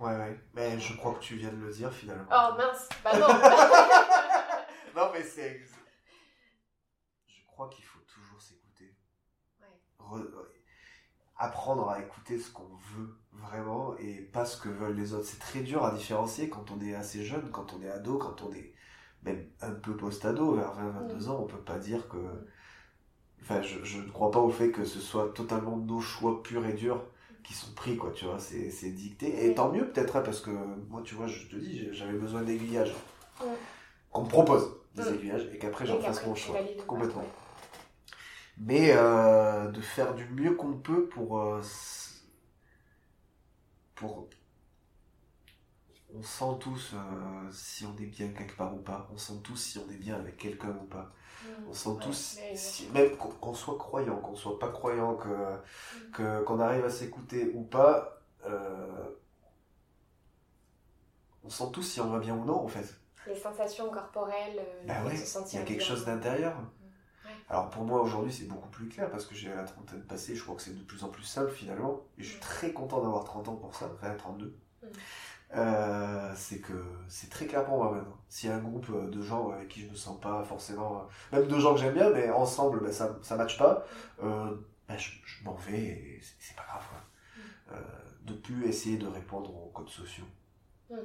[0.00, 0.40] Ouais, ouais.
[0.54, 2.26] Mais je crois que tu viens de le dire finalement.
[2.30, 3.28] Oh mince, bah non
[5.00, 5.60] Non, mais c'est.
[7.26, 8.00] Je crois qu'il faut.
[11.36, 15.26] Apprendre à écouter ce qu'on veut vraiment et pas ce que veulent les autres.
[15.26, 18.42] C'est très dur à différencier quand on est assez jeune, quand on est ado, quand
[18.42, 18.74] on est
[19.24, 22.18] même un peu post-ado, vers 20-22 ans, on peut pas dire que.
[23.40, 26.64] Enfin, je, je ne crois pas au fait que ce soit totalement nos choix purs
[26.64, 27.02] et durs
[27.42, 29.46] qui sont pris, quoi, tu vois, c'est, c'est dicté.
[29.46, 30.50] Et tant mieux, peut-être, hein, parce que
[30.88, 32.94] moi, tu vois, je te dis, j'avais besoin d'aiguillage.
[34.12, 36.56] Qu'on me propose des aiguillages et qu'après j'en fasse mon choix.
[36.86, 37.24] Complètement.
[38.58, 41.40] Mais euh, de faire du mieux qu'on peut pour.
[41.40, 41.62] Euh,
[43.94, 44.28] pour
[46.14, 49.08] on sent tous euh, si on est bien quelque part ou pas.
[49.12, 51.12] On sent tous si on est bien avec quelqu'un ou pas.
[51.42, 51.48] Mm.
[51.70, 55.56] On sent tous, si, même qu'on soit croyant, qu'on soit pas croyant, que
[56.12, 59.08] que qu'on arrive à s'écouter ou pas, euh,
[61.44, 62.94] on sent tous si on va bien ou non en fait.
[63.26, 66.56] Les sensations corporelles, bah ouais, il y a quelque chose d'intérieur.
[67.52, 67.54] Mm.
[67.54, 70.42] Alors pour moi aujourd'hui c'est beaucoup plus clair parce que j'ai la trentaine passée, je
[70.42, 72.00] crois que c'est de plus en plus simple finalement.
[72.18, 74.56] Et je suis très content d'avoir 30 ans pour ça, enfin 32.
[75.54, 78.16] Euh, c'est que c'est très clair pour moi maintenant.
[78.28, 81.46] S'il y a un groupe de gens avec qui je me sens pas forcément, même
[81.46, 83.84] de gens que j'aime bien, mais ensemble ben, ça ça matche pas,
[84.22, 84.56] euh,
[84.88, 86.82] ben, je, m'en vais et c'est pas grave.
[87.72, 87.80] Euh,
[88.22, 90.24] de plus essayer de répondre aux codes sociaux.
[90.90, 90.96] Mm.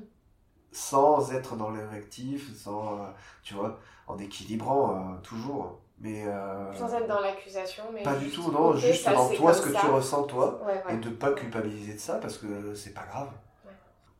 [0.71, 5.81] Sans être dans l'invectif, sans, tu vois, en équilibrant toujours.
[5.99, 6.25] Mais
[6.75, 9.85] sans être dans l'accusation, mais pas du tout, non, juste dans toi ce que tu
[9.87, 13.31] ressens toi, et de pas culpabiliser de ça parce que c'est pas grave.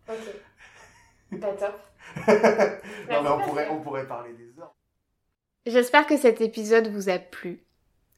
[0.10, 1.40] Ok.
[1.40, 1.80] Pas top.
[2.28, 4.74] non, mais on pourrait, on pourrait parler des heures.
[5.66, 7.66] J'espère que cet épisode vous a plu,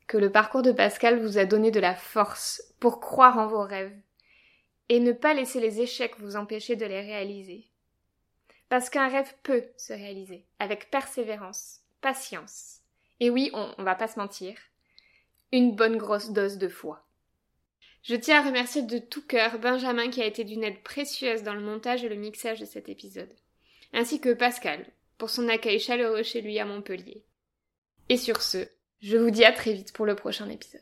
[0.08, 3.64] que le parcours de Pascal vous a donné de la force pour croire en vos
[3.64, 3.98] rêves
[4.90, 7.70] et ne pas laisser les échecs vous empêcher de les réaliser.
[8.70, 12.79] Parce qu'un rêve peut se réaliser avec persévérance, patience.
[13.20, 14.56] Et oui, on, va pas se mentir,
[15.52, 17.06] une bonne grosse dose de foi.
[18.04, 21.54] Je tiens à remercier de tout cœur Benjamin qui a été d'une aide précieuse dans
[21.54, 23.34] le montage et le mixage de cet épisode,
[23.94, 24.86] ainsi que Pascal
[25.18, 27.26] pour son accueil chaleureux chez lui à Montpellier.
[28.08, 28.66] Et sur ce,
[29.02, 30.82] je vous dis à très vite pour le prochain épisode.